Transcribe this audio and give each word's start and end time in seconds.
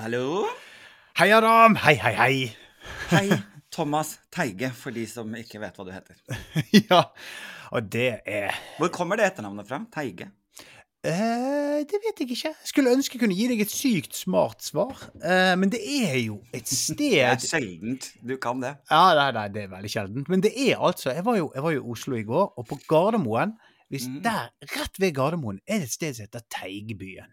Hallo. 0.00 0.46
Hei, 1.18 1.28
Adam. 1.36 1.74
Hei, 1.76 1.92
hei, 2.00 2.12
hei. 2.16 2.36
Hei, 3.10 3.36
Thomas 3.70 4.14
Teige, 4.32 4.70
for 4.72 4.94
de 4.96 5.02
som 5.04 5.34
ikke 5.36 5.58
vet 5.60 5.76
hva 5.76 5.84
du 5.84 5.90
heter. 5.92 6.16
ja, 6.88 7.00
og 7.68 7.90
det 7.92 8.22
er 8.24 8.54
Hvor 8.78 8.88
kommer 8.94 9.20
det 9.20 9.26
etternavnet 9.28 9.68
fra? 9.68 9.82
Teige? 9.92 10.30
eh, 11.04 11.82
Det 11.84 12.00
vet 12.06 12.22
jeg 12.22 12.30
ikke. 12.32 12.52
Skulle 12.70 12.94
ønske 12.96 13.18
jeg 13.18 13.22
kunne 13.26 13.36
gi 13.36 13.48
deg 13.50 13.60
et 13.60 13.74
sykt 13.74 14.16
smart 14.16 14.64
svar. 14.64 14.94
Eh, 15.20 15.52
men 15.60 15.68
det 15.74 15.82
er 15.84 16.16
jo 16.22 16.38
et 16.56 16.72
sted 16.80 17.02
Det 17.02 17.10
er 17.26 17.44
sjeldent 17.44 18.08
du 18.24 18.38
kan 18.40 18.62
det. 18.64 18.72
Ja, 18.88 19.02
nei, 19.18 19.26
nei, 19.36 19.46
det 19.52 19.66
er 19.66 19.74
veldig 19.74 19.90
sjeldent. 19.92 20.30
Men 20.32 20.46
det 20.46 20.54
er 20.56 20.80
altså 20.80 21.12
Jeg 21.12 21.26
var 21.28 21.36
jo, 21.42 21.50
jeg 21.58 21.66
var 21.66 21.76
jo 21.76 21.82
i 21.84 21.92
Oslo 21.92 22.16
i 22.16 22.24
går, 22.24 22.54
og 22.56 22.70
på 22.72 22.80
Gardermoen 22.88 23.52
hvis 23.90 24.06
mm. 24.08 24.20
Der, 24.24 24.48
rett 24.78 25.00
ved 25.02 25.12
Gardermoen, 25.12 25.60
er 25.66 25.82
det 25.82 25.90
et 25.90 25.96
sted 25.98 26.14
som 26.14 26.28
heter 26.28 26.46
Teigebyen. 26.56 27.28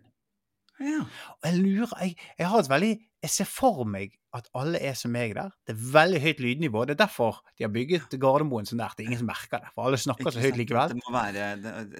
Ja. 0.79 0.99
Og 1.39 1.45
jeg 1.47 1.57
lurer 1.57 1.93
jeg, 2.03 2.15
jeg 2.37 2.47
har 2.51 2.59
et 2.61 2.69
veldig 2.69 2.89
Jeg 3.23 3.31
ser 3.33 3.47
for 3.49 3.79
meg 3.89 4.11
at 4.37 4.45
alle 4.53 4.77
er 4.85 4.93
som 4.93 5.09
meg 5.11 5.31
der. 5.33 5.49
Det 5.65 5.73
er 5.73 5.79
veldig 5.95 6.19
høyt 6.21 6.41
lydnivå. 6.43 6.83
Det 6.85 6.93
er 6.93 6.99
derfor 7.07 7.39
de 7.57 7.63
har 7.65 7.71
bygget 7.73 8.13
Gardermoen 8.21 8.67
så 8.69 8.77
nært. 8.77 8.93
Det 8.97 9.03
er 9.05 9.09
ingen 9.09 9.23
som 9.23 9.31
merker 9.31 9.63
det. 9.63 9.71
For 9.73 9.87
alle 9.89 9.97
snakker 9.97 10.29
så 10.35 10.43
høyt 10.43 10.59
likevel. 10.59 10.93
Det 10.93 10.99
må 11.01 11.13
være 11.15 11.47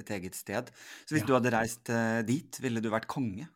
et 0.04 0.12
eget 0.14 0.36
sted. 0.38 0.70
Så 1.10 1.16
hvis 1.16 1.24
Ja. 1.24 1.28
du 1.28 1.34
hadde 1.40 1.54
reist 1.58 1.90
eh, 1.90 2.22
dit, 2.28 2.60
ville 2.62 2.84
du 2.86 2.92
vært 2.94 3.08
konge? 3.10 3.48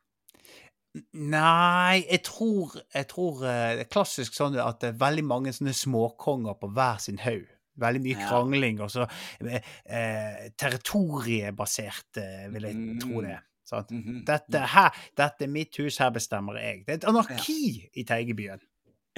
Nei, 1.14 2.02
jeg 2.10 2.24
tror, 2.28 2.74
jeg 2.94 3.08
tror 3.14 3.46
eh, 3.48 3.76
det 3.78 3.86
er 3.86 3.92
klassisk 3.94 4.34
sånn 4.36 4.58
at 4.60 4.82
det 4.82 4.90
er 4.92 4.98
veldig 5.00 5.24
mange 5.30 5.54
sånne 5.56 5.72
småkonger 5.78 6.58
på 6.60 6.68
hver 6.76 6.98
sin 7.00 7.22
haug. 7.24 7.46
Veldig 7.80 8.02
mye 8.04 8.26
krangling, 8.28 8.82
og 8.84 8.90
så 8.92 9.06
eh, 9.46 9.62
eh, 9.86 10.50
territoriebasert, 10.60 12.20
vil 12.52 12.68
jeg 12.68 13.00
tro 13.06 13.22
det. 13.24 13.38
Sant? 13.72 13.92
-hmm. 13.92 14.26
Dette, 14.28 14.60
her, 14.74 14.98
dette 15.18 15.48
er 15.48 15.52
mitt 15.52 15.78
hus, 15.80 15.98
her 16.04 16.12
bestemmer 16.12 16.60
jeg. 16.60 16.84
Det 16.86 16.92
er 16.94 17.00
et 17.00 17.08
anarki 17.08 17.90
i 17.96 18.04
Teigebyen. 18.04 18.60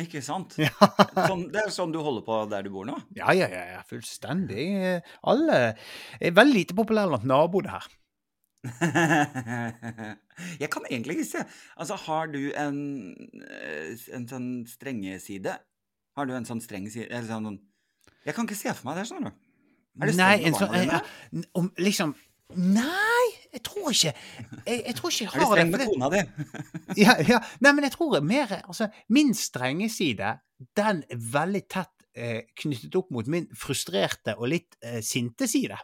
Ikke 0.01 0.21
sant? 0.25 0.55
Ja. 0.57 0.69
Sånn, 1.29 1.51
det 1.53 1.61
er 1.67 1.69
sånn 1.73 1.91
du 1.93 1.99
holder 2.01 2.23
på 2.25 2.37
der 2.49 2.63
du 2.65 2.71
bor 2.73 2.85
nå? 2.85 2.95
Ja, 3.17 3.33
ja, 3.37 3.45
ja, 3.49 3.65
ja, 3.75 3.81
fullstendig. 3.85 5.01
Alle 5.29 5.59
er 6.19 6.31
veldig 6.33 6.55
lite 6.55 6.73
populære 6.77 7.11
blant 7.11 7.27
naboene 7.29 7.69
her. 7.75 7.85
Jeg 10.61 10.69
kan 10.71 10.85
egentlig 10.89 11.17
ikke 11.17 11.25
se 11.27 11.41
Altså, 11.75 11.95
har 12.07 12.29
du 12.31 12.39
en, 12.55 12.77
eh, 13.43 13.91
en 14.15 14.27
sånn 14.29 14.49
strengeside? 14.71 15.57
Har 16.15 16.29
du 16.29 16.33
en 16.37 16.47
sånn 16.47 16.61
streng 16.63 16.87
side 16.89 17.09
Eller 17.11 17.27
sånn 17.27 17.59
Jeg 18.23 18.37
kan 18.37 18.47
ikke 18.47 18.55
se 18.55 18.71
for 18.73 18.87
meg 18.87 19.01
det, 19.01 19.07
skjønner 19.09 19.33
du. 19.33 19.41
Er 19.99 20.13
Nei, 20.13 20.13
streng 20.15 20.47
en 20.47 20.55
sånn 20.61 20.71
barna 20.71 20.83
dine? 20.85 21.01
eh, 21.43 21.49
om, 21.59 21.67
Liksom 21.77 22.15
Nei, 22.53 23.23
jeg 23.53 23.63
tror 23.65 23.89
ikke 23.89 24.11
Jeg, 24.67 24.83
jeg 24.85 24.95
tror 24.97 25.09
ikke 25.09 25.23
jeg 25.23 25.31
Er 25.33 25.39
du 25.39 25.45
streng 25.47 25.71
med 25.71 25.85
kona 25.87 26.09
di? 26.13 26.21
Ja, 27.03 27.15
ja. 27.25 27.39
Nei, 27.63 27.71
men 27.73 27.87
jeg 27.87 27.93
tror 27.95 28.19
mer 28.21 28.51
Altså, 28.67 28.89
min 29.09 29.33
strenge 29.33 29.89
side, 29.89 30.35
den 30.77 31.03
er 31.09 31.21
veldig 31.33 31.61
tett 31.71 31.89
eh, 32.15 32.43
knyttet 32.61 32.93
opp 32.99 33.09
mot 33.15 33.27
min 33.31 33.47
frustrerte 33.57 34.35
og 34.37 34.51
litt 34.51 34.75
eh, 34.85 34.99
sinte 35.01 35.47
side. 35.49 35.79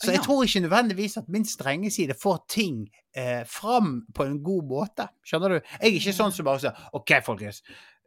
Så 0.00 0.10
jeg 0.14 0.20
Ja. 0.20 0.24
tror 0.24 0.44
ikke 0.46 0.62
nødvendigvis 0.64 1.18
at 1.20 1.28
min 1.28 1.44
strenge 1.44 1.90
side 1.92 2.14
får 2.16 2.38
ting 2.48 2.86
eh, 3.16 3.44
fram 3.44 4.06
på 4.14 4.24
en 4.24 4.38
god 4.44 4.64
måte. 4.70 5.08
Skjønner 5.28 5.56
du? 5.56 5.60
Jeg 5.60 5.90
er 5.92 5.98
ikke 6.00 6.16
sånn 6.16 6.32
som 6.32 6.48
bare 6.48 6.62
sier 6.64 6.88
OK, 6.96 7.12
folkens. 7.26 7.60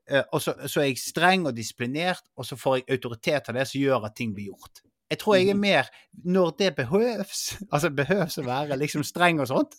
Eh, 0.09 0.23
og 0.33 0.41
så, 0.41 0.55
så 0.65 0.81
er 0.81 0.89
jeg 0.89 0.97
streng 1.01 1.45
og 1.45 1.53
disiplinert, 1.57 2.25
og 2.35 2.45
så 2.49 2.57
får 2.57 2.79
jeg 2.81 2.97
autoritet 2.97 3.49
av 3.53 3.59
det 3.61 3.67
som 3.69 3.81
gjør 3.81 4.09
at 4.09 4.15
ting 4.17 4.33
blir 4.33 4.49
gjort. 4.49 4.81
Jeg 5.09 5.19
tror 5.19 5.35
jeg 5.39 5.49
er 5.49 5.53
Mhm. 5.55 5.61
mer 5.61 5.89
Når 6.25 6.51
det 6.57 6.75
behøves, 6.75 7.57
altså 7.73 7.89
behøves 7.89 8.37
å 8.37 8.43
være 8.45 8.77
liksom 8.77 9.03
streng 9.03 9.39
og 9.41 9.47
sånt, 9.47 9.75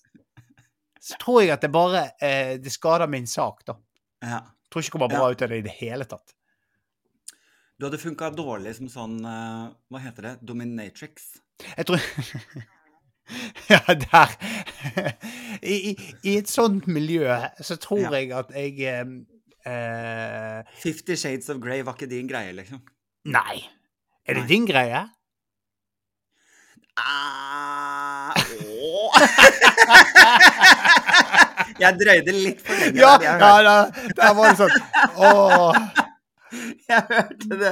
så 1.00 1.16
tror 1.20 1.42
jeg 1.42 1.50
at 1.54 1.60
det 1.62 1.70
bare 1.72 2.10
eh, 2.20 2.56
Det 2.58 2.72
skader 2.72 3.06
min 3.08 3.26
sak, 3.26 3.64
da. 3.66 3.74
Ja. 4.22 4.40
Tror 4.70 4.82
ikke 4.82 4.90
det 4.90 4.92
kommer 4.92 5.08
bra 5.08 5.30
ut 5.30 5.42
av 5.42 5.48
det 5.48 5.58
i 5.58 5.62
det 5.66 5.76
hele 5.80 6.04
tatt. 6.04 6.34
Du 7.80 7.86
hadde 7.86 7.98
funka 7.98 8.28
dårlig 8.36 8.74
som 8.76 8.88
sånn 8.92 9.14
eh, 9.24 9.70
Hva 9.90 10.00
heter 10.04 10.22
det? 10.22 10.34
Dominatrix. 10.44 11.30
Jeg 11.76 11.86
tror 11.86 12.00
Ja, 13.70 13.78
der 13.94 14.32
I, 15.62 15.94
i, 16.24 16.32
et 16.40 16.48
sånt 16.50 16.86
miljø 16.90 17.28
så 17.62 17.76
tror 17.78 18.00
Ja. 18.02 18.10
jeg 18.18 18.32
at 18.34 18.50
jeg 18.56 18.74
Fifty 18.80 19.70
eh, 19.70 20.64
Fifty 20.82 21.16
Shades 21.20 21.48
of 21.52 21.60
Grey 21.62 21.82
var 21.86 21.94
ikke 21.94 22.08
din 22.10 22.26
greie, 22.30 22.52
liksom? 22.56 22.80
Nei. 23.30 23.60
Er 24.26 24.34
det 24.34 24.42
Nei. 24.44 24.48
din 24.48 24.66
greie? 24.66 25.04
Jeg 31.80 31.96
drøyde 32.00 32.34
litt 32.36 32.60
for 32.64 32.76
lenge. 32.76 33.00
Ja, 33.00 33.16
der, 33.20 33.68
ja, 34.18 34.30
var 34.36 34.52
det 34.52 34.56
sånn 34.60 34.76
Åh. 35.24 35.74
Jeg 36.90 37.04
hørte 37.06 37.56
det. 37.60 37.68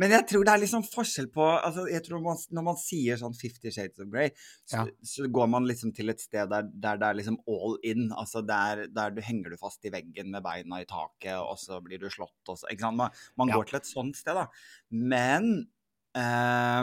Men 0.00 0.14
jeg 0.14 0.24
tror 0.30 0.46
det 0.48 0.52
er 0.54 0.60
liksom 0.62 0.84
forskjell 0.88 1.26
på 1.34 1.44
altså 1.44 1.82
jeg 1.92 2.00
tror 2.06 2.22
man, 2.24 2.38
Når 2.56 2.64
man 2.70 2.78
sier 2.80 3.18
sånn 3.20 3.34
Fifty 3.36 3.68
Shades 3.74 4.00
of 4.00 4.08
Grey, 4.08 4.30
så, 4.64 4.78
Ja. 4.78 4.84
så 5.04 5.28
går 5.28 5.50
man 5.52 5.66
liksom 5.68 5.92
til 5.92 6.08
et 6.08 6.22
sted 6.24 6.48
der, 6.48 6.70
der 6.72 6.96
det 7.02 7.10
er 7.10 7.18
liksom 7.18 7.36
all 7.52 7.76
in. 7.84 8.06
Altså 8.16 8.40
der, 8.48 8.86
der 8.96 9.12
du 9.12 9.20
henger 9.26 9.52
du 9.52 9.58
fast 9.60 9.84
i 9.84 9.92
veggen 9.92 10.32
med 10.32 10.40
beina 10.46 10.80
i 10.80 10.88
taket, 10.88 11.36
og 11.36 11.60
så 11.60 11.82
blir 11.84 12.00
du 12.00 12.08
slått. 12.08 12.32
Og 12.48 12.56
så? 12.62 12.72
Man, 12.88 13.12
man 13.36 13.52
Ja. 13.52 13.58
går 13.60 13.68
til 13.68 13.76
et 13.82 13.92
sånt 13.92 14.16
sted, 14.16 14.40
da. 14.40 14.46
Men 14.88 15.66
eh, 16.14 16.82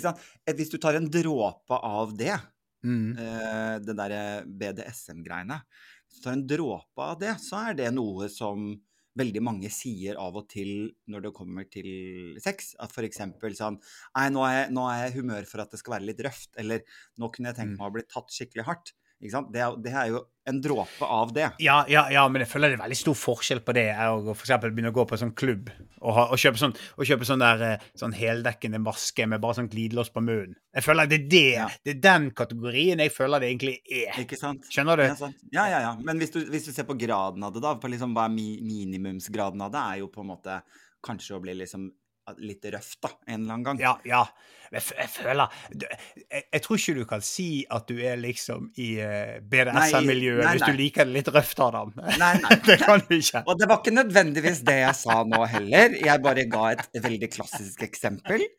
sant? 0.00 0.18
Et, 0.46 0.54
hvis 0.56 0.70
du 0.72 0.78
tar 0.78 0.94
en 0.98 1.08
dråpe 1.10 1.78
av 1.82 2.16
det, 2.16 2.36
Mm. 2.84 3.18
eh, 3.18 3.78
det 3.82 3.94
derre 3.98 4.44
BDSM-greiene. 4.46 5.62
Hvis 6.08 6.20
du 6.20 6.24
tar 6.28 6.36
en 6.36 6.46
dråpe 6.46 7.02
av 7.02 7.18
det, 7.18 7.32
så 7.42 7.68
er 7.70 7.74
det 7.74 7.88
noe 7.94 8.28
som 8.30 8.80
veldig 9.18 9.42
mange 9.42 9.66
sier 9.74 10.14
av 10.22 10.36
og 10.38 10.46
til 10.48 10.92
når 11.10 11.22
det 11.24 11.32
kommer 11.34 11.66
til 11.68 12.38
sex. 12.40 12.76
At 12.78 12.92
for 12.94 13.02
eksempel 13.02 13.50
sånn 13.58 13.80
Nei, 14.14 14.28
nå 14.30 14.44
er, 14.46 14.54
jeg, 14.62 14.72
nå 14.76 14.84
er 14.86 15.00
jeg 15.02 15.10
i 15.10 15.16
humør 15.18 15.48
for 15.50 15.60
at 15.64 15.70
det 15.74 15.80
skal 15.80 15.96
være 15.96 16.06
litt 16.06 16.22
røft. 16.22 16.50
Eller 16.56 16.84
nå 17.18 17.32
kunne 17.34 17.50
jeg 17.50 17.56
tenkt 17.58 17.74
Mm. 17.74 17.78
meg 17.78 17.90
å 17.90 17.94
bli 17.98 18.02
tatt 18.06 18.30
skikkelig 18.30 18.64
hardt. 18.64 18.92
Det, 19.20 19.60
er- 19.60 19.76
det 19.82 19.92
er 19.92 20.10
jo 20.12 20.20
en 20.48 20.60
dråpe 20.62 21.02
av 21.04 21.32
det. 21.34 21.48
Ja, 21.60 21.80
ja, 21.90 22.04
ja, 22.08 22.22
men 22.30 22.40
jeg 22.40 22.48
føler 22.48 22.70
det 22.70 22.78
er 22.78 22.84
veldig 22.84 22.96
stor 22.96 23.16
forskjell 23.18 23.60
på 23.66 23.74
det 23.76 23.84
og 24.08 24.28
eksempel 24.32 24.70
begynne 24.72 24.92
å 24.92 24.96
gå 24.96 25.04
på 25.10 25.16
en 25.16 25.20
sånn 25.24 25.32
klubb 25.36 25.68
og, 26.00 26.12
ha, 26.16 26.22
og 26.32 26.38
kjøpe 26.40 26.56
sånn, 26.62 26.72
og 26.96 27.04
kjøpe 27.04 27.26
sånn 27.28 27.42
der 27.42 27.64
eh, 27.66 27.82
sånn 27.98 28.14
heldekkende 28.16 28.78
maske 28.80 29.26
med 29.28 29.42
bare 29.42 29.58
sånn 29.58 29.68
glidelås 29.68 30.08
på 30.14 30.22
munnen. 30.24 30.54
Jeg 30.72 30.86
føler 30.86 31.10
det 31.10 31.18
er 31.18 31.26
det, 31.34 31.42
Ja. 31.58 31.66
det 31.84 31.96
er 31.96 32.00
den 32.06 32.30
kategorien 32.38 33.02
jeg 33.02 33.12
føler 33.12 33.42
det 33.42 33.50
egentlig 33.50 33.74
er. 33.90 34.22
Ikke 34.22 34.38
sant? 34.40 34.64
Skjønner 34.72 34.96
du? 35.02 35.26
Ja, 35.52 35.66
ja, 35.68 35.80
ja. 35.88 35.92
Men 36.00 36.22
hvis 36.22 36.30
du, 36.32 36.40
hvis 36.48 36.70
du 36.70 36.72
ser 36.72 36.86
på 36.88 36.96
graden 36.96 37.42
av 37.44 37.52
det, 37.52 37.60
da, 37.66 37.74
på 37.74 37.90
liksom 37.92 38.14
hva 38.16 38.24
er 38.30 38.36
minimumsgraden 38.38 39.60
av 39.66 39.72
det, 39.74 39.82
er 39.82 40.04
jo 40.04 40.08
på 40.14 40.22
en 40.24 40.30
måte 40.32 40.60
kanskje 41.04 41.36
å 41.36 41.42
bli 41.42 41.58
liksom 41.60 41.90
litt 42.38 42.64
røft, 42.72 42.98
da, 43.04 43.10
en 43.26 43.42
eller 43.42 43.56
annen 43.56 43.66
gang. 43.66 43.82
Ja, 43.82 43.96
ja. 44.08 44.22
Jeg, 44.68 44.84
jeg 44.98 45.08
føler 45.08 45.54
jeg, 45.80 46.42
jeg 46.52 46.60
tror 46.60 46.76
ikke 46.76 46.94
du 46.98 47.04
kan 47.08 47.22
si 47.24 47.46
at 47.72 47.86
du 47.88 48.02
er 48.04 48.18
liksom 48.20 48.66
i 48.76 48.88
uh, 49.00 49.38
BDSM-miljøet 49.40 50.44
hvis 50.50 50.66
du 50.66 50.76
liker 50.76 51.08
det 51.08 51.14
litt 51.14 51.30
røft, 51.32 51.62
Adam. 51.64 51.94
Nei, 51.96 52.32
nei. 52.42 52.58
det 52.68 52.76
kan 52.82 53.00
du 53.06 53.14
ikke. 53.16 53.42
Og 53.48 53.56
det 53.60 53.70
var 53.70 53.80
ikke 53.80 53.94
nødvendigvis 53.96 54.60
det 54.68 54.76
jeg 54.82 54.98
sa 55.00 55.22
nå 55.24 55.40
heller. 55.54 55.96
Jeg 56.04 56.24
bare 56.24 56.44
ga 56.52 56.66
et 56.74 57.00
veldig 57.08 57.32
klassisk 57.32 57.86
eksempel. 57.88 58.44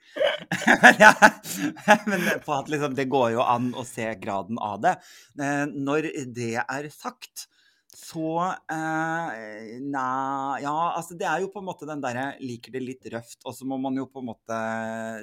Ja, 0.99 1.11
men 2.09 2.23
på 2.43 2.53
at 2.55 2.69
liksom, 2.71 2.95
det 2.97 3.05
går 3.11 3.35
jo 3.35 3.43
an 3.45 3.69
å 3.77 3.83
se 3.87 4.07
graden 4.21 4.57
av 4.61 4.79
det. 4.83 4.95
Eh, 5.39 5.65
Når 5.69 6.09
det 6.35 6.51
er 6.63 6.87
sagt, 6.93 7.45
så 7.95 8.41
eh, 8.69 9.79
Nei 9.81 10.61
Ja, 10.61 10.73
altså 10.93 11.15
det 11.17 11.25
er 11.25 11.41
jo 11.41 11.49
på 11.53 11.61
en 11.61 11.67
måte 11.69 11.87
den 11.89 12.01
derre 12.03 12.35
liker 12.41 12.73
det 12.75 12.81
litt 12.83 13.07
røft, 13.13 13.39
og 13.49 13.55
så 13.57 13.65
må 13.69 13.79
man 13.81 13.97
jo 13.97 14.05
på 14.11 14.21
en 14.21 14.29
måte 14.29 14.59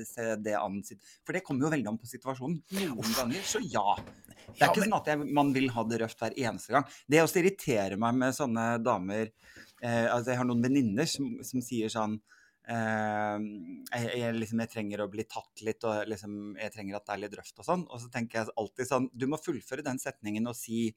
se 0.09 0.33
det 0.43 0.57
an 0.59 0.81
For 0.83 1.37
det 1.37 1.45
kommer 1.47 1.67
jo 1.67 1.73
veldig 1.77 1.93
an 1.93 2.01
på 2.01 2.11
situasjonen. 2.11 2.59
Noen 2.81 3.13
ganger, 3.15 3.43
så 3.47 3.63
ja. 3.63 3.97
Det 4.47 4.65
er 4.65 4.71
ikke 4.71 4.87
sånn 4.87 4.99
at 4.99 5.11
jeg, 5.13 5.27
man 5.39 5.53
vil 5.55 5.71
ha 5.75 5.85
det 5.87 6.01
røft 6.03 6.23
hver 6.23 6.35
eneste 6.39 6.75
gang. 6.75 6.87
Det 7.07 7.23
også 7.23 7.41
irriterer 7.43 8.01
meg 8.01 8.19
med 8.19 8.37
sånne 8.37 8.67
damer 8.83 9.29
eh, 9.29 10.07
Altså, 10.11 10.33
jeg 10.33 10.41
har 10.41 10.49
noen 10.49 10.65
venninner 10.67 11.11
som, 11.11 11.37
som 11.47 11.62
sier 11.65 11.93
sånn 11.93 12.19
eh, 12.67 13.37
jeg, 13.93 14.11
jeg, 14.23 14.37
liksom, 14.41 14.62
jeg 14.65 14.73
trenger 14.73 15.05
å 15.05 15.11
bli 15.12 15.27
tatt 15.31 15.62
litt, 15.67 15.87
og 15.87 16.11
liksom, 16.11 16.57
jeg 16.59 16.75
trenger 16.75 16.99
at 16.99 17.07
det 17.07 17.15
er 17.15 17.23
litt 17.27 17.39
røft 17.39 17.62
og 17.62 17.69
sånn. 17.69 17.87
Og 17.91 18.03
så 18.03 18.11
tenker 18.12 18.41
jeg 18.43 18.57
alltid 18.59 18.91
sånn 18.91 19.11
Du 19.15 19.29
må 19.31 19.41
fullføre 19.41 19.87
den 19.87 20.03
setningen 20.03 20.51
og 20.51 20.59
si 20.59 20.89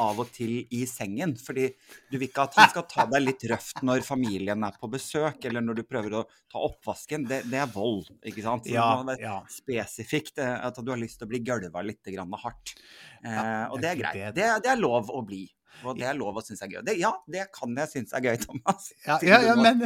av 0.00 0.20
og 0.22 0.30
til 0.32 0.62
i 0.72 0.82
sengen. 0.88 1.34
Fordi 1.36 1.66
du 2.10 2.16
vil 2.18 2.28
ikke 2.28 2.46
at 2.48 2.54
han 2.56 2.70
skal 2.72 2.86
ta 2.88 3.04
deg 3.12 3.22
litt 3.26 3.44
røft 3.50 3.82
når 3.84 4.04
familien 4.06 4.64
er 4.64 4.76
på 4.80 4.88
besøk, 4.92 5.44
eller 5.44 5.60
når 5.64 5.80
du 5.80 5.82
prøver 5.88 6.16
å 6.20 6.24
ta 6.50 6.58
oppvasken. 6.64 7.26
Det, 7.28 7.42
det 7.52 7.60
er 7.60 7.72
vold, 7.74 8.06
ikke 8.24 8.42
sant? 8.44 8.64
Så 8.68 8.72
Ja, 8.76 8.86
det 8.96 9.04
må 9.04 9.10
være 9.12 9.26
ja. 9.26 9.38
spesifikt 9.52 10.38
eh, 10.42 10.54
at 10.66 10.78
du 10.80 10.90
har 10.94 11.00
lyst 11.00 11.18
til 11.20 11.28
å 11.28 11.32
bli 11.34 11.42
gølva 11.44 11.82
litt 11.84 12.04
grann 12.14 12.32
hardt. 12.44 12.76
Eh, 13.24 13.32
Ja, 13.32 13.66
og 13.70 13.80
det 13.82 13.90
er 13.92 14.00
greit. 14.00 14.34
Det, 14.38 14.48
det 14.64 14.70
er 14.72 14.80
lov 14.80 15.10
å 15.12 15.20
bli. 15.26 15.44
Og 15.88 15.96
det 15.96 16.04
er 16.04 16.14
lov 16.18 16.36
å 16.36 16.42
synes 16.44 16.60
er 16.62 16.68
gøy. 16.68 16.82
Det, 16.84 16.98
ja, 17.00 17.10
det 17.32 17.46
kan 17.56 17.72
jeg 17.80 17.88
synes 17.88 18.12
er 18.12 18.20
gøy, 18.26 18.36
Thomas. 18.44 18.90
Ja, 19.06 19.16
ja, 19.24 19.54
men- 19.56 19.80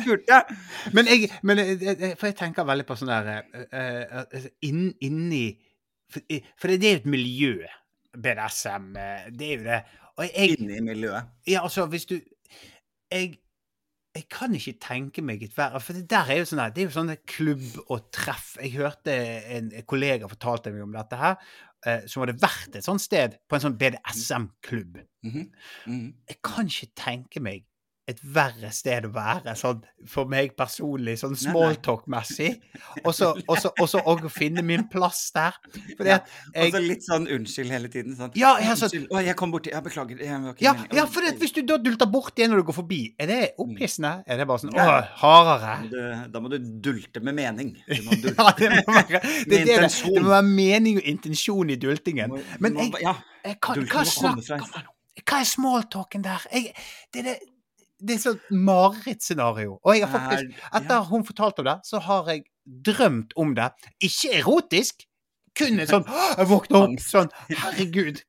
Men 0.93 1.07
jeg, 1.07 1.31
men 1.47 1.59
jeg, 1.63 2.17
for 2.19 2.27
jeg 2.27 2.37
tenker 2.37 2.67
veldig 2.67 2.87
på 2.89 2.97
sånn 2.99 3.13
der 3.13 3.47
uh, 3.71 4.47
inn, 4.67 4.89
Inni 5.07 5.45
for, 6.11 6.23
for 6.59 6.75
det 6.75 6.89
er 6.91 6.97
jo 6.97 7.01
et 7.05 7.07
miljø. 7.15 7.55
BDSM, 8.23 8.93
eh, 9.01 9.27
det 9.33 9.49
er 9.49 9.59
jo 9.59 9.65
det. 9.67 9.81
Og 10.17 10.25
jeg, 10.31 10.55
Inne 10.57 10.79
i 10.79 10.85
miljøet. 10.85 11.29
ja, 11.47 11.63
altså, 11.63 11.87
hvis 11.93 12.07
du 12.09 12.15
Jeg, 13.13 13.37
jeg 14.17 14.25
kan 14.33 14.55
ikke 14.57 14.79
tenke 14.81 15.23
meg 15.23 15.43
et 15.45 15.53
verre 15.57 15.81
For 15.81 15.93
det 15.93 16.09
der 16.11 16.31
er 16.33 16.41
jo 16.41 16.49
sånn 16.49 16.63
her, 16.65 16.73
det 16.75 16.83
er 16.83 16.89
jo 16.89 16.95
sånn 16.97 17.13
klubb 17.29 17.67
og 17.87 18.09
treff. 18.17 18.57
Jeg 18.63 18.73
hørte 18.79 19.15
en 19.59 19.71
kollega 19.87 20.27
fortalte 20.31 20.73
meg 20.73 20.87
om 20.87 20.97
dette 20.97 21.21
her, 21.21 21.37
eh, 21.87 22.07
som 22.09 22.25
hadde 22.25 22.39
vært 22.41 22.81
et 22.81 22.87
sånt 22.87 23.05
sted, 23.05 23.37
på 23.47 23.59
en 23.59 23.67
sånn 23.67 23.79
BDSM-klubb. 23.79 25.03
Mhm, 25.27 25.49
mhm. 25.87 26.09
Jeg 26.33 26.41
kan 26.43 26.67
ikke 26.73 26.93
tenke 26.97 27.45
meg 27.45 27.67
et 28.07 28.21
verre 28.23 28.69
sted 28.71 29.03
å 29.09 29.11
være, 29.11 29.53
sånn 29.59 29.81
for 30.07 30.29
meg 30.31 30.53
personlig, 30.55 31.17
sånn 31.19 31.35
smalltalk-messig. 31.35 32.53
Og 33.03 33.15
så 33.17 34.03
òg 34.07 34.29
finne 34.31 34.63
min 34.63 34.85
plass 34.93 35.25
der. 35.35 35.57
Fordi 35.97 36.13
Ja, 36.13 36.21
at 36.21 36.61
Og 36.69 36.77
så 36.77 36.83
litt 36.85 37.03
sånn 37.07 37.27
unnskyld 37.35 37.73
hele 37.75 37.91
tiden. 37.91 38.15
Sånn. 38.19 38.31
Ja, 38.39 38.53
jeg, 38.63 38.77
så, 38.79 38.87
Unnskyld. 38.87 39.09
Å, 39.11 39.23
jeg 39.27 39.37
kom 39.41 39.51
borti. 39.55 39.73
Ja, 39.75 39.83
beklager. 39.83 40.23
Jeg 40.23 40.55
ja, 40.63 40.75
ja, 40.95 41.07
for 41.11 41.27
hvis 41.41 41.55
du 41.57 41.63
da 41.67 41.81
dulter 41.83 42.07
borti 42.11 42.47
når 42.47 42.63
du 42.63 42.67
går 42.71 42.79
forbi, 42.79 43.01
er 43.19 43.27
det 43.33 43.41
opphissende? 43.63 44.13
Er 44.27 44.39
det 44.39 44.47
bare 44.53 44.63
sånn. 44.63 44.77
Å, 44.79 44.87
hardere? 45.25 45.75
Da 45.77 45.83
må 45.83 45.91
du- 45.91 46.33
Da 46.37 46.41
må 46.47 46.51
du 46.53 46.59
dulte 46.61 47.21
med 47.25 47.35
mening. 47.35 47.75
Dulte. 47.89 48.35
Ja, 48.39 48.53
det 48.59 48.71
må 48.71 48.95
være, 48.95 49.21
det, 49.21 49.51
det, 49.51 49.65
det, 49.67 49.91
det 49.91 50.23
må 50.23 50.31
være 50.31 50.47
mening 50.47 51.01
og 51.01 51.11
intensjon 51.11 51.71
i 51.75 51.77
dultingen. 51.81 52.39
Men 52.61 52.77
jeg, 52.79 52.93
jeg, 52.93 53.03
ja, 53.03 53.15
jeg 53.45 53.59
kan, 53.61 53.83
hva, 53.83 54.05
hva 54.07 54.31
om? 54.31 54.93
Hva 55.27 55.39
er 55.41 55.49
smalltalken 55.49 56.23
der? 56.27 56.43
Jeg, 56.53 56.75
det, 57.13 57.23
er 57.23 57.29
det, 57.33 57.37
det 57.99 58.15
er 58.17 58.19
sånn 58.23 58.41
marerittscenario. 58.51 59.79
Og 59.85 59.95
jeg 59.97 60.07
har 60.09 60.13
faktisk, 60.19 60.51
er- 60.73 60.81
etter 60.81 61.05
hun 61.11 61.25
fortalte 61.25 61.61
om 61.61 61.65
det, 61.71 61.77
så 61.85 62.01
har 62.01 62.27
jeg 62.33 62.45
drømt 62.67 63.33
om 63.37 63.55
det. 63.55 63.71
Ikke 64.01 64.33
erotisk, 64.41 65.07
kun 65.57 65.81
en 65.81 65.87
sånn 65.95 66.05
«Åh, 66.09 66.35
Jeg 66.39 66.47
våkner 66.51 66.83
opp 66.83 67.01
sånn 67.01 67.31
Herregud. 67.49 68.23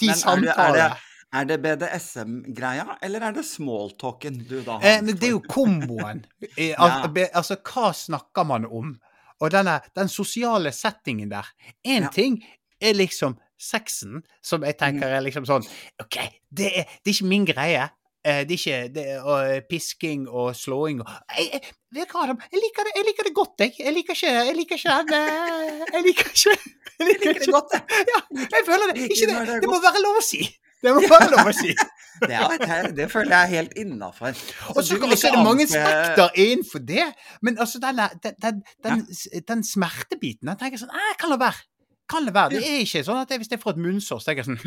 De 0.00 0.06
Men 0.06 0.14
er 0.14 0.14
det- 0.14 0.24
er 0.24 0.40
det- 0.40 0.54
samtalene. 0.54 0.96
Er 1.34 1.44
det 1.50 1.56
BDSM-greia, 1.64 2.96
eller 3.02 3.20
er 3.26 3.32
det 3.32 3.42
smalltalken 3.44 4.36
du 4.48 4.60
da 4.62 4.76
har? 4.78 4.84
Eh, 4.86 5.00
men 5.02 5.16
det 5.16 5.24
er 5.28 5.32
jo 5.32 5.40
komboen. 5.40 6.24
Eh, 6.56 6.74
al- 6.78 7.10
Ja. 7.16 7.26
Altså, 7.34 7.56
hva 7.56 7.90
snakker 7.92 8.46
man 8.46 8.64
om? 8.66 9.00
Og 9.42 9.50
denne, 9.50 9.80
den 9.96 10.06
sosiale 10.08 10.70
settingen 10.72 11.28
der. 11.30 11.44
Én 11.84 12.02
Ja. 12.02 12.08
ting 12.08 12.44
er 12.80 12.94
liksom 12.94 13.36
sexen, 13.58 14.22
som 14.42 14.62
jeg 14.62 14.78
tenker 14.78 15.06
er 15.10 15.20
liksom 15.22 15.44
sånn 15.44 15.66
OK, 16.00 16.16
det 16.54 16.66
er, 16.78 16.84
det 17.02 17.10
er 17.10 17.14
ikke 17.16 17.26
min 17.28 17.44
greie. 17.44 17.90
Eh, 18.24 18.40
Det 18.48 18.56
er 18.56 18.60
ikke 18.60 18.94
det 18.94 19.04
er, 19.10 19.20
og, 19.20 19.62
pisking 19.68 20.28
og 20.28 20.56
slåing 20.56 21.00
og 21.02 21.08
jeg, 21.36 21.48
jeg? 21.52 21.60
Jeg 21.94 22.60
liker, 22.64 22.86
det, 22.86 22.92
jeg 22.96 23.04
liker 23.08 23.26
det 23.28 23.34
godt, 23.34 23.54
jeg. 23.60 23.72
Jeg 23.78 23.92
liker 23.94 24.16
ikke 24.16 24.30
Jeg 24.32 24.54
liker 24.56 24.76
ikke 24.80 24.94
den 24.98 25.14
eh, 25.18 25.82
Jeg 25.92 26.02
liker 26.06 26.30
ikke 26.32 26.56
Jeg 26.98 27.06
liker 27.10 27.38
det 27.38 27.52
godt, 27.52 27.74
jeg. 27.74 27.82
Ja, 28.12 28.20
jeg 28.54 28.62
føler 28.66 28.92
det. 28.92 29.02
Ikke 29.10 29.26
det 29.30 29.60
det. 29.62 29.68
må 29.70 29.80
være 29.82 30.00
lov 30.04 30.20
å 30.20 30.24
si. 30.24 30.40
Det 30.84 30.92
må 30.94 31.02
være 31.10 31.30
lov 31.34 31.50
å 31.50 31.54
si. 31.56 31.74
Det, 32.14 32.30
er, 32.30 32.92
det, 32.94 33.08
føler 33.10 33.32
jeg 33.34 33.42
er 33.42 33.50
helt 33.50 33.72
innafor. 33.76 34.36
Og 34.76 34.84
så 34.86 34.94
er 34.94 35.34
det 35.34 35.40
mange 35.42 35.64
spekter 35.66 36.36
innenfor 36.38 36.78
det. 36.86 37.08
Men 37.42 37.58
altså, 37.58 37.80
den, 37.82 37.98
den, 38.22 38.36
den, 38.44 38.60
den, 38.86 39.02
den 39.48 39.64
smertebiten 39.66 40.46
Den 40.46 40.60
tenker 40.60 40.78
jeg 40.78 40.84
sånn 40.84 40.94
Jeg 40.94 41.16
kan 41.18 41.34
la 41.34 41.40
være. 41.42 41.66
Kan 42.10 42.26
det 42.28 42.34
være. 42.36 42.58
Det 42.58 42.68
er 42.68 42.82
ikke 42.84 43.00
sånn 43.06 43.22
at 43.22 43.30
jeg, 43.32 43.40
hvis 43.40 43.52
jeg 43.54 43.60
får 43.62 43.74
et 43.74 43.80
munnsår, 43.80 44.18
så 44.20 44.30
tenker 44.30 44.44
jeg 44.44 44.48
sånn 44.50 44.60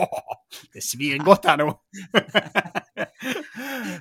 Det 0.74 0.82
svir 0.84 1.22
godt 1.24 1.48
her 1.48 1.60
nå. 1.62 1.70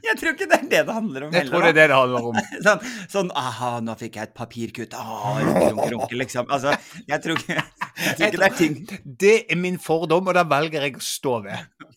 Jeg 0.03 0.15
tror 0.19 0.31
ikke 0.33 0.47
det 0.49 0.57
er 0.57 0.67
det 0.71 0.81
det 0.87 0.93
handler 0.95 1.25
om 1.27 1.33
Jeg 1.35 1.47
tror 1.49 1.63
det 1.63 1.69
er 1.69 1.75
det 1.77 1.85
det 1.91 1.97
handler 1.97 2.27
om. 2.29 2.37
Sånn, 2.65 2.85
sånn 3.11 3.31
aha, 3.37 3.71
nå 3.83 3.95
fikk 3.99 4.17
jeg 4.19 4.29
et 4.29 4.35
papirkutt. 4.37 4.95
Ah, 4.97 5.39
runke, 5.43 5.89
runke, 5.93 6.17
liksom. 6.19 6.47
Altså, 6.51 6.73
jeg 7.07 7.23
tror 7.23 7.39
ikke, 7.39 7.57
jeg 7.59 8.15
tror 8.15 8.27
ikke 8.29 8.41
det 8.41 8.47
er 8.47 8.57
ting 8.59 8.77
Det 9.25 9.35
er 9.51 9.59
min 9.59 9.79
fordom, 9.81 10.31
og 10.31 10.37
den 10.39 10.49
velger 10.51 10.87
jeg 10.87 10.99
å 10.99 11.03
stå 11.03 11.35
ved. 11.45 11.88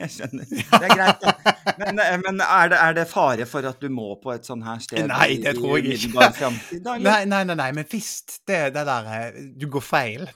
Jeg 0.04 0.12
skjønner. 0.14 0.48
Det 0.50 0.88
er 0.88 0.94
greit. 0.96 1.24
Men, 1.80 2.00
eh, 2.02 2.16
men 2.24 2.42
er, 2.44 2.72
det, 2.72 2.80
er 2.80 2.96
det 2.96 3.06
fare 3.10 3.46
for 3.48 3.66
at 3.68 3.80
du 3.82 3.88
må 3.92 4.14
på 4.22 4.32
et 4.34 4.48
sånt 4.48 4.64
her 4.66 4.80
sted 4.84 5.08
Nei, 5.10 5.34
det 5.42 5.56
tror 5.58 5.78
jeg 5.80 5.98
ikke. 5.98 6.30
fremtid. 6.38 6.84
Nei, 6.86 7.22
nei, 7.28 7.42
nei, 7.44 7.56
nei, 7.58 7.70
men 7.76 7.88
hvis 7.90 8.12
det, 8.48 8.62
det 8.76 8.86
der 8.88 9.10
eh, 9.16 9.40
Du 9.60 9.68
går 9.72 9.84
feil. 9.84 10.26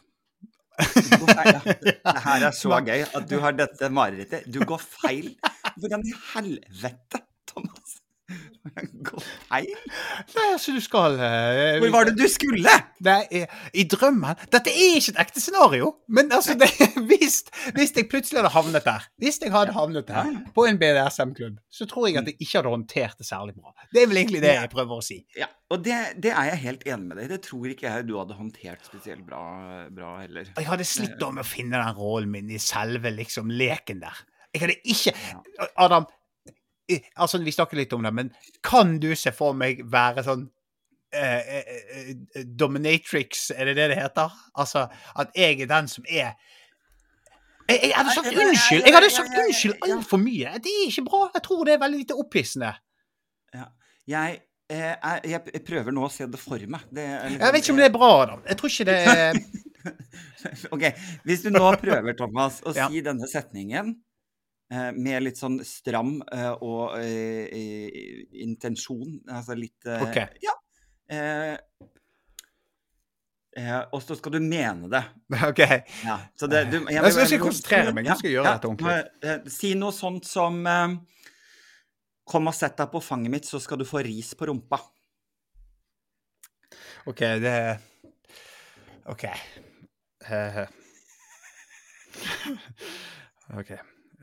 Du 0.75 1.17
går 1.23 1.35
feil, 1.39 1.53
ja. 1.55 1.77
Det 1.87 2.17
her 2.27 2.49
er 2.51 2.57
så 2.57 2.81
gøy 2.85 3.05
at 3.07 3.29
du 3.31 3.37
har 3.43 3.57
dette 3.57 3.91
marerittet. 3.95 4.49
Du 4.51 4.61
går 4.67 4.83
feil. 4.83 5.33
Hvordan 5.79 6.05
i 6.07 6.15
helvete, 6.35 7.23
Thomas? 7.51 8.01
Går? 9.07 9.25
Nei, 9.51 9.63
altså, 10.53 10.73
du 10.73 10.81
skal 10.81 11.19
uh, 11.19 11.79
Hvor 11.83 11.91
var 11.93 12.09
det 12.09 12.15
du 12.17 12.25
skulle? 12.33 12.71
Det 13.05 13.17
i, 13.37 13.43
i 13.77 13.85
drømmen 13.91 14.39
Dette 14.53 14.73
er 14.73 14.97
ikke 14.97 15.13
et 15.13 15.21
ekte 15.27 15.43
scenario, 15.43 15.91
men 16.09 16.33
altså 16.33 16.57
det, 16.59 16.71
hvis, 17.11 17.43
hvis 17.77 17.93
jeg 17.97 18.09
plutselig 18.13 18.41
hadde 18.41 18.55
havnet 18.55 18.87
der 18.87 19.05
Hvis 19.21 19.41
jeg 19.43 19.53
hadde 19.53 19.77
havnet 19.77 20.09
der 20.09 20.33
på 20.57 20.65
en 20.69 20.81
BDSM-klubb, 20.81 21.61
så 21.69 21.87
tror 21.91 22.09
jeg 22.09 22.23
at 22.23 22.33
jeg 22.33 22.39
ikke 22.41 22.59
hadde 22.59 22.73
håndtert 22.73 23.21
det 23.21 23.29
særlig 23.29 23.55
bra. 23.59 23.75
Det 23.93 24.03
er 24.03 24.09
vel 24.11 24.23
egentlig 24.23 24.43
det 24.45 24.57
jeg 24.57 24.73
prøver 24.73 25.01
å 25.01 25.05
si. 25.05 25.21
Ja, 25.39 25.51
og 25.73 25.85
det, 25.85 26.01
det 26.25 26.33
er 26.33 26.51
jeg 26.53 26.63
helt 26.65 26.85
enig 26.89 27.09
med 27.09 27.19
deg 27.19 27.29
i. 27.29 27.33
Det 27.35 27.41
tror 27.45 27.71
ikke 27.73 27.89
jeg 27.89 28.09
du 28.09 28.17
hadde 28.21 28.37
håndtert 28.39 28.89
spesielt 28.89 29.25
bra, 29.29 29.45
bra 29.93 30.17
heller. 30.23 30.53
Jeg 30.57 30.69
hadde 30.69 30.89
slitt 30.89 31.17
da 31.21 31.31
med 31.35 31.45
å 31.45 31.49
finne 31.49 31.81
den 31.81 31.97
rollen 31.99 32.33
min 32.33 32.53
i 32.53 32.61
selve 32.63 33.13
liksom 33.13 33.53
leken 33.53 34.05
der. 34.05 34.25
Jeg 34.55 34.63
hadde 34.63 34.77
ikke 34.87 35.13
Adam, 35.83 36.07
eh, 36.07 36.24
altså 37.17 37.41
vi 37.45 37.55
snakker 37.55 37.79
litt 37.81 37.93
om 37.97 38.05
det, 38.05 38.13
men 38.15 38.31
kan 38.63 38.99
du 39.01 39.11
se 39.17 39.33
for 39.35 39.57
meg 39.57 39.81
være 39.91 40.25
sånn 40.27 40.45
eh, 41.15 41.55
eh, 41.59 41.71
eh, 41.99 42.45
dominatrix, 42.45 43.51
er 43.55 43.71
det 43.71 43.77
det 43.79 43.89
det 43.95 44.01
heter? 44.03 44.35
Altså 44.61 44.87
at 45.17 45.33
jeg 45.39 45.65
er 45.65 45.71
den 45.71 45.89
som 45.91 46.05
er 46.09 46.35
jeg, 47.65 47.79
jeg 47.81 47.95
hadde 47.97 48.13
sagt 48.13 48.29
unnskyld 48.29 48.83
Jeg 48.85 48.93
hadde 48.93 49.09
sagt 49.13 49.39
unnskyld 49.41 49.87
altfor 49.89 50.21
mye. 50.21 50.51
Det 50.61 50.69
er 50.69 50.89
ikke 50.91 51.05
bra. 51.07 51.21
Jeg 51.33 51.43
tror 51.47 51.63
det 51.65 51.73
er 51.73 51.79
veldig 51.81 52.01
lite 52.03 52.17
opphissende. 52.21 52.73
Ja. 53.57 53.65
Jeg, 54.05 54.41
eh, 54.69 54.91
er, 54.93 55.23
jeg 55.25 55.63
prøver 55.65 55.97
nå 55.97 56.05
å 56.05 56.11
se 56.13 56.27
det 56.29 56.41
for 56.43 56.61
meg. 56.61 56.85
Det 56.93 57.07
liksom- 57.09 57.41
Jeg 57.41 57.53
vet 57.55 57.63
ikke 57.63 57.73
om 57.73 57.81
det 57.81 57.87
er 57.87 57.95
bra, 57.97 58.11
da. 58.29 58.37
Jeg 58.51 58.59
tror 58.61 58.75
ikke 58.75 58.85
det 58.91 58.99
er 59.15 59.41
Ok, 60.75 60.85
Hvis 61.25 61.43
du 61.45 61.51
nå 61.51 61.65
prøver, 61.81 62.13
Thomas, 62.17 62.61
å 62.65 62.73
si 62.77 63.01
denne 63.05 63.29
setningen 63.29 63.95
eh, 63.95 64.14
med 64.97 65.23
litt 65.27 65.39
sånn 65.41 65.59
stram 65.67 66.17
eh, 66.33 66.51
og 66.65 66.97
eh, 66.99 67.47
eh, 67.49 68.21
intensjon, 68.45 69.21
altså 69.31 69.57
litt 69.59 69.87
eh, 69.91 70.05
Ok. 70.07 70.19
Ja. 70.45 70.55
Eh, 71.15 71.55
eh, 73.61 73.81
og 73.93 74.03
så 74.05 74.17
skal 74.19 74.37
du 74.37 74.41
mene 74.45 74.91
det. 74.93 75.03
OK. 75.51 75.63
Ja, 76.05 76.19
så 76.39 76.49
det 76.51 76.65
du, 76.73 76.79
Jeg 76.89 77.01
jeg 77.01 77.13
skal 77.31 77.43
konsentrere 77.45 77.95
meg, 77.97 78.09
jeg 78.11 78.23
skal 78.23 78.35
gjøre 78.37 78.55
dette 78.55 78.71
ordentlig. 78.73 78.97
Eh, 79.31 79.51
Si 79.59 79.75
noe 79.79 79.95
sånt 79.95 80.29
som 80.29 80.61
eh, 80.67 80.97
Kom 82.25 82.49
og 82.49 82.55
sett 82.57 82.79
deg 82.81 82.89
på 82.89 83.03
fanget 83.05 83.35
mitt, 83.35 83.45
så 83.45 83.59
skal 83.61 83.77
du 83.77 83.85
få 83.85 84.01
ris 84.07 84.31
på 84.39 84.47
rumpa. 84.49 84.79
OK, 87.05 87.21
det 87.45 87.57
OK. 89.13 89.27
Uh, 90.25 90.65
OK. 93.61 93.75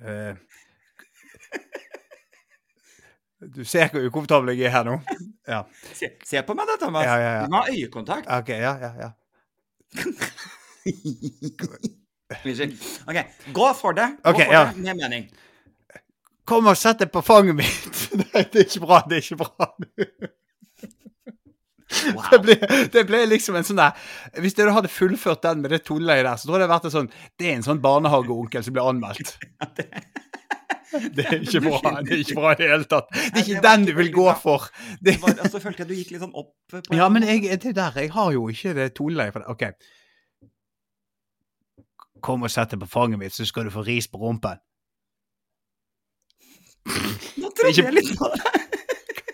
Eh, 0.01 0.35
du 3.55 3.65
ser 3.65 3.89
hvor 3.89 4.05
ukomfortabel 4.05 4.55
jeg 4.55 4.65
er 4.69 4.75
her 4.75 4.83
nå? 4.85 4.99
Ja. 5.47 5.63
Se, 5.93 6.05
se 6.25 6.41
på 6.45 6.53
meg 6.57 6.65
da, 6.69 6.77
Thomas. 6.81 7.05
Ja, 7.05 7.15
ja, 7.17 7.31
ja. 7.39 7.45
Du 7.45 7.49
må 7.53 7.57
ha 7.61 7.67
øyekontakt. 7.73 8.27
OK, 8.29 8.49
ja, 8.49 8.77
ja, 8.81 8.91
ja. 9.01 9.09
Unnskyld. 12.45 12.77
OK, 13.07 13.15
gå 13.53 13.73
for 13.77 13.91
det. 13.97 14.09
Gå 14.23 14.29
okay, 14.29 14.45
for 14.45 14.53
ja. 14.53 14.71
det 14.75 14.81
med 14.81 14.95
mening. 14.95 15.31
Kom 16.45 16.67
og 16.67 16.77
sett 16.77 16.99
deg 17.01 17.11
på 17.13 17.21
fanget 17.25 17.55
mitt! 17.55 18.09
Nei, 18.21 18.43
det 18.53 18.59
er 18.63 18.67
ikke 18.67 18.85
bra. 18.85 19.01
Det 19.09 19.17
er 19.17 19.21
ikke 19.25 19.43
bra. 19.43 19.67
Wow. 22.15 22.23
Det 22.31 22.39
ble, 22.45 22.55
det 22.93 23.01
ble 23.09 23.19
liksom 23.27 23.57
en 23.59 23.65
sånn 23.67 23.79
der 23.81 24.39
Hvis 24.39 24.55
dere 24.55 24.71
hadde 24.71 24.87
fullført 24.91 25.41
den 25.43 25.59
med 25.63 25.73
det 25.75 25.81
toneleie 25.83 26.23
der, 26.23 26.39
så 26.39 26.47
tror 26.47 26.57
jeg 26.57 26.63
det 26.63 26.69
hadde 26.69 26.77
vært 26.77 26.89
en 26.89 26.95
sånn 26.95 27.09
Det 27.35 27.49
er 27.49 27.57
en 27.57 27.65
sånn 27.67 27.81
barnehageonkel 27.83 28.63
som 28.63 28.77
blir 28.77 28.87
anmeldt. 28.93 29.35
Det 31.15 31.25
er 31.25 31.39
ikke 31.39 31.61
bra. 31.63 31.93
Det 32.03 32.13
er 32.13 32.23
ikke 32.23 32.35
bra 32.35 32.51
i 32.51 32.57
det 32.59 32.69
hele 32.69 32.87
tatt. 32.89 33.11
Det 33.13 33.39
er 33.39 33.45
ikke 33.45 33.63
den 33.63 33.85
du 33.87 33.93
vil 33.95 34.11
gå 34.13 34.27
for. 34.41 34.67
Det, 34.99 35.15
var, 35.21 35.35
altså, 35.43 35.61
følte 35.63 35.83
jeg 35.83 35.89
du 35.89 35.95
gikk 35.95 36.11
litt 36.15 36.23
sånn 36.23 36.35
opp 36.35 36.51
på 36.71 36.81
ja, 36.97 37.07
men 37.11 37.25
jeg, 37.27 37.47
det 37.63 37.75
der, 37.77 37.95
jeg 37.95 38.11
har 38.15 38.33
jo 38.35 38.47
ikke 38.51 38.73
det 38.77 38.89
det. 38.97 39.45
OK. 39.53 39.63
Kom 42.21 42.43
og 42.43 42.51
sett 42.53 42.73
deg 42.73 42.83
på 42.83 42.91
fanget 42.91 43.21
mitt, 43.21 43.35
så 43.35 43.47
skal 43.47 43.65
du 43.65 43.73
få 43.73 43.85
ris 43.87 44.09
på 44.11 44.19
rumpen. 44.21 44.59
Nå 47.39 47.49
trodde 47.55 47.77
jeg 47.77 47.95
litt 47.95 48.13
på 48.17 48.29
det. 48.35 48.57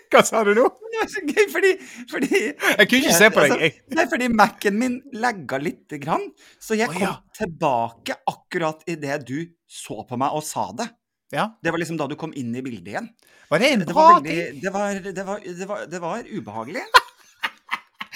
Hva 0.08 0.22
sa 0.24 0.42
du 0.46 0.54
nå? 0.56 0.64
Det 0.88 1.00
var 1.02 1.10
så 1.12 1.22
gøy, 1.24 1.44
fordi, 1.52 1.72
fordi 2.10 2.28
Jeg 2.38 2.88
kunne 2.88 3.00
ikke 3.02 3.16
se 3.16 3.30
på 3.32 3.42
deg. 3.44 3.52
Altså, 3.56 3.96
Nei, 3.98 4.06
fordi 4.12 4.28
Mac-en 4.32 4.78
min 4.80 4.96
lagga 5.20 5.60
lite 5.62 6.00
grann, 6.02 6.24
så 6.62 6.78
jeg 6.78 6.90
kom 6.92 6.98
kom 6.98 7.06
ja. 7.06 7.16
tilbake 7.38 8.16
akkurat 8.28 8.82
idet 8.88 9.20
du 9.28 9.38
så 9.68 10.02
på 10.08 10.18
meg 10.20 10.34
og 10.34 10.44
sa 10.46 10.70
det. 10.76 10.88
ja. 11.32 11.50
Det 11.62 11.70
var 11.70 11.78
liksom 11.78 11.98
da 12.00 12.08
du 12.08 12.16
kom 12.16 12.32
inn 12.34 12.54
i 12.56 12.64
bildet 12.64 12.88
igjen. 12.92 13.10
Var 13.48 13.62
det 13.62 13.72
en 13.72 13.84
bra 13.88 13.94
var, 13.94 14.20
ting? 14.24 14.60
det 14.60 14.72
var, 14.72 15.00
det 15.00 15.24
var, 15.24 15.40
det 15.44 15.68
var, 15.68 15.86
det 15.88 16.00
var 16.02 16.24
ubehagelig. 16.28 16.84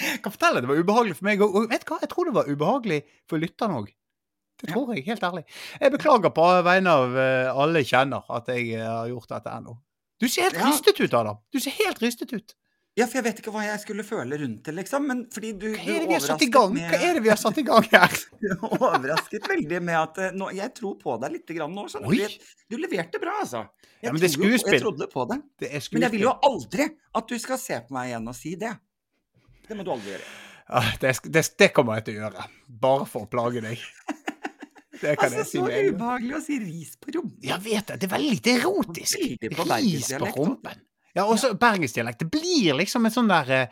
Jeg 0.03 0.19
kan 0.23 0.33
fortelle, 0.33 0.61
det 0.61 0.69
var 0.69 0.81
ubehagelig 0.81 1.17
for 1.17 1.29
meg 1.29 1.41
òg. 1.41 1.55
Og 1.57 1.69
vet 1.71 1.85
du 1.85 1.93
hva, 1.93 2.01
jeg 2.03 2.11
tror 2.11 2.29
det 2.29 2.35
var 2.37 2.49
ubehagelig 2.49 2.99
for 3.29 3.41
lytterne 3.41 3.79
òg. 3.81 3.93
Det 4.61 4.69
tror 4.69 4.93
jeg, 4.93 5.05
helt 5.07 5.23
ærlig. 5.25 5.43
Jeg 5.81 5.91
beklager 5.95 6.31
på 6.35 6.45
vegne 6.63 6.93
av 6.93 7.17
eh, 7.19 7.49
alle 7.63 7.81
kjenner 7.87 8.29
at 8.31 8.51
jeg 8.53 8.69
eh, 8.77 8.85
har 8.85 9.09
gjort 9.09 9.33
dette 9.33 9.55
ennå. 9.57 9.73
Du 10.23 10.29
ser 10.31 10.47
helt 10.47 10.55
Ja. 10.61 10.69
rystet 10.71 10.99
ut, 11.03 11.13
Adam. 11.19 11.37
Du 11.51 11.59
ser 11.59 11.75
helt 11.83 11.99
rystet 12.03 12.31
ut. 12.33 12.53
Ja, 12.95 13.07
for 13.09 13.17
jeg 13.17 13.23
vet 13.25 13.39
ikke 13.41 13.51
hva 13.51 13.63
jeg 13.65 13.79
skulle 13.81 14.03
føle 14.05 14.37
rundt 14.37 14.67
det, 14.67 14.73
liksom. 14.77 15.07
Men 15.09 15.23
fordi 15.33 15.49
du, 15.57 15.65
Hva 15.73 15.81
er 15.95 15.99
det 16.03 16.07
vi 16.11 16.13
har 16.13 16.21
satt 16.21 16.43
i 16.45 16.49
gang? 16.53 16.73
med- 16.75 16.91
Hva 16.91 16.99
er 17.09 17.13
det 17.17 17.23
vi 17.25 17.29
har 17.31 17.39
satt 17.41 17.57
i 17.57 17.63
gang 17.65 17.87
her? 17.91 18.13
Du 18.43 18.67
overrasket 18.77 19.47
veldig 19.49 19.79
med 19.81 19.97
at 19.97 20.17
eh, 20.21 20.35
nå, 20.37 20.51
Jeg 20.53 20.73
tror 20.77 20.95
på 21.01 21.15
deg 21.23 21.31
litt 21.39 21.47
grann 21.57 21.73
nå. 21.73 21.87
skjønner 21.89 22.13
du. 22.13 22.45
Du 22.69 22.77
leverte 22.77 23.19
bra, 23.19 23.33
altså. 23.41 23.63
Jeg 23.97 24.03
Ja, 24.07 24.11
men 24.13 24.21
det 24.21 24.29
er 24.29 24.35
skuespill. 24.37 24.73
Jeg 24.77 24.81
trodde 24.85 25.07
på 25.11 25.25
deg. 25.33 25.41
Det 25.59 25.71
er 25.73 25.87
Men 25.91 26.01
jeg 26.07 26.11
vil 26.11 26.21
jo 26.27 26.35
aldri 26.51 26.87
at 27.15 27.27
du 27.27 27.35
skal 27.39 27.57
se 27.57 27.81
på 27.81 27.97
meg 27.97 28.11
igjen 28.13 28.27
og 28.29 28.35
si 28.37 28.55
det. 28.55 28.75
Det 29.67 29.75
må 29.79 29.83
du 29.83 29.91
aldri 29.97 30.13
gjøre. 30.13 30.29
Ja, 30.69 30.81
Det, 31.01 31.15
det, 31.33 31.43
det 31.59 31.73
kommer 31.73 31.95
jeg 31.97 32.05
til 32.05 32.15
å 32.21 32.29
gjøre. 32.29 32.45
Bare 32.69 33.05
for 33.09 33.25
å 33.25 33.29
plage 33.33 33.61
deg. 33.65 33.79
Det 35.03 35.17
kan 35.19 35.27
Altså, 35.27 35.41
jeg 35.41 35.49
si 35.51 35.57
så 35.57 35.63
med 35.65 35.73
en 35.77 35.85
gang. 35.85 35.95
ubehagelig 35.99 36.35
å 36.37 36.41
si 36.45 36.59
ris 36.63 36.95
på 37.03 37.13
rumpen. 37.17 37.41
Jeg 37.49 37.63
vet 37.67 37.91
det. 37.91 37.99
Det 38.01 38.07
er 38.09 38.13
veldig 38.15 38.31
lite 38.37 38.55
erotisk. 38.61 39.19
Veldig 39.19 39.51
på 39.59 39.67
Ris 39.73 40.09
på 40.23 40.31
rumpen. 40.39 40.81
Ja, 41.13 41.27
også 41.29 41.51
bergensdialekt. 41.61 42.23
Det 42.23 42.29
blir 42.33 42.73
liksom 42.79 43.05
en 43.05 43.13
sånn 43.13 43.27
der 43.29 43.51
eh, 43.53 43.67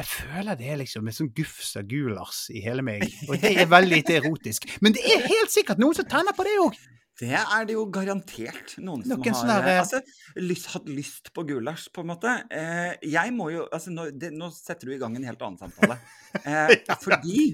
Jeg 0.00 0.06
føler 0.08 0.56
det 0.56 0.70
er 0.72 0.78
liksom 0.80 1.04
en 1.10 1.12
sånn 1.12 1.28
gufs 1.36 1.74
av 1.76 1.84
gulars 1.90 2.46
i 2.48 2.62
hele 2.64 2.80
meg. 2.86 3.02
Og 3.28 3.34
det 3.42 3.50
er 3.60 3.66
veldig 3.68 3.98
lite 3.98 4.14
erotisk. 4.22 4.64
Men 4.80 4.94
det 4.96 5.02
er 5.04 5.26
helt 5.26 5.52
sikkert 5.52 5.82
noen 5.82 5.98
som 5.98 6.06
tenner 6.08 6.32
på 6.32 6.46
det 6.48 6.54
òg. 6.64 6.78
Det 7.22 7.36
er 7.38 7.66
det 7.68 7.76
jo 7.76 7.84
garantert 7.94 8.74
noen 8.82 9.04
som 9.06 9.22
har 9.22 9.36
sånne 9.38 9.58
eh, 9.60 9.80
altså, 9.82 10.00
lyst, 10.42 10.68
hatt 10.72 10.88
lyst 10.90 11.30
på 11.36 11.44
gulasj, 11.46 11.86
på 11.94 12.02
en 12.02 12.10
måte. 12.10 12.32
Eh, 12.50 12.96
jeg 13.12 13.34
må 13.36 13.46
jo 13.54 13.66
altså, 13.68 13.92
nå, 13.94 14.08
det, 14.18 14.32
nå 14.34 14.48
setter 14.56 14.90
du 14.90 14.96
i 14.96 14.98
gang 15.02 15.14
en 15.18 15.28
helt 15.30 15.46
annen 15.46 15.60
samtale. 15.60 16.00
Eh, 16.32 16.70
fordi 17.02 17.50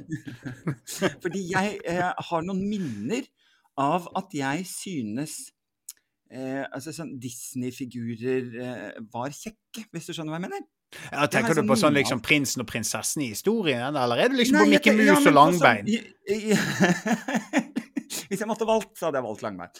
Fordi 1.24 1.40
jeg 1.50 1.80
eh, 1.82 2.04
har 2.28 2.44
noen 2.46 2.60
minner 2.70 3.26
av 3.74 4.06
at 4.16 4.36
jeg 4.38 4.62
synes 4.70 5.32
eh, 6.30 6.62
altså 6.62 6.94
sånn 6.94 7.16
Disney-figurer 7.18 8.54
eh, 8.62 9.00
var 9.10 9.34
kjekke, 9.34 9.88
hvis 9.90 10.06
du 10.06 10.14
skjønner 10.14 10.30
hva 10.30 10.38
jeg 10.38 10.46
mener? 10.46 10.68
Ja, 11.12 11.26
tenker 11.28 11.52
du 11.54 11.62
på 11.68 11.74
sånn 11.76 11.82
sånn 11.90 11.96
liksom 11.98 12.20
prinsen 12.24 12.62
og 12.64 12.68
prinsessen 12.70 13.22
i 13.22 13.28
historien, 13.34 13.92
eller 13.96 14.22
er 14.24 14.30
du 14.32 14.36
liksom 14.38 14.56
Nei, 14.56 14.64
på 14.64 14.70
Mikke 14.72 14.94
Mus 14.96 15.06
ja, 15.10 15.16
og 15.18 15.34
langbein? 15.36 15.84
sånn- 15.84 15.88
Langbein? 15.88 15.88
i- 16.28 16.56
Hvis 18.28 18.40
jeg 18.40 18.48
måtte 18.48 18.66
valgt, 18.68 18.94
så 18.96 19.08
hadde 19.08 19.20
jeg 19.20 19.24
valgt 19.26 19.42
Langbein. 19.44 19.70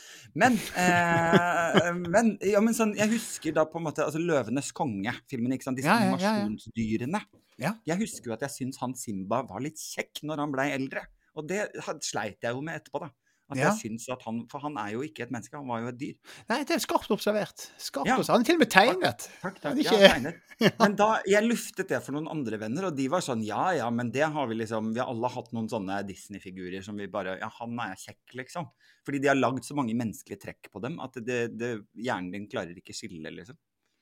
Men, 0.41 0.57
eh, 0.77 1.89
men, 2.15 2.31
ja, 2.45 2.61
men 2.65 2.77
sånn, 2.77 2.95
jeg 2.97 3.09
husker 3.15 3.55
da 3.57 3.65
på 3.69 3.81
en 3.81 3.87
måte 3.89 4.05
altså 4.05 4.21
'Løvenes 4.21 4.71
konge', 4.77 5.15
filmen, 5.31 5.53
ikke 5.57 5.65
sant? 5.69 5.81
Disse 5.81 5.89
Ja, 5.89 5.97
animasjonsdyrene. 6.05 7.23
Jeg 7.59 7.99
husker 8.05 8.31
jo 8.31 8.37
at 8.37 8.45
jeg 8.47 8.55
syns 8.55 8.79
han 8.85 8.95
Simba 8.95 9.43
var 9.49 9.61
litt 9.65 9.81
kjekk 9.81 10.23
når 10.29 10.45
han 10.45 10.53
blei 10.55 10.69
eldre. 10.77 11.07
Og 11.39 11.49
det 11.49 11.71
sleit 12.05 12.39
jeg 12.43 12.53
jo 12.55 12.61
med 12.65 12.81
etterpå, 12.81 13.01
da. 13.07 13.11
At 13.51 13.57
Ja. 13.57 13.71
jeg 13.73 13.81
syns 13.93 14.09
at 14.13 14.23
han 14.27 14.43
For 14.51 14.61
han 14.61 14.77
er 14.77 14.91
jo 14.93 15.01
ikke 15.01 15.23
et 15.25 15.31
menneske, 15.33 15.57
han 15.57 15.67
var 15.67 15.81
jo 15.81 15.89
et 15.89 15.97
dyr. 15.99 16.15
Nei, 16.51 16.59
det 16.65 16.75
er 16.77 16.83
skarpt 16.85 17.09
observert. 17.15 17.71
Skarpt 17.81 18.07
Ja. 18.07 18.17
Han 18.21 18.41
er 18.43 18.45
til 18.45 18.57
og 18.57 18.59
med 18.61 18.71
tegnet. 18.71 19.29
Takk, 19.41 19.57
Men 19.65 19.77
takk. 19.77 19.79
ikke- 19.79 20.01
Ja, 20.01 20.09
tegnet. 20.13 20.41
Men 20.79 20.97
da, 20.97 21.09
jeg 21.25 21.45
luftet 21.45 21.89
det 21.89 22.03
for 22.03 22.13
noen 22.13 22.29
andre 22.29 22.59
venner, 22.59 22.85
og 22.87 22.97
de 22.97 23.07
var 23.09 23.21
sånn 23.21 23.45
ja 23.47 23.71
ja, 23.73 23.89
men 23.91 24.11
det 24.11 24.25
har 24.29 24.47
vi 24.49 24.55
liksom 24.57 24.93
Vi 24.93 25.01
har 25.01 25.09
alle 25.09 25.29
hatt 25.29 25.53
noen 25.53 25.69
sånne 25.69 26.05
Disney-figurer 26.07 26.83
som 26.85 26.97
vi 26.97 27.07
bare 27.07 27.39
Ja, 27.39 27.49
han 27.49 27.79
er 27.81 27.95
kjekk, 27.95 28.35
liksom. 28.35 28.69
Fordi 29.07 29.21
de 29.23 29.29
har 29.29 29.37
lagd 29.37 29.63
så 29.65 29.75
mange 29.75 29.95
menneskelige 29.97 30.41
trekk 30.43 30.71
på 30.71 30.83
dem 30.83 30.99
at 31.01 31.13
det, 31.15 31.57
det, 31.57 31.87
hjernen 31.97 32.31
din 32.33 32.49
klarer 32.49 32.77
ikke 32.77 32.93
skille, 32.93 33.31
liksom. 33.33 33.57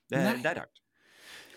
Det, 0.09 0.41
det 0.43 0.45
er 0.45 0.55
rart. 0.61 0.79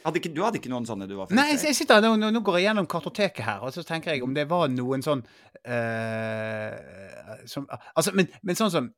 Hadde 0.05 0.21
ikke, 0.21 0.33
du 0.33 0.41
hadde 0.45 0.61
ikke 0.61 0.73
noen 0.73 0.87
sånne 0.89 1.07
du 1.11 1.15
var 1.19 1.33
Nei, 1.37 1.51
jeg, 1.53 1.75
sitter, 1.77 2.01
nå, 2.05 2.31
nå 2.33 2.41
går 2.47 2.59
jeg 2.59 2.71
gjennom 2.71 2.89
kartoteket 2.91 3.45
her, 3.47 3.61
og 3.67 3.75
så 3.75 3.85
tenker 3.87 4.15
jeg 4.15 4.25
om 4.25 4.33
det 4.37 4.47
var 4.51 4.71
noen 4.73 5.05
sånn 5.05 5.23
uh, 5.69 6.73
som, 7.51 7.67
Altså, 7.93 8.15
men, 8.17 8.31
men 8.47 8.59
sånn 8.59 8.73
som 8.73 8.91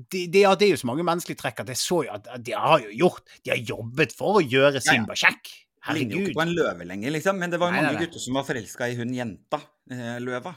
de, 0.00 0.26
de, 0.30 0.44
ja, 0.44 0.54
det 0.56 0.68
er 0.68 0.72
jo 0.76 0.80
så 0.80 0.88
mange 0.88 1.04
menneskelige 1.04 1.40
trekk 1.40 1.64
at 1.64 1.72
jeg 1.72 1.80
så 1.80 2.04
jo 2.06 2.14
at 2.14 2.28
de 2.46 2.54
har 2.54 2.78
jo 2.84 2.92
gjort 3.02 3.34
De 3.42 3.52
har 3.52 3.58
jobbet 3.58 4.14
for 4.16 4.38
å 4.38 4.42
gjøre. 4.44 4.80
Simba 4.84 5.16
kjekk. 5.18 5.50
Ligner 5.96 6.14
jo 6.14 6.24
ikke 6.28 6.36
på 6.36 6.44
en 6.44 6.54
løve 6.54 6.86
lenger, 6.86 7.14
liksom. 7.16 7.38
Men 7.40 7.52
det 7.52 7.58
var 7.60 7.72
jo 7.72 7.74
Nei, 7.74 7.82
nei, 7.82 7.90
mange 7.90 8.00
nei. 8.00 8.08
gutter 8.08 8.22
som 8.22 8.36
var 8.36 8.46
forelska 8.46 8.88
i 8.92 8.98
hun 8.98 9.14
jenta, 9.16 9.60
eh, 9.90 10.18
løva. 10.22 10.52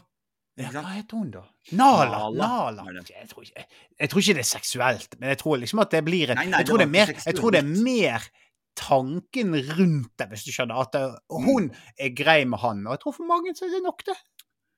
Ja, 0.60 0.70
hva 0.70 0.84
heter 0.92 1.18
hun, 1.18 1.30
da? 1.34 1.42
Nala. 1.80 2.20
Nala, 2.30 2.84
Nala. 2.84 3.04
Jeg 3.10 3.30
tror, 3.32 3.48
ikke, 3.48 3.64
jeg 3.98 4.12
tror 4.12 4.22
ikke 4.22 4.36
det 4.38 4.44
er 4.44 4.50
seksuelt, 4.52 5.16
men 5.18 5.32
jeg 5.34 5.40
tror 5.42 5.62
liksom 5.64 5.82
at 5.82 5.96
det 5.96 6.04
blir 6.06 6.34
en 6.34 6.38
Nei, 6.38 6.46
nei, 6.52 6.60
jeg, 6.60 6.68
det 6.68 6.70
tror 6.70 6.84
det 6.84 6.86
er 6.86 6.94
mer, 6.94 7.14
jeg 7.24 7.38
tror 7.40 7.56
det 7.56 7.62
er 7.64 7.72
mer 7.88 8.28
tanken 8.80 9.56
rundt 9.78 10.12
det, 10.20 10.30
hvis 10.32 10.46
du 10.48 10.52
skjønner. 10.54 10.82
At 10.82 10.96
det, 10.96 11.04
hun 11.46 11.70
er 11.98 12.14
grei 12.18 12.42
med 12.50 12.62
han. 12.64 12.86
Og 12.88 12.98
jeg 12.98 13.04
tror 13.04 13.18
for 13.20 13.30
mange 13.30 13.56
så 13.58 13.68
er 13.68 13.78
det 13.78 13.84
nok, 13.86 14.06
det. 14.08 14.18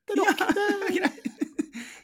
Det 0.06 0.18
er 0.18 0.22
nok. 0.22 0.44
det, 0.58 0.68
greit. 1.00 1.32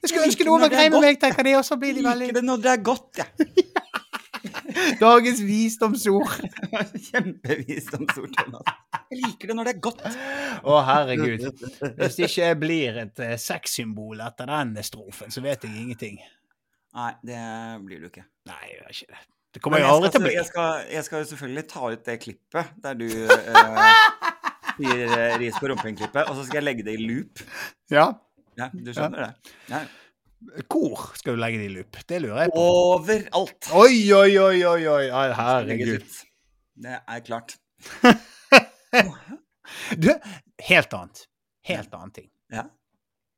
jeg 0.02 0.12
skulle 0.12 0.26
ønske 0.30 0.48
noen 0.48 0.66
var 0.66 0.74
grei 0.74 0.90
med 0.94 1.06
meg, 1.06 1.22
tenker 1.22 1.48
de, 1.48 1.56
og 1.60 1.66
så 1.68 1.78
blir 1.80 1.96
de 1.98 2.06
veldig 2.06 2.30
liker 2.30 2.40
det 2.42 2.48
når 2.48 2.66
det 2.66 2.74
er 2.74 2.84
godt, 2.92 3.22
jeg. 3.22 3.68
Dagens 5.02 5.42
visdomsord. 5.46 6.32
Kjempevisdomsord, 7.08 8.32
Thomas. 8.38 8.78
Jeg 9.12 9.20
liker 9.26 9.52
det 9.52 9.58
når 9.58 9.68
det 9.68 9.74
er 9.76 9.82
godt. 9.84 10.06
Å, 10.64 10.78
herregud. 10.88 11.46
Hvis 12.00 12.18
det 12.18 12.30
ikke 12.30 12.54
blir 12.64 13.02
et 13.04 13.22
uh, 13.22 13.36
sexsymbol 13.42 14.24
etter 14.24 14.50
den 14.50 14.74
strofen, 14.88 15.34
så 15.34 15.44
vet 15.44 15.68
jeg 15.68 15.84
ingenting. 15.84 16.22
Nei, 16.98 17.12
det 17.28 17.44
blir 17.86 18.02
du 18.02 18.10
ikke. 18.10 18.26
Nei, 18.50 18.62
jeg 18.70 18.80
gjør 18.80 18.96
ikke 18.96 19.14
det. 19.14 19.22
Det 19.52 19.60
kommer 19.64 19.82
jeg 19.82 19.88
jeg 19.88 19.94
aldri 19.96 20.10
til 20.14 20.22
å 20.22 20.24
bli. 20.24 20.34
jeg, 20.38 20.48
skal, 20.48 20.84
jeg 20.94 21.06
skal 21.08 21.24
jo 21.24 21.30
selvfølgelig 21.32 21.64
ta 21.72 21.90
ut 21.92 22.04
det 22.08 22.18
klippet 22.24 22.76
der 22.86 23.00
du 23.00 23.08
eh, 23.08 23.80
sier 24.78 25.02
eh, 25.08 25.34
ris 25.42 25.58
på 25.60 25.72
rumpen-klippet, 25.72 26.24
og 26.24 26.38
så 26.38 26.46
skal 26.48 26.62
jeg 26.62 26.68
legge 26.70 26.86
det 26.88 26.96
i 26.96 27.02
loop. 27.04 27.44
Ja. 27.92 28.06
Ja, 28.60 28.70
du 28.72 28.92
skjønner 28.96 29.26
det? 29.28 29.56
Ja. 29.72 29.84
Hvor 30.72 31.12
skal 31.20 31.36
du 31.36 31.42
legge 31.44 31.60
det 31.62 31.68
i 31.68 31.74
loop? 31.76 32.00
Det 32.08 32.22
lurer 32.24 32.46
jeg 32.46 32.54
på. 32.56 32.64
Overalt. 32.96 33.72
Oi, 33.78 33.98
oi, 34.16 34.32
oi, 34.42 34.56
oi, 34.72 34.82
oi. 34.96 35.26
Herregud. 35.38 36.20
Det 36.82 37.00
er 37.00 37.26
klart. 37.28 37.58
Du, 39.96 40.10
helt 40.68 40.94
annet. 40.94 41.26
Helt 41.64 41.94
annen 41.96 42.12
ting. 42.12 42.26
Ja. 42.52 42.66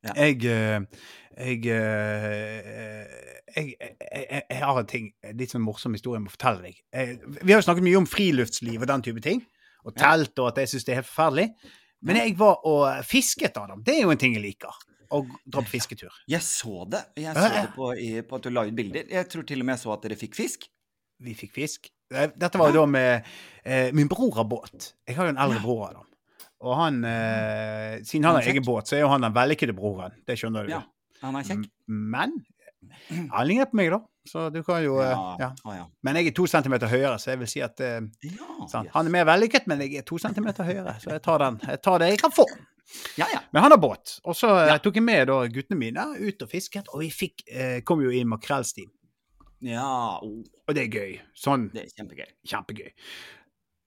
Ja. 0.03 0.13
Jeg 0.27 0.43
eh, 0.45 0.85
jeg, 1.33 1.65
eh, 1.65 3.05
jeg, 3.55 3.75
jeg, 3.79 3.95
jeg 4.29 4.41
jeg 4.49 4.61
har 4.61 4.79
en 4.79 4.89
ting, 4.89 5.07
litt 5.33 5.53
sånn 5.53 5.63
morsom 5.65 5.95
historie 5.97 6.19
jeg 6.19 6.25
må 6.27 6.33
fortelle 6.33 6.61
deg. 6.67 6.81
Eh, 6.93 7.13
Vi 7.41 7.53
har 7.53 7.61
jo 7.61 7.65
snakket 7.67 7.87
mye 7.87 7.99
om 8.01 8.09
friluftsliv 8.09 8.81
og 8.83 8.89
den 8.91 9.05
type 9.05 9.23
ting. 9.23 9.41
Og 9.83 9.95
telt, 9.99 10.37
og 10.39 10.51
at 10.53 10.61
jeg 10.61 10.71
syns 10.71 10.85
det 10.87 10.93
er 10.93 11.01
helt 11.01 11.09
forferdelig. 11.09 11.47
Men 12.03 12.19
jeg 12.19 12.35
var 12.39 12.61
og 12.67 13.05
fisket, 13.07 13.57
Adam. 13.59 13.81
Det 13.83 13.97
er 13.97 14.05
jo 14.05 14.11
en 14.13 14.19
ting 14.19 14.35
jeg 14.35 14.43
liker. 14.43 14.77
Å 15.13 15.19
dra 15.23 15.61
på 15.61 15.69
fisketur. 15.75 16.13
Jeg 16.31 16.41
så 16.45 16.85
det. 16.89 17.03
Jeg 17.19 17.35
så 17.35 17.49
det 17.51 17.65
på, 17.75 17.89
på 18.29 18.39
at 18.39 18.45
du 18.47 18.53
la 18.53 18.63
ut 18.67 18.75
bilder. 18.77 19.09
Jeg 19.11 19.27
tror 19.31 19.45
til 19.47 19.61
og 19.61 19.67
med 19.67 19.75
jeg 19.77 19.83
så 19.83 19.91
at 19.95 20.07
dere 20.07 20.17
fikk 20.19 20.37
fisk. 20.39 20.65
Vi 21.23 21.35
fikk 21.37 21.53
fisk. 21.55 21.91
Eh, 22.13 22.31
Dette 22.35 22.59
var 22.59 22.71
jo 22.71 22.81
da 22.81 22.85
med 22.89 23.27
eh, 23.63 23.91
Min 23.95 24.09
bror 24.11 24.33
har 24.39 24.47
båt. 24.49 24.93
Jeg 25.07 25.17
har 25.19 25.29
jo 25.29 25.35
en 25.35 25.41
eldre 25.45 25.61
bror. 25.63 25.83
Adam. 25.91 26.07
Og 26.63 26.77
han 26.79 27.03
eh, 27.07 27.99
Siden 28.07 28.25
han 28.27 28.37
har 28.37 28.45
Han 28.45 28.53
egen 28.53 28.65
båt, 28.65 28.87
så 28.87 28.97
er 28.97 29.03
jo 29.03 29.11
han 29.11 29.25
den 29.25 29.35
vellykkede 29.35 29.75
broren. 29.75 30.15
Det 30.27 30.37
skjønner 30.39 30.67
du. 30.67 30.73
Ja. 30.75 30.81
Han 31.23 31.37
er 31.39 31.47
kjekk. 31.47 31.67
Men 31.87 32.39
han 33.31 33.47
ligner 33.47 33.69
på 33.69 33.79
meg, 33.79 33.91
da. 33.93 33.99
Så 34.27 34.45
du 34.49 34.61
kan 34.63 34.83
jo 34.83 34.97
eh, 35.03 35.11
Ja. 35.11 35.35
ja. 35.39 35.49
Å, 35.67 35.75
ja. 35.75 35.85
Men 36.05 36.19
jeg 36.19 36.31
er 36.31 36.35
to 36.37 36.45
centimeter 36.47 36.91
høyere, 36.91 37.17
så 37.19 37.33
jeg 37.33 37.41
vil 37.41 37.49
si 37.51 37.63
at 37.65 37.81
eh, 37.83 37.99
sant? 37.99 38.87
yes. 38.87 38.93
Han 38.95 39.09
er 39.09 39.15
mer 39.17 39.27
vellykket, 39.27 39.67
men 39.71 39.83
jeg 39.83 39.99
er 39.99 40.07
to 40.07 40.19
centimeter 40.21 40.67
høyere. 40.67 40.95
Så 41.03 41.11
jeg 41.15 41.23
tar 41.25 41.43
den. 41.43 41.59
Jeg 41.67 41.81
tar 41.83 42.03
det 42.03 42.13
jeg 42.13 42.21
kan 42.23 42.35
få. 42.35 42.47
ja, 43.19 43.27
ja. 43.33 43.43
Men 43.51 43.65
han 43.65 43.75
har 43.75 43.81
båt. 43.83 44.17
Og 44.23 44.37
så 44.37 44.51
eh, 44.63 44.75
tok 44.83 44.99
jeg 44.99 45.05
med 45.05 45.27
da 45.31 45.41
guttene 45.51 45.79
mine 45.79 46.07
ut 46.19 46.45
og 46.45 46.51
fisket, 46.51 46.91
og 46.93 47.03
vi 47.03 47.11
fikk, 47.11 47.45
eh, 47.51 47.79
kom 47.87 48.03
jo 48.03 48.11
i 48.13 48.23
makrellstim. 48.27 48.91
ja 49.67 49.87
oh, 50.23 50.41
Og 50.67 50.75
det 50.75 50.87
er 50.87 50.99
gøy. 50.99 51.15
Sånn 51.35 51.69
det 51.73 51.87
er 51.87 51.95
kjempegøy. 51.97 52.29
kjempegøy. 52.47 52.91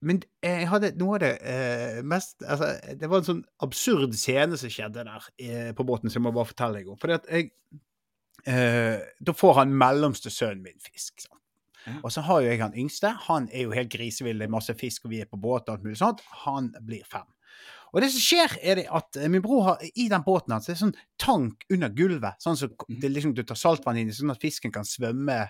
Men 0.03 0.21
eh, 0.45 0.61
jeg 0.61 0.69
hadde 0.69 0.91
noe 1.00 1.17
av 1.17 1.23
det 1.23 1.33
eh, 1.41 2.03
mest 2.05 2.43
altså, 2.45 2.69
Det 3.00 3.09
var 3.09 3.23
en 3.23 3.29
sånn 3.31 3.45
absurd 3.65 4.12
scene 4.15 4.59
som 4.61 4.69
skjedde 4.71 5.05
der 5.09 5.29
eh, 5.41 5.71
på 5.76 5.87
båten, 5.88 6.11
som 6.12 6.21
jeg 6.21 6.26
må 6.26 6.35
bare 6.37 6.50
fortelle 6.50 6.83
deg 6.83 6.91
om. 6.93 6.99
Fordi 7.00 7.17
at 7.17 7.31
jeg 7.33 7.50
eh, 8.47 9.00
Da 9.25 9.35
får 9.37 9.55
han 9.62 9.73
mellomste 9.76 10.31
sønnen 10.33 10.62
min 10.67 10.79
fisk. 10.83 11.21
Sant? 11.25 11.33
Ja. 11.87 12.00
Og 12.03 12.11
så 12.12 12.25
har 12.26 12.43
jo 12.43 12.50
jeg 12.50 12.61
han 12.65 12.75
yngste. 12.75 13.12
Han 13.29 13.49
er 13.55 13.69
jo 13.69 13.75
helt 13.76 13.93
grisevill, 13.93 14.41
det 14.43 14.49
er 14.49 14.55
masse 14.57 14.75
fisk, 14.75 15.05
og 15.07 15.12
vi 15.15 15.21
er 15.23 15.29
på 15.31 15.38
båt 15.38 15.69
og 15.69 15.76
alt 15.76 15.85
mulig 15.87 15.99
sånt. 16.00 16.23
Han 16.45 16.73
blir 16.83 17.05
fem. 17.07 17.26
Og 17.95 18.03
det 18.03 18.09
som 18.12 18.21
skjer, 18.21 18.57
er 18.67 18.81
det 18.83 18.88
at 18.93 19.17
eh, 19.17 19.29
min 19.33 19.45
bror 19.45 19.62
har 19.71 19.85
i 19.95 20.09
den 20.12 20.25
båten 20.26 20.53
hans 20.53 20.67
det 20.69 20.75
er 20.75 20.83
sånn 20.83 20.97
tank 21.23 21.62
under 21.73 21.93
gulvet. 21.95 22.43
Sånn 22.43 22.59
så 22.59 22.69
Mhm. 22.69 23.07
liksom, 23.15 23.35
du 23.35 23.43
tar 23.47 23.57
saltvann 23.57 23.97
inn 23.97 24.11
i, 24.11 24.12
sånn 24.12 24.35
at 24.35 24.43
fisken 24.43 24.75
kan 24.75 24.85
svømme. 24.85 25.47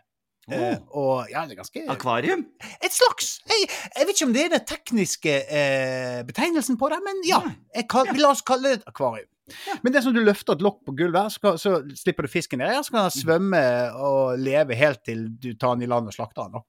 Åh, 0.52 0.76
og 0.94 1.30
ja, 1.32 1.40
det 1.46 1.56
er 1.56 1.58
ganske 1.58 1.80
akvarium? 1.90 2.44
et 2.78 2.92
slags 2.94 3.40
jeg, 3.50 3.64
jeg 3.96 4.06
vet 4.06 4.12
ikke 4.14 4.26
om 4.28 4.34
det 4.36 4.44
er 4.44 4.52
den 4.52 4.66
tekniske 4.68 5.32
eh, 5.50 6.20
betegnelsen 6.28 6.78
på 6.78 6.90
det, 6.92 7.00
men 7.02 7.24
ja. 7.26 7.40
Kall, 7.90 8.12
La 8.20 8.30
oss 8.30 8.44
kalle 8.46 8.70
det 8.76 8.78
et 8.80 8.86
akvarium. 8.92 9.26
Ja. 9.66 9.74
Men 9.82 9.94
det 9.94 10.02
som 10.02 10.14
du 10.14 10.18
løfter 10.22 10.56
et 10.56 10.62
lokk 10.62 10.80
på 10.86 10.94
gulvet, 10.98 11.34
så, 11.34 11.52
så 11.58 11.76
slipper 11.98 12.26
du 12.26 12.30
fisken 12.30 12.58
ned, 12.62 12.78
så 12.82 12.90
kan 12.94 13.04
Mm. 13.04 13.10
den 13.10 13.20
svømme 13.22 13.60
og 14.06 14.38
leve 14.42 14.74
helt 14.78 15.02
til 15.06 15.28
du 15.38 15.52
tar 15.54 15.74
den 15.76 15.86
i 15.86 15.90
land 15.90 16.10
og 16.10 16.14
slakter 16.14 16.48
den. 16.50 16.62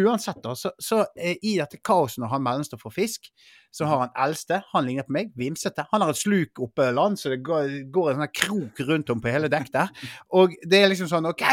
Uansett, 0.00 0.40
da, 0.44 0.54
så, 0.58 0.72
så 0.80 1.02
eh, 1.16 1.36
i 1.46 1.56
dette 1.58 1.80
kaoset 1.84 2.22
når 2.22 2.32
han 2.34 2.44
mellomste 2.44 2.78
får 2.80 2.94
fisk, 2.94 3.30
så 3.74 3.86
har 3.86 4.04
han 4.04 4.14
eldste, 4.24 4.62
han 4.72 4.86
ligner 4.86 5.06
på 5.06 5.14
meg, 5.14 5.30
vimsete. 5.38 5.86
Han 5.92 6.02
har 6.02 6.12
et 6.12 6.18
sluk 6.18 6.58
oppe 6.64 6.88
land, 6.94 7.20
så 7.20 7.30
det 7.32 7.40
går, 7.46 7.76
går 7.94 8.12
en 8.12 8.24
sånn 8.24 8.34
krok 8.40 8.82
rundt 8.88 9.12
om 9.14 9.22
på 9.22 9.30
hele 9.30 9.50
dekk 9.52 9.70
der. 9.76 9.92
Og 10.40 10.56
det 10.66 10.82
er 10.82 10.90
liksom 10.90 11.10
sånn 11.10 11.30
OK, 11.30 11.46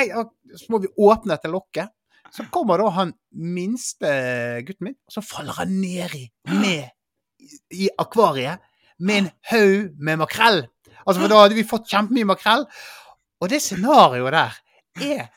så 0.57 0.73
må 0.73 0.81
vi 0.83 0.91
åpne 0.95 1.35
dette 1.35 1.51
lokket. 1.53 1.93
Så 2.33 2.43
kommer 2.51 2.81
da 2.81 2.89
han 2.91 3.13
minste 3.39 4.09
gutten 4.67 4.89
min, 4.89 4.97
og 5.07 5.13
så 5.15 5.21
faller 5.23 5.61
han 5.61 5.77
nedi 5.79 6.25
med 6.49 6.89
i 7.71 7.87
akvariet 8.03 8.59
med 8.99 9.21
en 9.21 9.29
haug 9.51 9.93
med 10.03 10.19
makrell. 10.19 10.65
Altså, 11.05 11.21
for 11.21 11.31
da 11.31 11.43
hadde 11.43 11.55
vi 11.55 11.63
fått 11.67 11.87
kjempemye 11.87 12.27
makrell. 12.27 12.65
Og 13.39 13.51
det 13.51 13.61
scenarioet 13.63 14.33
der 14.33 14.57
er 15.07 15.29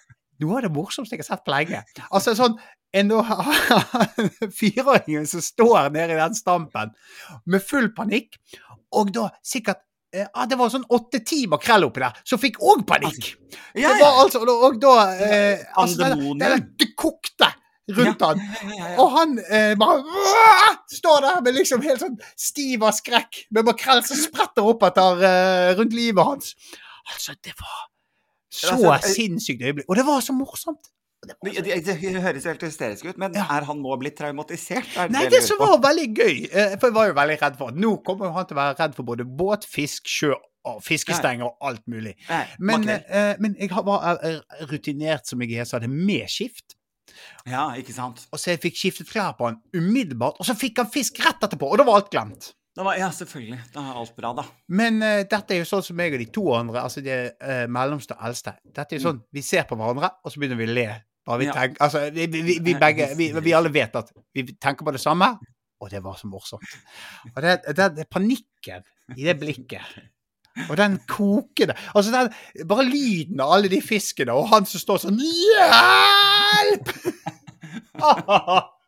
noe 0.42 0.58
av 0.58 0.66
det 0.66 0.72
morsomste 0.74 1.16
jeg 1.16 1.24
har 1.24 1.30
sett 1.36 1.44
på 1.46 1.54
lenge. 1.54 1.82
Altså 2.10 2.34
sånn 2.38 2.56
en 2.96 3.12
fireåringen 4.60 5.28
som 5.30 5.44
står 5.44 5.92
nede 5.94 6.16
i 6.16 6.18
den 6.20 6.34
stampen 6.34 6.90
med 7.46 7.62
full 7.62 7.92
panikk, 7.94 8.40
og 8.96 9.12
da 9.14 9.28
sikkert 9.46 9.84
eh, 10.14 10.26
ah, 10.34 10.48
Det 10.50 10.58
var 10.58 10.72
sånn 10.72 10.88
åtte-ti 10.90 11.44
makrell 11.50 11.86
oppi 11.86 12.02
der, 12.02 12.18
som 12.26 12.40
fikk 12.42 12.58
òg 12.58 12.82
panikk. 12.88 13.36
Ja, 13.78 13.92
Det 13.94 14.00
var 14.02 14.22
altså, 14.24 14.42
og 14.42 14.80
da 14.82 14.94
eh, 15.14 15.66
altså, 15.78 16.10
det, 16.10 16.32
det, 16.42 16.62
det 16.82 16.90
kokte 16.98 17.52
rundt 17.94 18.22
han. 18.22 18.40
Ja, 18.40 18.74
ja, 18.74 18.88
ja. 18.90 18.96
Og 19.02 19.14
han 19.14 19.38
eh, 19.38 19.76
bare 19.78 20.02
«Åh!» 20.02 20.74
står 20.90 21.22
der 21.26 21.40
med 21.46 21.56
liksom 21.58 21.82
helt 21.86 22.02
sånn 22.02 22.18
stiv 22.38 22.84
av 22.86 22.94
skrekk, 22.96 23.44
med 23.54 23.66
makrell 23.68 24.02
som 24.06 24.18
spretter 24.18 24.66
opp 24.66 24.82
etter 24.90 25.24
eh, 25.26 25.70
rundt 25.78 25.94
livet 25.96 26.26
hans. 26.26 26.54
Altså, 27.10 27.36
det 27.42 27.54
var 27.58 27.86
så 28.50 28.74
Altså, 28.74 28.94
eh, 28.98 29.14
sinnssykt 29.14 29.62
øyeblikk. 29.62 29.86
Og 29.88 29.96
det 29.96 30.04
var 30.06 30.20
så 30.26 30.32
morsomt. 30.36 30.90
Det 31.22 31.34
så... 31.36 31.62
Det, 31.62 31.64
det, 31.84 31.96
det 32.00 32.22
høres 32.22 32.44
helt 32.48 32.62
hysterisk 32.64 33.04
ut, 33.10 33.18
men 33.20 33.34
Ja. 33.36 33.44
er 33.58 33.64
han 33.68 33.82
nå 33.84 33.96
blitt 34.00 34.16
traumatisert? 34.16 34.88
Er 34.96 35.10
Nei, 35.12 35.26
det 35.28 35.42
som 35.44 35.58
var 35.60 35.76
veldig 35.84 36.06
gøy 36.16 36.36
eh, 36.48 36.76
For 36.80 36.88
jeg 36.88 36.94
var 36.96 37.10
jo 37.10 37.16
veldig 37.18 37.36
redd 37.42 37.58
for 37.60 37.76
nå 37.76 37.90
kommer 38.06 38.32
han 38.32 38.46
til 38.48 38.56
å 38.56 38.60
være 38.62 38.78
redd 38.80 38.94
for 38.96 39.04
både 39.04 39.26
båt, 39.28 39.66
fisk, 39.68 40.08
sjø 40.08 40.32
og 40.64 40.82
fiskestenger 40.84 41.44
og 41.46 41.56
alt 41.64 41.84
mulig. 41.88 42.14
Nei, 42.28 42.42
Men, 42.58 42.82
makrell. 42.84 43.04
eh, 43.08 43.34
men 43.40 43.54
jeg 43.60 43.70
var 43.86 44.18
eh, 44.24 44.40
rutinert 44.68 45.28
som 45.28 45.40
jeg 45.44 45.56
er, 45.60 45.64
så 45.68 45.78
hadde 45.78 45.88
med 45.92 46.28
skift. 46.28 46.74
Ja, 47.48 47.70
ikke 47.76 47.92
sant. 47.96 48.26
Og 48.32 48.38
så 48.40 48.52
jeg 48.54 48.60
fikk 48.64 48.76
skiftet 48.76 49.08
klær 49.10 49.32
på 49.38 49.48
han 49.48 49.56
umiddelbart, 49.76 50.36
og 50.40 50.46
så 50.48 50.54
fikk 50.56 50.80
han 50.82 50.90
fisk 50.92 51.20
rett 51.24 51.42
etterpå, 51.42 51.68
og 51.68 51.80
da 51.80 51.84
var 51.88 52.00
alt 52.00 52.10
glemt. 52.12 52.50
Var, 52.84 52.96
ja, 53.00 53.10
selvfølgelig. 53.12 53.58
Da 53.74 53.82
er 53.84 53.98
alt 54.00 54.14
bra, 54.16 54.30
da. 54.38 54.44
Men 54.80 54.98
uh, 55.02 55.20
dette 55.28 55.54
er 55.54 55.58
jo 55.62 55.68
sånn 55.68 55.84
som 55.84 55.96
meg 55.98 56.14
og 56.16 56.22
de 56.22 56.26
to 56.32 56.44
andre, 56.56 56.80
altså 56.86 57.02
de 57.04 57.16
uh, 57.28 57.64
mellomste 57.72 58.16
og 58.16 58.26
eldste. 58.30 58.54
Dette 58.64 58.96
er 58.96 59.00
jo 59.00 59.06
sånn, 59.08 59.22
Vi 59.36 59.42
ser 59.44 59.66
på 59.68 59.76
hverandre, 59.78 60.10
og 60.24 60.32
så 60.32 60.40
begynner 60.42 60.60
vi 60.60 60.68
å 60.70 60.74
le. 60.78 60.86
Bare 61.28 61.38
vi, 61.42 61.48
Ja. 61.50 61.54
tenker, 61.58 61.76
altså, 61.84 62.06
vi, 62.16 62.26
vi, 62.32 62.58
vi, 62.64 62.74
begge 62.80 63.10
vi 63.44 63.52
alle 63.56 63.68
vet 63.74 63.96
at 64.00 64.08
vi 64.34 64.46
tenker 64.56 64.86
på 64.88 64.94
det 64.96 65.02
samme, 65.02 65.28
og 65.80 65.90
det 65.92 66.00
var 66.04 66.16
så 66.16 66.28
morsomt. 66.32 66.64
Og 67.34 67.42
det, 67.44 67.58
det, 67.76 67.90
det 67.98 68.06
panikken 68.12 68.82
i 69.16 69.26
det 69.28 69.36
blikket. 69.40 69.84
Og 70.68 70.74
den 70.76 70.96
kokende 71.08 71.76
Altså 71.94 72.10
den, 72.10 72.32
Bare 72.68 72.82
lyden 72.84 73.38
av 73.40 73.52
alle 73.54 73.68
de 73.70 73.78
fiskene, 73.84 74.34
og 74.34 74.48
han 74.50 74.66
som 74.66 74.82
står 74.82 74.98
sånn 75.04 75.20
Hjelp! 75.22 76.90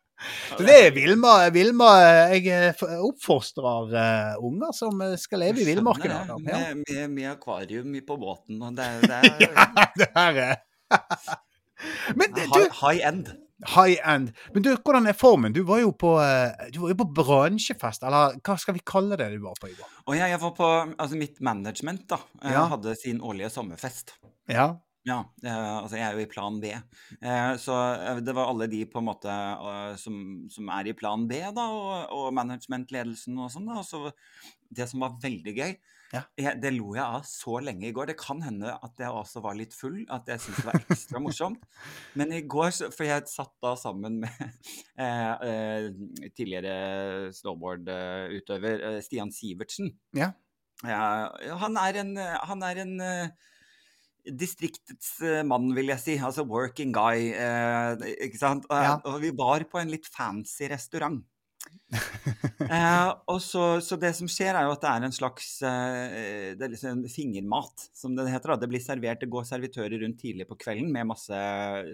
Så 0.53 0.63
det 0.65 0.75
er 0.87 0.91
Vilma, 0.95 1.33
Vilma 1.53 1.89
Jeg 2.33 2.47
eh, 2.53 2.83
oppfostrer 3.03 3.93
uh, 3.93 4.43
unger 4.43 4.73
som 4.75 5.01
eh, 5.03 5.15
skal 5.19 5.43
leve 5.43 5.63
i 5.63 5.67
villmarken. 5.67 6.11
Ja. 6.11 6.37
Med, 6.39 6.83
med, 6.87 7.09
med 7.13 7.29
akvarium 7.33 7.95
på 8.07 8.17
båten, 8.21 8.61
og 8.63 8.75
det, 8.77 8.87
det 9.09 9.21
er 9.21 9.95
det 9.99 10.09
her 10.15 10.41
er 10.47 10.61
Men 12.15 12.31
du, 12.35 12.61
high, 12.79 13.01
end. 13.07 13.33
high 13.73 13.97
end. 14.07 14.31
Men 14.53 14.63
du, 14.65 14.71
hvordan 14.77 15.09
er 15.09 15.17
formen? 15.17 15.55
Du 15.55 15.63
var 15.67 15.81
jo 15.83 15.91
på, 15.91 16.13
du 16.73 16.79
var 16.85 16.93
jo 16.93 16.99
på 17.01 17.09
bransjefest, 17.19 18.05
eller 18.07 18.37
hva 18.39 18.55
skal 18.61 18.77
vi 18.77 18.83
kalle 18.87 19.17
det 19.19 19.31
du 19.35 19.41
var 19.43 19.57
på 19.59 19.71
i 19.71 19.75
går? 19.75 19.89
Og 20.07 20.15
jeg, 20.17 20.31
jeg 20.35 20.41
var 20.45 20.55
på 20.55 20.71
Altså, 20.93 21.19
mitt 21.19 21.41
management 21.43 22.07
da, 22.13 22.21
Ja. 22.45 22.67
hadde 22.71 22.95
sin 22.99 23.19
årlige 23.21 23.51
sommerfest. 23.53 24.15
Ja. 24.51 24.73
Ja, 25.03 25.17
eh, 25.43 25.71
altså 25.81 25.97
jeg 25.99 26.05
er 26.07 26.15
jo 26.15 26.23
i 26.23 26.29
plan 26.31 26.61
B. 26.63 26.69
Eh, 26.71 27.53
så 27.59 27.75
eh, 27.91 28.21
det 28.23 28.35
var 28.37 28.47
alle 28.53 28.69
de 28.71 28.85
på 28.87 29.01
en 29.01 29.09
måte 29.09 29.33
som, 29.99 30.15
som 30.53 30.69
er 30.71 30.87
i 30.87 30.93
plan 30.95 31.25
B, 31.27 31.41
da, 31.51 31.65
og, 31.75 32.13
og 32.15 32.29
managementledelsen 32.37 33.35
og 33.43 33.51
sånn. 33.51 33.67
da, 33.67 33.81
og 33.81 33.87
så 33.89 34.13
Det 34.73 34.87
som 34.89 35.03
var 35.03 35.17
veldig 35.21 35.53
gøy, 35.59 35.73
Ja. 36.13 36.21
jeg, 36.37 36.59
det 36.61 36.71
lo 36.75 36.93
jeg 36.95 37.03
av 37.03 37.23
så 37.27 37.59
lenge 37.61 37.87
i 37.89 37.91
går. 37.93 38.07
Det 38.13 38.15
kan 38.21 38.39
hende 38.45 38.71
at 38.85 38.97
jeg 39.01 39.09
også 39.11 39.41
var 39.43 39.57
litt 39.59 39.73
full, 39.75 39.99
at 40.13 40.27
jeg 40.29 40.39
syntes 40.39 40.61
det 40.63 40.69
var 40.71 40.79
ekstra 40.87 41.19
morsomt. 41.21 41.63
Men 42.17 42.31
i 42.33 42.41
går, 42.47 42.71
for 42.93 43.03
jeg 43.05 43.27
satt 43.29 43.53
da 43.65 43.75
sammen 43.77 44.19
med 44.23 44.43
eh, 45.03 45.33
eh, 45.49 45.87
tidligere 46.37 47.31
snowboardutøver 47.35 48.85
eh, 48.93 48.99
Stian 49.03 49.31
Sivertsen. 49.35 49.91
Ja. 50.15 50.31
Ja, 50.83 51.29
han 51.61 51.77
er 51.79 51.99
en, 52.01 52.15
han 52.17 52.63
er 52.65 52.81
en 52.83 52.95
eh, 53.03 53.51
distriktets 54.25 55.17
eh, 55.21 55.43
mann, 55.47 55.69
vil 55.75 55.91
jeg 55.91 55.99
si. 56.03 56.15
Altså 56.23 56.45
working 56.47 56.93
guy. 56.95 57.29
Eh, 57.35 58.07
ikke 58.29 58.39
sant? 58.39 58.65
Og, 58.69 58.77
Ja. 58.83 58.97
og 59.05 59.21
vi 59.23 59.31
var 59.35 59.63
på 59.69 59.79
en 59.81 59.91
litt 59.91 60.07
fancy 60.07 60.67
restaurant. 60.71 61.21
eh, 61.95 63.09
og 63.31 63.37
så, 63.41 63.79
så 63.83 63.95
det 63.99 64.09
som 64.17 64.27
skjer, 64.27 64.55
er 64.57 64.65
jo 64.67 64.73
at 64.75 64.81
det 64.83 64.89
er 64.91 65.05
en 65.07 65.15
slags 65.15 65.45
eh, 65.63 66.49
Det 66.59 66.65
er 66.65 66.73
liksom 66.73 67.05
fingermat, 67.11 67.85
som 67.95 68.15
det 68.17 68.25
heter. 68.31 68.53
da. 68.53 68.59
Det 68.63 68.69
blir 68.73 68.83
servert, 68.83 69.21
det 69.23 69.31
går 69.31 69.47
servitører 69.47 70.01
rundt 70.03 70.19
tidlig 70.19 70.47
på 70.49 70.57
kvelden 70.59 70.91
med 70.91 71.07
masse 71.13 71.39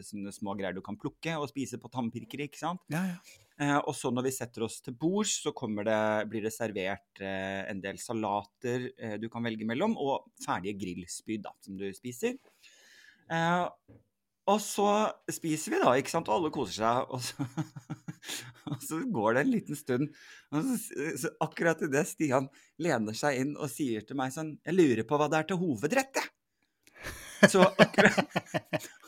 sånne 0.10 0.34
små 0.34 0.56
greier 0.58 0.74
du 0.78 0.82
kan 0.86 0.98
plukke 1.00 1.38
og 1.38 1.50
spise 1.52 1.78
på 1.82 1.92
tannpirkere. 1.94 2.50
ikke 2.50 2.62
sant? 2.62 2.82
Ja, 2.94 3.04
ja. 3.14 3.20
Eh, 3.60 3.76
og 3.76 3.92
så 3.98 4.12
når 4.14 4.30
vi 4.30 4.32
setter 4.32 4.64
oss 4.64 4.78
til 4.84 4.96
bords, 4.96 5.42
så 5.44 5.52
det, 5.84 6.02
blir 6.32 6.46
det 6.48 6.54
servert 6.56 7.20
eh, 7.20 7.66
en 7.68 7.82
del 7.84 8.00
salater 8.00 8.88
eh, 8.96 9.18
du 9.20 9.28
kan 9.32 9.44
velge 9.44 9.68
mellom, 9.68 9.98
og 10.00 10.32
ferdige 10.46 10.80
grillspyd 10.80 11.44
da, 11.44 11.52
som 11.66 11.76
du 11.80 11.90
spiser. 11.96 12.40
Og 14.50 14.58
så 14.64 14.88
spiser 15.30 15.76
vi 15.76 15.82
da, 15.84 15.92
ikke 16.00 16.10
sant, 16.10 16.32
og 16.32 16.40
alle 16.40 16.54
koser 16.56 16.80
seg. 16.80 17.10
Og 17.14 17.22
så, 17.22 17.46
og 18.70 18.82
så 18.84 18.98
går 19.10 19.36
det 19.36 19.42
en 19.42 19.52
liten 19.54 19.78
stund, 19.78 20.10
og 20.52 20.66
så, 20.68 21.06
så 21.18 21.30
akkurat 21.42 21.80
idet 21.86 22.04
Stian 22.06 22.50
lener 22.84 23.16
seg 23.16 23.40
inn 23.40 23.54
og 23.56 23.72
sier 23.72 24.04
til 24.06 24.20
meg 24.20 24.34
sånn 24.36 24.52
Jeg 24.60 24.76
lurer 24.76 25.08
på 25.08 25.18
hva 25.18 25.30
det 25.32 25.40
er 25.40 25.48
til 25.50 25.62
hovedrett, 25.62 26.20
jeg. 26.20 26.28
Så 27.52 27.62
akkurat, 27.64 28.20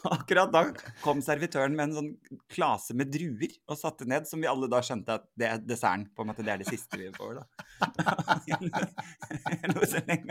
akkurat 0.08 0.52
da 0.54 0.62
kom 1.02 1.20
servitøren 1.24 1.74
med 1.76 1.90
en 1.90 1.96
sånn 1.98 2.40
klase 2.52 2.96
med 2.98 3.12
druer 3.12 3.52
og 3.68 3.80
satte 3.80 4.08
ned, 4.08 4.28
som 4.30 4.40
vi 4.42 4.48
alle 4.48 4.70
da 4.72 4.80
skjønte 4.86 5.18
at 5.20 5.26
det 5.40 5.50
er 5.50 5.64
desserten. 5.66 6.06
på 6.16 6.24
en 6.24 6.32
måte, 6.32 6.46
Det 6.46 6.54
er 6.54 6.62
det 6.62 6.70
siste 6.70 7.00
vi 7.00 7.10
får, 7.16 7.42
da. 7.42 7.46
Jeg. 8.52 10.22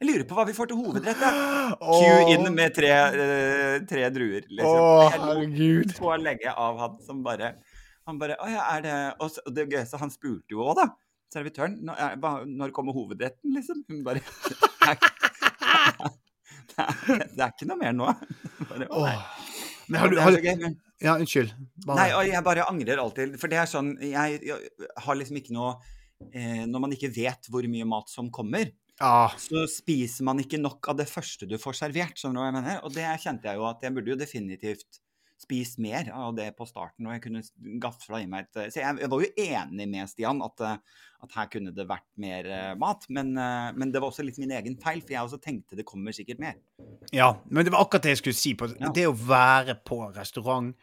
Jeg 0.00 0.08
lurer 0.08 0.24
på 0.28 0.38
hva 0.38 0.46
vi 0.48 0.56
får 0.56 0.70
til 0.70 0.80
hovedrett. 0.80 1.20
Ja. 1.20 1.76
Q 1.76 2.32
inn 2.32 2.48
med 2.54 2.74
tre, 2.76 2.90
eh, 2.90 3.76
tre 3.90 4.08
druer, 4.14 4.46
liksom. 4.48 4.80
Jeg 4.80 5.12
herregud. 5.18 5.94
så 5.98 6.16
lenge 6.20 6.54
av 6.56 6.80
han 6.80 6.98
som 7.04 7.22
bare 7.26 7.54
Han 8.08 8.18
bare 8.18 8.36
Å 8.40 8.48
ja, 8.48 8.62
er 8.76 8.82
det 8.82 8.94
Og 9.20 9.54
det 9.54 9.68
gøyeste, 9.70 10.00
han 10.00 10.10
spurte 10.12 10.56
jo 10.56 10.64
òg, 10.64 10.80
da. 10.80 10.88
Servitøren. 11.30 11.76
Når, 11.86 12.46
når 12.48 12.72
kommer 12.74 12.96
hovedretten, 12.96 13.52
liksom? 13.54 13.84
Hun 13.90 14.00
bare 14.06 14.24
Det 17.06 17.14
er, 17.16 17.24
det 17.36 17.44
er, 17.44 17.52
ikke 17.54 17.68
noe 17.70 17.78
mer 17.80 17.92
nå. 17.96 18.10
Bare, 18.70 18.88
å, 18.90 19.06
Men 19.90 20.00
har 20.02 20.12
du, 20.12 20.18
har 20.22 20.36
gøy, 20.38 20.68
Ja, 21.02 21.14
unnskyld. 21.16 21.54
Bare- 21.86 21.96
Nei, 22.02 22.08
og 22.18 22.28
jeg 22.28 22.44
bare 22.46 22.66
angrer 22.70 23.00
alltid. 23.02 23.38
For 23.40 23.48
det 23.52 23.58
er 23.62 23.70
sånn 23.70 23.94
Jeg, 24.04 24.40
jeg 24.46 24.88
har 25.06 25.18
liksom 25.18 25.38
ikke 25.40 25.54
noe 25.56 25.74
eh, 26.32 26.66
Når 26.68 26.84
man 26.84 26.92
ikke 26.96 27.10
vet 27.14 27.48
hvor 27.50 27.64
mye 27.72 27.88
mat 27.88 28.12
som 28.12 28.28
kommer, 28.34 28.68
Ja. 29.00 29.30
så 29.40 29.64
spiser 29.72 30.26
man 30.28 30.42
ikke 30.42 30.60
nok 30.60 30.90
av 30.92 30.98
det 31.00 31.08
første 31.08 31.48
du 31.48 31.56
får 31.58 31.78
servert. 31.80 32.18
Som 32.20 32.36
jeg 32.36 32.52
mener? 32.56 32.82
Og 32.84 32.92
det 32.94 33.06
kjente 33.22 33.48
jeg 33.48 33.56
jo 33.60 33.64
at 33.70 33.80
jeg 33.86 33.96
burde 33.96 34.12
jo 34.12 34.18
definitivt 34.20 35.00
spist 35.40 35.78
mer 35.80 36.10
av 36.12 36.34
det 36.36 36.50
på 36.56 36.66
starten. 36.68 37.06
Og 37.08 37.14
jeg 37.14 37.22
kunne 37.24 37.42
gafla 37.82 38.20
i 38.20 38.28
meg 38.30 38.48
et 38.48 38.72
Så 38.74 38.82
jeg, 38.82 38.98
jeg 39.00 39.10
var 39.12 39.24
jo 39.24 39.30
enig 39.46 39.86
med 39.88 40.10
Stian 40.10 40.42
at, 40.44 40.64
eh, 40.66 41.00
at 41.24 41.36
her 41.38 41.48
kunne 41.52 41.72
det 41.76 41.86
vært 41.88 42.08
mer 42.20 42.48
eh, 42.50 42.72
mat. 42.80 43.06
Men, 43.08 43.32
eh, 43.40 43.70
men 43.76 43.92
det 43.92 44.02
var 44.02 44.12
også 44.12 44.26
litt 44.26 44.40
min 44.42 44.52
egen 44.58 44.76
feil, 44.80 45.00
for 45.00 45.16
jeg 45.16 45.24
også 45.24 45.40
tenkte 45.42 45.78
det 45.78 45.88
kommer 45.88 46.16
sikkert 46.16 46.42
mer. 46.42 46.60
ja. 47.12 47.32
Men 47.48 47.64
det 47.64 47.72
var 47.74 47.86
akkurat 47.86 48.08
det 48.08 48.16
jeg 48.16 48.22
skulle 48.24 48.40
si. 48.40 48.54
På, 48.54 48.68
Ja. 48.80 48.92
Det 48.94 49.06
å 49.08 49.16
være 49.16 49.78
på 49.84 50.02
restaurant 50.16 50.74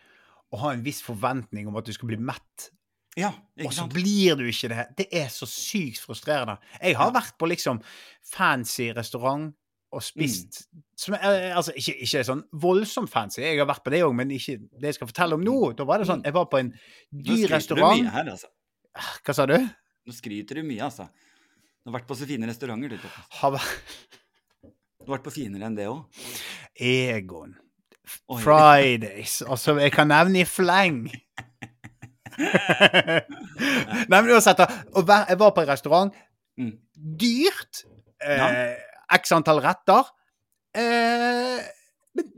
og 0.47 0.59
ha 0.61 0.73
en 0.73 0.83
viss 0.83 1.01
forventning 1.03 1.67
om 1.67 1.75
at 1.75 1.85
du 1.85 1.93
skal 1.93 2.13
bli 2.13 2.19
mett, 2.19 2.71
Ja, 3.17 3.31
og 3.65 3.71
så 3.73 3.87
blir 3.89 4.35
du 4.37 4.43
ikke 4.45 4.69
det. 4.69 4.83
Det 4.99 5.07
er 5.11 5.31
så 5.33 5.47
sykt 5.49 6.03
frustrerende. 6.05 6.59
Jeg 6.77 6.93
har 6.99 7.09
vært 7.15 7.33
på 7.41 7.49
liksom 7.49 7.79
fancy 8.21 8.91
restaurant 8.93 9.55
og 9.95 10.01
spist 10.03 10.65
som, 10.99 11.13
eh, 11.15 11.53
Altså 11.55 11.71
ikke, 11.79 11.93
ikke 12.03 12.23
sånn 12.27 12.41
voldsomt 12.59 13.09
fancy, 13.09 13.41
jeg 13.41 13.59
har 13.61 13.67
vært 13.69 13.83
på 13.85 13.91
det 13.93 14.01
òg, 14.03 14.13
men 14.17 14.29
ikke 14.35 14.57
det 14.79 14.89
jeg 14.91 14.97
skal 14.99 15.07
fortelle 15.07 15.37
om 15.37 15.43
nå. 15.45 15.55
Da 15.77 15.85
var 15.87 15.97
det 16.01 16.07
sånn 16.09 16.23
Jeg 16.27 16.33
var 16.35 16.45
på 16.51 16.59
en 16.59 16.73
Nå 16.73 17.23
dyr 17.23 17.45
skryter 17.45 17.47
du 17.47 17.53
restaurant. 17.55 18.01
mye 18.03 18.11
her, 18.11 18.31
altså. 18.33 18.47
Hva 19.23 19.33
sa 19.37 19.45
du? 19.47 19.55
Nå 20.07 20.13
skryter 20.17 20.55
du 20.59 20.63
mye, 20.67 20.81
altså. 20.89 21.07
Du 21.85 21.91
har 21.91 21.99
vært 22.01 22.07
på 22.09 22.17
så 22.19 22.27
fine 22.27 22.47
restauranter, 22.49 22.89
du. 22.97 23.07
Har 23.39 23.51
Du 23.55 25.05
har 25.07 25.17
vært 25.17 25.23
på 25.23 25.31
finere 25.37 25.63
enn 25.69 25.75
det 25.77 25.85
òg. 25.87 26.03
Egon. 26.75 27.55
Fridays. 28.41 29.41
Altså, 29.47 29.77
jeg 29.79 29.91
kan 29.95 30.07
nevne 30.11 30.41
i 30.41 30.47
fleng. 30.47 31.05
Nei, 32.37 34.21
men 34.21 34.29
uansett, 34.33 34.59
Jeg 34.59 35.37
var 35.39 35.51
på 35.55 35.61
en 35.63 35.69
restaurant. 35.69 36.13
Mm. 36.59 36.73
Dyrt. 37.19 37.85
Eh, 38.21 38.37
Ja. 38.37 38.47
X 39.13 39.31
antall 39.31 39.59
retter. 39.63 40.03
Eh, 40.77 41.61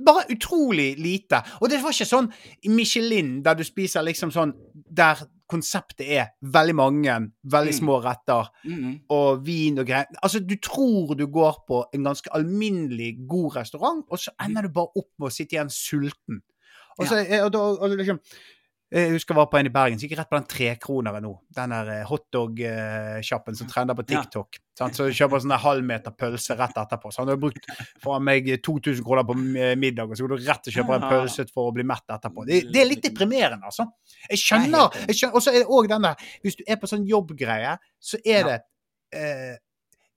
bare 0.06 0.26
utrolig 0.34 0.98
lite. 1.00 1.40
Og 1.62 1.70
det 1.72 1.80
var 1.84 1.94
ikke 1.96 2.08
sånn 2.10 2.32
Michelin, 2.68 3.42
der 3.44 3.56
du 3.56 3.64
spiser 3.64 4.04
liksom 4.04 4.32
sånn 4.36 4.54
Der 4.92 5.16
konseptet 5.50 6.06
er 6.14 6.28
veldig 6.44 6.76
mange 6.76 7.14
veldig 7.48 7.74
Mm. 7.74 7.80
små 7.80 8.04
retter 8.04 8.50
Mhm. 8.66 9.02
og 9.10 9.46
vin 9.46 9.80
og 9.80 9.86
greier. 9.88 10.06
Altså, 10.24 10.40
du 10.46 10.56
tror 10.58 11.16
du 11.18 11.26
går 11.28 11.56
på 11.68 11.86
en 11.94 12.04
ganske 12.04 12.28
alminnelig 12.34 13.28
god 13.28 13.56
restaurant, 13.56 14.06
og 14.12 14.18
så 14.20 14.30
ender 14.44 14.62
du 14.64 14.70
bare 14.70 14.92
opp 14.96 15.10
med 15.20 15.28
å 15.30 15.32
sitte 15.32 15.54
igjen 15.56 15.70
sulten. 15.70 16.42
Og 17.00 17.08
så, 17.08 17.16
ja. 17.30 17.46
og 17.46 17.52
da, 17.52 17.60
og 17.60 17.90
liksom, 17.98 18.20
jeg 18.90 19.12
husker 19.14 19.36
jeg 19.36 19.38
var 19.38 19.50
på 19.52 19.58
en 19.60 19.68
i 19.70 19.72
Bergen, 19.74 20.00
så 20.00 20.08
gikk 20.08 20.16
jeg 20.16 20.20
rett 20.24 20.30
på 20.32 20.38
den 20.40 20.48
trekroneren 20.50 21.22
nå. 21.22 21.32
Den 21.54 21.74
der 21.76 21.90
eh, 21.94 22.08
hotdog-sjappen 22.10 23.58
som 23.60 23.70
trender 23.70 23.94
på 23.98 24.06
TikTok. 24.10 24.58
Ja. 24.80 24.88
Så 24.96 25.12
kjøper 25.14 25.44
sånn 25.44 25.54
halvmeter 25.62 26.16
pølse 26.18 26.58
rett 26.58 26.78
etterpå. 26.82 27.12
Så 27.14 27.22
han 27.22 27.30
har 27.30 27.38
brukt 27.42 27.68
for 28.02 28.18
meg 28.24 28.50
2000 28.66 29.06
kroner 29.06 29.28
på 29.30 29.36
eh, 29.62 29.76
middag, 29.78 30.10
og 30.10 30.18
så 30.18 30.26
går 30.26 30.34
du 30.34 30.48
rett 30.48 30.72
og 30.72 30.78
kjøper 30.80 30.98
en 30.98 31.06
pølse 31.06 31.46
for 31.54 31.70
å 31.70 31.76
bli 31.76 31.86
mett 31.86 32.16
etterpå. 32.18 32.48
Det, 32.50 32.64
det 32.74 32.82
er 32.82 32.90
litt 32.90 33.06
deprimerende, 33.06 33.70
altså. 33.70 33.86
Jeg 34.24 34.34
er 34.40 34.42
skjønner. 34.42 35.00
skjønner 35.14 35.38
og 35.38 35.46
så 35.46 35.54
er 35.54 35.62
det 35.62 35.78
òg 35.78 35.92
den 35.92 36.10
der 36.10 36.28
Hvis 36.42 36.58
du 36.58 36.66
er 36.66 36.82
på 36.82 36.90
sånn 36.90 37.06
jobbgreie, 37.10 37.78
så 38.02 38.18
er 38.26 38.50
det 38.50 38.60
eh, 39.14 39.56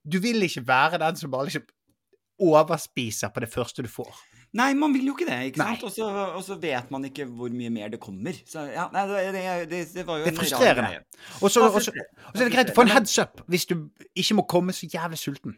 Du 0.02 0.16
vil 0.24 0.48
ikke 0.48 0.64
være 0.72 1.02
den 1.04 1.20
som 1.20 1.34
bare 1.34 1.50
liksom 1.50 1.68
overspiser 2.42 3.30
på 3.34 3.44
det 3.44 3.52
første 3.52 3.84
du 3.84 3.92
får. 3.92 4.16
Nei, 4.52 4.74
man 4.76 4.92
vil 4.92 5.06
jo 5.08 5.14
ikke 5.16 5.24
det, 5.30 5.38
ikke 5.48 5.62
Nei. 5.62 5.74
sant? 5.80 6.00
Og 6.36 6.42
så, 6.44 6.56
vet 6.60 6.90
man 6.92 7.06
ikke 7.08 7.24
hvor 7.24 7.52
mye 7.56 7.70
mer 7.72 7.88
det 7.92 8.00
kommer. 8.02 8.36
Så 8.48 8.66
ja, 8.68 8.84
nei, 8.92 9.06
det, 9.08 9.44
det, 9.70 9.82
det, 9.94 10.04
var 10.04 10.20
jo 10.20 10.26
Det 10.26 10.34
er 10.34 10.38
frustrerende. 10.42 11.02
og 11.40 11.52
så 11.54 11.62
er 11.64 12.42
det 12.42 12.50
greit 12.52 12.72
å 12.72 12.76
få 12.76 12.84
en 12.84 12.92
heads 12.92 13.16
up 13.22 13.40
hvis 13.48 13.64
du 13.70 13.78
ikke 14.12 14.36
må 14.36 14.44
komme 14.50 14.74
så 14.76 14.88
jævlig 14.92 15.20
sulten. 15.22 15.56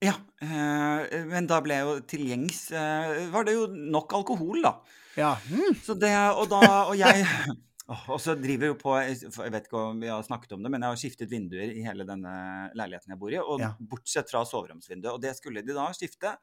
Ja, 0.00 0.14
øh, 0.40 1.26
men 1.28 1.44
da 1.50 1.58
ble 1.60 1.76
jo 1.82 1.98
til 2.08 2.22
gjengs 2.30 2.70
øh, 2.72 3.26
Var 3.34 3.44
det 3.44 3.52
jo 3.52 3.66
nok 3.68 4.14
alkohol, 4.16 4.62
da. 4.64 4.78
Ja. 5.18 5.34
Mm. 5.50 5.74
Så 5.84 5.92
det, 6.00 6.14
og 6.32 6.46
da, 6.48 6.60
og 6.88 6.94
jeg 6.96 7.26
Og 8.14 8.20
så 8.22 8.36
driver 8.38 8.70
jo 8.70 8.76
på 8.80 8.94
Jeg 9.02 9.52
vet 9.52 9.66
ikke 9.66 9.82
om 9.90 10.00
vi 10.00 10.08
har 10.08 10.22
snakket 10.24 10.54
om 10.56 10.62
det, 10.64 10.70
men 10.72 10.84
jeg 10.86 10.94
har 10.94 11.00
skiftet 11.00 11.30
vinduer 11.32 11.72
i 11.74 11.84
hele 11.84 12.06
denne 12.08 12.32
leiligheten 12.78 13.12
jeg 13.12 13.20
bor 13.20 13.34
i. 13.34 13.40
Og 13.42 13.60
Ja. 13.60 13.72
bortsett 13.92 14.30
fra 14.30 14.44
soveromsvinduet. 14.46 15.12
Og 15.12 15.20
det 15.20 15.34
skulle 15.36 15.64
de 15.66 15.74
da 15.76 15.88
skifte 15.96 16.36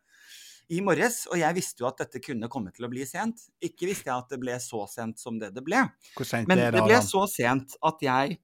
i 0.74 0.82
morges. 0.84 1.22
Og 1.32 1.40
jeg 1.40 1.56
visste 1.58 1.84
jo 1.84 1.88
at 1.90 2.02
dette 2.04 2.22
kunne 2.24 2.50
komme 2.52 2.74
til 2.76 2.88
å 2.88 2.92
bli 2.92 3.06
sent. 3.08 3.46
Ikke 3.64 3.88
visste 3.90 4.10
jeg 4.12 4.18
at 4.18 4.34
det 4.34 4.40
ble 4.42 4.58
så 4.64 4.84
sent 4.92 5.20
som 5.22 5.40
det 5.40 5.54
det 5.56 5.64
ble. 5.66 5.86
Hvor 6.18 6.28
sent 6.28 6.48
Men 6.50 6.60
det 6.60 6.72
det? 6.76 6.84
ble 6.88 7.00
så 7.06 7.24
sent 7.32 7.78
at 7.88 8.04
jeg 8.04 8.40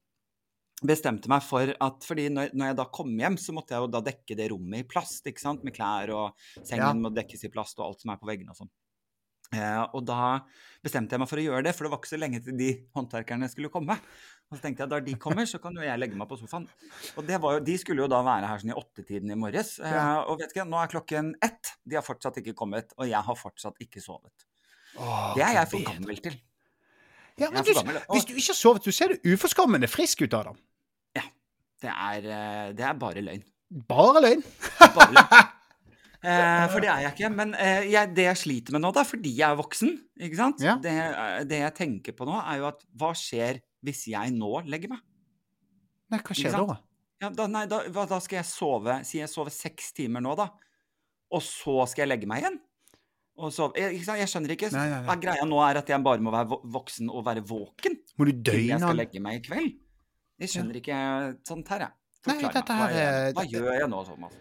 bestemte 0.84 1.30
meg 1.32 1.44
for 1.46 1.70
at 1.80 2.04
fordi 2.04 2.26
når, 2.34 2.50
når 2.58 2.72
jeg 2.72 2.78
da 2.82 2.86
kom 2.92 3.12
hjem, 3.20 3.38
så 3.40 3.54
måtte 3.56 3.76
jeg 3.76 3.86
jo 3.86 3.92
da 3.94 4.02
dekke 4.04 4.36
det 4.36 4.50
rommet 4.52 4.84
i 4.84 4.88
plast, 4.88 5.24
ikke 5.30 5.40
sant? 5.44 5.64
Med 5.64 5.76
klær 5.78 6.12
og 6.12 6.48
sengen 6.60 6.84
Ja. 6.84 6.94
må 7.06 7.12
dekkes 7.16 7.46
i 7.48 7.52
plast 7.54 7.80
og 7.80 7.86
alt 7.88 8.02
som 8.04 8.12
er 8.12 8.20
på 8.20 8.28
veggene 8.28 8.52
og 8.52 8.60
sånn. 8.60 8.72
Eh, 9.54 9.82
og 9.94 10.06
da 10.08 10.40
bestemte 10.84 11.14
jeg 11.16 11.22
meg 11.24 11.30
for 11.30 11.40
å 11.40 11.44
gjøre 11.46 11.64
det, 11.68 11.74
for 11.78 11.86
det 11.88 11.92
var 11.94 12.00
ikke 12.02 12.12
så 12.12 12.20
lenge 12.20 12.40
til 12.44 12.58
de 12.60 12.70
håndverkerne 12.98 13.50
skulle 13.52 13.70
komme. 13.72 13.96
Og 14.52 14.58
så 14.58 14.62
tenkte 14.66 14.84
jeg 14.84 14.92
da 14.92 15.00
de 15.00 15.14
kommer, 15.22 15.46
så 15.50 15.60
kan 15.64 15.74
jo 15.78 15.82
jeg 15.86 16.00
legge 16.02 16.18
meg 16.20 16.28
på 16.30 16.38
sofaen. 16.42 16.66
Og 17.18 17.26
det 17.26 17.40
var 17.42 17.56
jo, 17.58 17.64
de 17.66 17.78
skulle 17.82 18.04
jo 18.04 18.10
da 18.12 18.20
være 18.26 18.50
her 18.50 18.60
sånn 18.64 18.74
i 18.74 18.78
åttetiden 18.78 19.32
i 19.34 19.38
morges. 19.40 19.76
Eh, 19.80 20.18
og 20.28 20.42
vet 20.42 20.52
ikke, 20.54 20.66
nå 20.70 20.82
er 20.84 20.92
klokken 20.92 21.32
ett. 21.42 21.72
De 21.88 21.96
har 21.98 22.06
fortsatt 22.06 22.38
ikke 22.44 22.54
kommet, 22.60 22.92
og 22.98 23.08
jeg 23.10 23.22
har 23.30 23.40
fortsatt 23.40 23.80
ikke 23.82 24.04
sovet. 24.04 24.46
Åh, 25.00 25.32
Det 25.38 25.46
er 25.48 25.56
jeg 25.62 25.72
for 25.72 25.88
gammel 25.94 26.20
til. 26.28 26.36
Ja, 27.42 27.50
men 27.50 27.64
du, 27.66 27.74
gammel, 27.74 27.98
og- 27.98 28.14
hvis 28.14 28.26
du 28.30 28.36
ikke 28.36 28.52
har 28.52 28.60
sovet, 28.60 28.84
så 28.86 28.92
ser 28.94 29.16
du 29.16 29.32
uforskammende 29.34 29.88
frisk 29.90 30.22
ut 30.28 30.34
av 30.38 30.52
dem. 30.52 30.62
Det 31.84 31.92
er, 31.92 32.24
eh, 32.32 32.68
det 32.72 32.80
er 32.88 32.94
bare 32.96 33.20
løgn. 33.20 33.42
Bare 33.90 34.22
løgn. 34.24 34.44
Bare 34.96 35.12
løgn. 35.18 35.50
Eh, 36.24 36.66
for 36.72 36.80
det 36.80 36.88
er 36.88 37.04
jeg 37.04 37.16
ikke. 37.18 37.30
Men 37.36 37.54
eh, 37.60 37.90
jeg, 37.92 38.12
det 38.16 38.28
jeg 38.30 38.40
sliter 38.40 38.76
med 38.76 38.84
nå, 38.86 38.94
da, 38.96 39.04
fordi 39.08 39.34
jeg 39.36 39.46
er 39.50 39.60
voksen, 39.60 39.94
ikke 40.24 40.40
sant? 40.40 40.64
Ja. 40.64 40.78
Det, 40.82 40.94
eh, 40.94 41.40
det 41.50 41.60
jeg 41.66 41.76
tenker 41.82 42.16
på 42.16 42.28
nå, 42.30 42.38
er 42.40 42.62
jo 42.62 42.70
at 42.70 42.84
hva 43.00 43.12
skjer 43.18 43.60
hvis 43.84 44.06
jeg 44.14 44.36
nå 44.36 44.52
legger 44.72 44.94
meg? 44.94 45.02
Nei, 46.14 46.22
hva 46.24 46.38
skjer 46.38 46.56
da? 46.56 46.78
Ja, 47.24 47.32
da, 47.32 47.48
nei, 47.52 47.64
da, 47.72 47.82
da 47.88 48.18
skal 48.20 48.42
jeg 48.42 48.48
sove 48.50 48.98
Si 49.08 49.22
jeg 49.22 49.30
sover 49.32 49.54
seks 49.54 49.94
timer 49.96 50.24
nå, 50.24 50.34
da. 50.40 50.50
Og 51.34 51.44
så 51.44 51.84
skal 51.90 52.06
jeg 52.06 52.14
legge 52.14 52.30
meg 52.30 52.44
igjen? 52.44 52.58
Og 53.40 53.52
sove. 53.52 53.80
Jeg, 53.80 54.04
sant? 54.06 54.20
jeg 54.22 54.30
skjønner 54.30 54.54
ikke. 54.56 54.70
Nei, 54.76 54.86
nei, 54.92 55.02
nei. 55.08 55.18
Greia 55.24 55.48
nå 55.50 55.60
er 55.66 55.82
at 55.82 55.90
jeg 55.90 56.06
bare 56.06 56.24
må 56.24 56.32
være 56.36 56.60
voksen 56.76 57.10
og 57.10 57.26
være 57.26 57.44
våken 57.50 57.98
Må 58.20 58.30
du 58.30 58.36
til 58.46 58.68
jeg 58.70 58.80
skal 58.80 59.00
legge 59.00 59.24
meg 59.24 59.42
i 59.42 59.44
kveld. 59.48 59.76
Jeg 60.44 60.56
skjønner 60.56 60.80
ikke 60.80 60.98
sånt 61.48 61.70
her, 61.74 61.88
jeg. 61.88 62.00
Forklar 62.24 62.56
meg. 62.70 62.96
Hva, 62.96 63.40
hva 63.40 63.48
gjør 63.50 63.72
jeg 63.76 63.92
nå, 63.92 64.04
Thomas? 64.08 64.38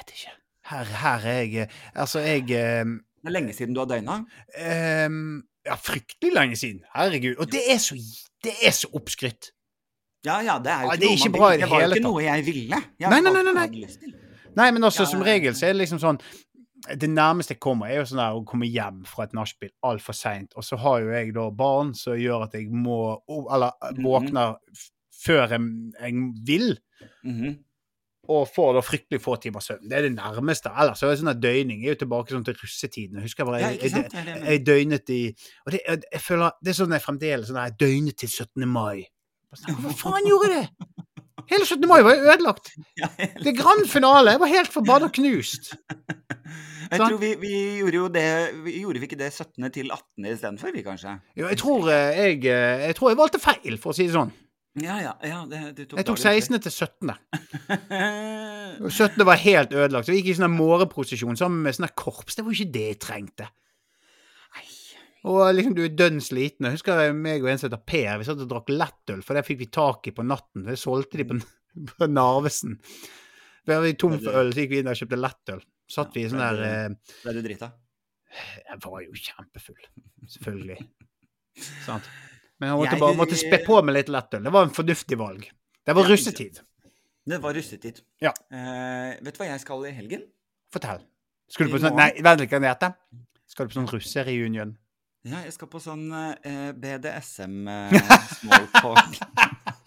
Vet 0.00 0.16
ikke. 0.16 0.34
Her, 0.70 0.90
her 1.02 1.28
er 1.28 1.44
jeg 1.44 1.68
Altså, 1.94 2.20
jeg 2.24 2.50
eh, 2.56 2.90
Det 3.20 3.30
er 3.30 3.36
lenge 3.36 3.54
siden 3.56 3.76
du 3.76 3.80
har 3.84 3.88
døgna. 3.90 4.20
Um, 5.06 5.40
Ja, 5.66 5.76
fryktelig 5.76 6.32
lenge 6.34 6.56
siden. 6.56 6.80
Herregud. 6.94 7.36
Og 7.36 7.52
det 7.52 7.60
er 7.72 7.78
så, 7.78 7.94
det 8.44 8.52
er 8.66 8.70
så 8.70 8.88
oppskrytt. 8.92 9.52
Ja, 10.24 10.40
ja, 10.40 10.58
det 10.64 10.72
er 10.72 10.82
jo 10.82 10.92
ikke, 10.92 11.04
er 11.04 11.08
noe 11.08 11.16
ikke 11.16 11.32
bra 11.36 11.48
i 11.48 11.56
det 11.56 11.60
Det 11.60 11.70
var 11.70 11.82
jo 11.82 11.90
ikke 11.94 12.04
noe 12.04 12.22
jeg 12.24 12.46
ville. 12.46 12.80
Jeg 13.00 13.12
Nei, 13.12 13.20
nei, 13.20 13.32
nei, 13.32 13.42
nei, 13.42 13.54
nei. 13.56 14.12
Nei, 14.56 14.70
men 14.70 14.84
altså, 14.84 15.04
Ja, 15.04 15.10
som 15.12 15.24
regel 15.24 15.54
så 15.56 15.68
er 15.68 15.74
det 15.74 15.84
liksom 15.84 16.00
sånn 16.02 16.18
Det 17.00 17.08
nærmeste 17.08 17.54
jeg 17.54 17.60
kommer, 17.62 17.88
er 17.88 18.00
jo 18.00 18.08
sånn 18.10 18.20
der 18.20 18.36
å 18.36 18.44
komme 18.48 18.68
hjem 18.68 19.02
fra 19.08 19.28
et 19.28 19.36
nachspiel 19.36 19.72
altfor 19.84 20.16
seint. 20.16 20.56
Og 20.56 20.64
så 20.64 20.76
har 20.80 21.00
jo 21.04 21.12
jeg 21.12 21.34
da 21.36 21.46
barn 21.52 21.92
som 21.96 22.16
gjør 22.18 22.46
at 22.48 22.56
jeg 22.56 22.68
må 22.72 22.98
Eller 23.28 23.76
våkner 23.80 24.02
våkner 24.04 24.54
-hmm. 24.56 24.86
før 25.24 25.56
jeg, 25.56 25.60
jeg 26.00 26.14
vil. 26.46 26.78
Mhm. 27.24 27.58
Og 28.28 28.48
får 28.52 28.74
da 28.76 28.82
fryktelig 28.84 29.22
få 29.24 29.36
timer 29.40 29.64
søvn. 29.64 29.88
Det 29.88 29.96
er 29.96 30.04
det 30.06 30.12
nærmeste. 30.14 30.70
Ellers 30.76 31.00
er 31.02 31.10
det 31.10 31.20
sånn 31.22 31.32
at 31.32 31.40
døgning 31.40 31.80
er 31.84 31.94
jo 31.94 32.00
tilbake 32.02 32.34
sånn 32.34 32.44
til 32.46 32.58
russetiden. 32.60 33.16
Jeg 33.16 33.30
husker 33.30 33.48
bare 33.48 33.62
jeg, 33.62 33.78
jeg, 33.86 34.04
jeg 34.12 34.42
jeg 34.44 34.64
døgnet 34.66 35.14
i 35.14 35.20
Og 35.64 35.72
det, 35.72 35.80
jeg, 35.86 36.02
jeg 36.12 36.22
føler 36.26 36.58
Det 36.60 36.72
er 36.72 36.78
sånn 36.82 36.94
jeg 36.94 37.04
fremdeles 37.06 37.50
sånn 37.50 37.62
jeg 37.62 37.78
døgnet 37.80 38.20
til 38.20 38.30
17. 38.30 38.66
mai. 38.68 39.06
Sånn, 39.56 39.80
Hva 39.82 39.94
faen 40.04 40.28
gjorde 40.28 40.52
jeg 40.52 40.68
det? 40.68 40.90
Hele 41.50 41.66
17. 41.66 41.88
mai 41.88 42.02
var 42.04 42.14
jo 42.14 42.28
ødelagt. 42.28 42.70
Det 43.00 43.48
er 43.50 43.56
grand 43.56 43.88
finale. 43.90 44.36
Jeg 44.36 44.42
var 44.44 44.52
helt 44.52 44.74
forbanna 44.74 45.08
knust. 45.16 45.72
Jeg 46.90 46.98
tror 46.98 47.18
vi, 47.22 47.32
vi 47.38 47.54
gjorde 47.78 47.96
jo 47.96 48.06
det 48.10 48.26
vi, 48.64 48.76
Gjorde 48.82 49.02
vi 49.02 49.06
ikke 49.06 49.18
det 49.18 49.32
17. 49.32 49.70
til 49.72 49.90
18. 49.94 50.26
istedenfor, 50.26 50.72
vi 50.74 50.82
kanskje? 50.82 51.16
Jo, 51.38 51.46
jeg 51.46 51.58
tror 51.60 51.90
eh, 51.90 52.18
jeg, 52.18 52.38
eh, 52.50 52.86
jeg 52.88 52.96
tror 52.98 53.12
jeg 53.12 53.20
valgte 53.20 53.42
feil, 53.42 53.76
for 53.78 53.92
å 53.92 53.96
si 53.96 54.08
det 54.08 54.16
sånn. 54.16 54.32
Ja, 54.78 55.00
ja. 55.02 55.14
ja 55.26 55.40
det, 55.50 55.60
det 55.74 55.86
tok 55.90 55.98
Jeg 55.98 56.06
tok 56.06 56.18
16. 56.20 56.60
til 56.62 56.72
17. 56.72 57.10
17. 58.86 59.24
var 59.30 59.40
helt 59.42 59.72
ødelagt. 59.74 60.06
Så 60.06 60.14
jeg 60.14 60.22
gikk 60.22 60.30
i 60.30 60.36
sånn 60.38 60.54
her 60.54 61.40
sammen 61.40 61.64
med 61.64 61.74
sånn 61.74 61.90
korps. 61.98 62.38
Det 62.38 62.44
var 62.46 62.54
jo 62.54 62.60
ikke 62.60 62.76
det 62.76 62.84
jeg 62.92 63.00
trengte. 63.02 63.48
Nei. 64.54 64.66
Og 65.30 65.42
liksom 65.56 65.74
du 65.76 65.82
er 65.84 65.96
dønn 65.98 66.22
sliten. 66.22 66.68
Jeg 66.68 66.78
husker 66.78 67.02
jeg, 67.02 67.16
meg 67.18 67.42
og 67.42 67.50
en 67.50 67.60
som 67.60 67.68
heter 67.68 67.82
Per, 67.82 68.12
vi 68.20 68.28
satt 68.28 68.46
og 68.46 68.52
drakk 68.52 68.70
lettøl, 68.70 69.24
for 69.26 69.36
det 69.36 69.44
fikk 69.48 69.60
vi 69.64 69.70
tak 69.74 70.06
i 70.06 70.14
på 70.14 70.26
natten. 70.26 70.68
Det 70.68 70.78
solgte 70.80 71.20
de 71.20 71.28
på, 71.32 71.40
på 71.90 72.10
Narvesen. 72.12 72.78
Var 73.68 73.84
vi 73.84 73.98
tom 73.98 74.16
for 74.22 74.38
øl, 74.38 74.54
så 74.54 74.62
gikk 74.62 74.72
vi 74.72 74.80
inn 74.84 74.90
og 74.90 74.98
kjøpte 75.02 75.18
lettøl. 75.18 75.60
Satt 75.90 76.14
vi 76.14 76.24
i 76.24 76.30
sånn 76.30 76.40
der 76.40 76.62
eh, 76.62 77.14
Ble 77.24 77.34
du 77.34 77.42
drita? 77.44 77.72
Jeg 78.30 78.78
var 78.86 79.00
jo 79.02 79.18
kjempefull. 79.18 79.86
Selvfølgelig. 80.38 80.78
Sant. 81.88 82.06
Men 82.60 82.68
jeg 82.68 82.76
måtte 82.78 82.90
Jeg- 82.92 83.00
bare 83.00 83.16
måtte 83.16 83.36
spe 83.40 83.58
på 83.64 83.82
med 83.84 83.94
litt 83.96 84.08
lettøl. 84.12 84.42
Det 84.44 84.52
var 84.52 84.66
en 84.68 84.74
fornuftig 84.76 85.16
valg. 85.18 85.46
Det 85.86 85.94
var 85.96 86.04
russetid. 86.04 86.60
Det 87.26 87.38
var 87.42 87.54
russetid. 87.54 88.00
Ja. 88.20 88.32
Uh, 88.52 89.16
vet 89.24 89.34
du 89.34 89.38
hva 89.40 89.48
jeg 89.48 89.60
skal 89.60 89.86
i 89.86 89.90
helgen? 89.96 90.22
Fortell. 90.72 91.00
Skal 91.48 91.66
du 91.66 91.72
på 91.74 91.80
sånn 91.82 91.96
Nei, 91.96 92.12
vent 92.22 92.40
litt, 92.40 92.50
kan 92.50 92.62
jeg 92.62 92.74
gjette? 92.74 92.94
Skal 93.50 93.66
du 93.66 93.72
på 93.72 93.80
sånn 93.80 93.90
russereunion? 93.90 94.76
Ja, 95.24 95.42
jeg 95.44 95.52
skal 95.52 95.68
på 95.68 95.80
sånn 95.82 96.06
uh, 96.12 96.72
BDSM 96.72 97.68
eh, 97.68 97.90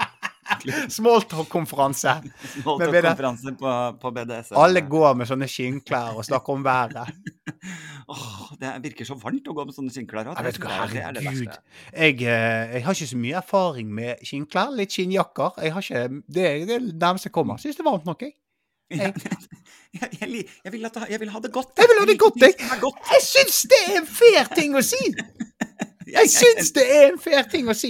small 0.44 1.22
talk. 1.32 1.48
Smalltalk-konferanse. 1.48 2.14
Small 2.62 2.80
Men 2.80 2.92
BD 2.92 3.02
talk-konferanse 3.02 3.54
på, 3.60 3.74
på 4.02 4.12
BDSM. 4.18 4.58
Alle 4.60 4.82
går 4.90 5.16
med 5.20 5.30
sånne 5.30 5.48
skinnklær 5.50 6.18
og 6.20 6.26
snakker 6.28 6.54
om 6.58 6.64
været. 6.66 7.14
Åh, 8.14 8.52
det 8.60 8.74
virker 8.84 9.08
så 9.08 9.16
varmt 9.20 9.48
å 9.48 9.56
gå 9.56 9.66
med 9.70 9.76
sånne 9.76 9.94
skinnklær. 9.96 10.30
Jeg 10.34 10.48
vet 10.50 10.60
ikke, 10.60 10.72
er- 10.76 10.94
det 10.94 11.04
er 11.08 11.18
det 11.18 11.24
herregud. 11.26 11.58
Jeg, 11.96 12.22
eh, 12.22 12.78
jeg 12.78 12.86
har 12.88 12.98
ikke 13.00 13.10
så 13.14 13.20
mye 13.24 13.38
erfaring 13.40 13.92
med 14.02 14.24
skinnklær. 14.28 14.74
Litt 14.78 14.96
skinnjakker. 14.96 15.60
Jeg 15.64 15.76
har 15.78 15.88
ikke, 15.88 16.04
det, 16.28 16.48
det 16.68 16.78
er 16.78 16.88
det 16.88 16.96
nærmeste 17.00 17.30
jeg 17.32 17.36
kommer. 17.40 17.62
Syns 17.64 17.80
det 17.80 17.86
er 17.86 17.92
varmt 17.92 18.10
nok, 18.10 18.26
jeg. 18.28 18.36
Jeg, 18.94 19.10
jeg, 19.98 20.20
jeg, 20.30 20.44
jeg, 20.66 20.72
vil 20.74 20.86
at, 20.86 20.98
jeg 21.10 21.20
vil 21.22 21.30
ha 21.34 21.40
det 21.42 21.50
godt. 21.56 21.72
Jeg 21.80 21.88
vil 21.90 22.00
ha 22.02 22.06
det 22.06 22.16
godt, 22.22 22.36
jeg. 22.44 22.54
Det. 22.60 22.90
Jeg 23.14 23.24
syns 23.26 23.62
det 23.72 23.80
er 23.88 23.96
en 24.02 24.06
fair 24.10 24.50
ting 24.54 24.76
å 24.78 24.82
si! 24.86 25.00
Jeg 26.14 26.30
syns 26.30 26.70
det 26.76 26.84
er 26.94 27.08
en 27.08 27.18
fair 27.24 27.48
ting 27.50 27.72
å 27.72 27.76
si! 27.78 27.90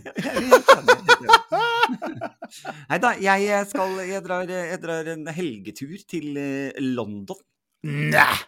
Nei 2.90 2.98
da, 3.02 3.10
jeg 3.18 3.66
skal 3.70 3.96
Jeg 4.06 4.22
drar, 4.24 4.50
jeg 4.50 4.78
drar 4.82 5.08
en 5.14 5.26
helgetur 5.34 5.96
til 6.10 6.36
eh, 6.40 6.80
London. 6.82 7.38
Nei! 7.86 8.38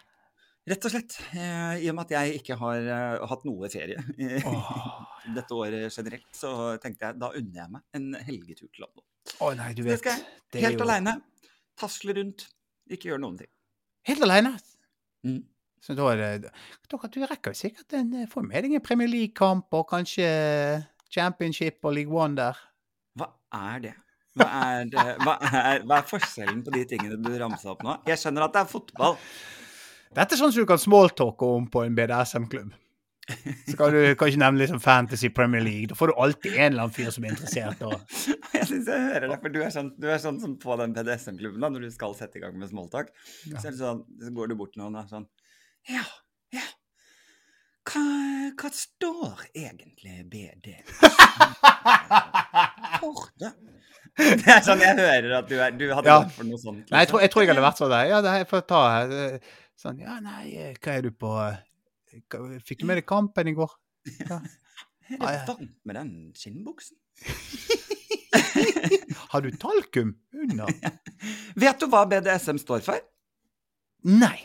Rett 0.63 0.85
og 0.87 0.93
slett. 0.93 1.17
Eh, 1.35 1.81
I 1.83 1.89
og 1.91 1.97
med 1.97 2.05
at 2.05 2.13
jeg 2.15 2.37
ikke 2.39 2.55
har 2.59 2.85
eh, 2.95 3.23
hatt 3.27 3.41
noe 3.47 3.67
ferie 3.71 3.99
oh. 4.47 5.01
Dette 5.37 5.57
året 5.57 5.89
generelt, 5.91 6.29
så 6.35 6.53
tenkte 6.83 7.09
jeg 7.09 7.19
da 7.19 7.31
unner 7.35 7.63
jeg 7.65 7.73
meg 7.73 7.81
en 7.99 8.07
helgetur 8.29 8.69
til 8.69 8.85
London. 8.85 9.03
Å 9.43 9.49
nei, 9.59 9.71
du 9.75 9.81
vet. 9.83 9.95
det 9.95 10.01
skal 10.03 10.19
jeg. 10.19 10.63
Helt 10.63 10.79
jo- 10.79 10.85
aleine. 10.87 11.17
Tasle 11.79 12.15
rundt. 12.15 12.45
Ikke 12.91 13.09
gjøre 13.09 13.23
noen 13.23 13.39
ting. 13.41 13.51
Helt 14.07 14.23
alene. 14.23 14.53
Mm. 15.27 15.41
Så 15.83 15.95
da 15.99 16.13
det 16.15 16.27
da, 16.47 17.07
Du 17.11 17.19
rekker 17.27 17.51
jo 17.51 17.59
sikkert 17.59 17.91
en 17.97 18.11
formering 18.31 18.75
en 18.77 18.83
Premier 18.83 19.09
League-kamp 19.11 19.67
og 19.75 19.83
kanskje 19.89 20.27
Championship 21.13 21.83
og 21.85 21.95
League 21.97 22.13
One 22.13 22.37
der. 22.39 22.59
Hva 23.19 23.29
er 23.53 23.83
det? 23.83 23.95
Hva 24.33 24.47
er, 24.49 24.87
det? 24.89 25.09
Hva, 25.21 25.33
er, 25.45 25.83
hva 25.85 25.99
er 25.99 26.07
forskjellen 26.09 26.63
på 26.65 26.73
de 26.73 26.85
tingene 26.89 27.19
du 27.21 27.33
ramsa 27.37 27.75
opp 27.75 27.83
nå? 27.85 27.99
Jeg 28.09 28.21
skjønner 28.21 28.47
at 28.47 28.55
det 28.55 28.63
er 28.63 28.71
fotball. 28.71 29.19
Dette 30.13 30.33
er 30.33 30.41
sånn 30.41 30.53
som 30.53 30.65
du 30.65 30.69
kan 30.69 30.81
smalltalke 30.81 31.49
om 31.57 31.67
på 31.69 31.83
en 31.85 31.93
BDSM-klubb. 31.97 32.73
Så 33.69 33.77
kan 33.79 33.93
du 33.93 34.01
kanskje 34.19 34.39
nevne 34.41 34.65
sånn 34.67 34.81
Fantasy 34.83 35.29
Premier 35.33 35.63
League. 35.63 35.87
Da 35.91 35.97
får 35.97 36.11
du 36.11 36.19
alltid 36.25 36.57
en 36.57 36.73
eller 36.73 36.87
annen 36.87 36.95
fyr 36.95 37.13
som 37.13 37.25
er 37.25 37.35
interessert. 37.35 37.85
Og... 37.87 37.93
Jeg 38.57 38.67
synes 38.69 38.89
jeg 38.89 39.05
hører 39.09 39.27
det, 39.29 39.37
for 39.41 39.53
du 39.53 39.61
er 39.63 39.71
sånn, 39.73 39.93
du 39.99 40.05
er 40.11 40.19
sånn 40.21 40.37
som 40.41 40.57
på 40.61 40.75
den 40.79 40.93
BDSM-klubben 40.95 41.63
da, 41.63 41.69
når 41.73 41.87
du 41.87 41.93
skal 41.93 42.13
sette 42.17 42.39
i 42.39 42.43
gang 42.43 42.57
med 42.59 42.69
smalltalk. 42.69 43.09
Ja. 43.49 43.61
Så, 43.63 43.73
sånn, 43.79 44.03
så 44.21 44.33
går 44.35 44.51
du 44.51 44.57
bort 44.59 44.73
til 44.75 44.83
noen 44.83 44.95
og 44.95 45.03
er 45.03 45.09
sånn 45.09 45.25
ja. 45.91 46.03
Hva, 47.83 48.01
hva 48.61 48.69
står 48.71 49.41
egentlig 49.53 50.13
BD 50.31 50.67
for? 53.01 53.27
det?» 53.41 53.51
Det 54.13 54.45
er 54.53 54.61
sånn 54.61 54.81
jeg 54.83 54.93
hører 54.99 55.31
at 55.39 55.47
du, 55.49 55.55
er, 55.57 55.71
du 55.73 55.87
hadde 55.89 56.05
Ja. 56.11 56.19
gått 56.21 56.35
for 56.35 56.45
noe 56.45 56.59
sånt. 56.61 56.83
Nei, 56.93 56.99
jeg 57.01 57.09
tror, 57.09 57.21
jeg 57.25 57.31
tror 57.33 57.41
jeg 57.43 57.49
hadde 57.49 57.57
liksom. 57.57 57.65
vært 57.65 57.79
sånn 57.81 57.93
der. 57.95 58.03
Ja, 58.11 58.19
det 58.21 58.33
jeg 58.37 58.47
får 58.51 58.61
ta 58.69 58.81
her. 58.93 59.07
Sånn, 59.83 59.97
ja, 60.03 60.17
nei, 60.21 60.43
eh, 60.53 60.75
hva 60.77 60.91
er 60.99 61.01
du 61.07 61.09
på 61.17 61.31
eh, 61.41 61.57
Fikk 62.61 62.83
du 62.83 62.85
med 62.91 62.99
deg 63.01 63.07
kampen 63.09 63.49
i 63.49 63.55
går? 63.57 63.73
Ja. 64.21 64.37
Er 65.13 65.17
det 65.19 65.41
varmt 65.49 65.73
med 65.83 65.97
den 65.97 66.11
skinnbuksen? 66.37 66.95
Har 69.33 69.41
du 69.43 69.49
talkum 69.59 70.13
under? 70.31 70.69
Vet 71.59 71.81
du 71.81 71.89
hva 71.91 72.05
BDSM 72.09 72.57
står 72.61 72.85
for? 72.85 73.01
Nei. 74.07 74.37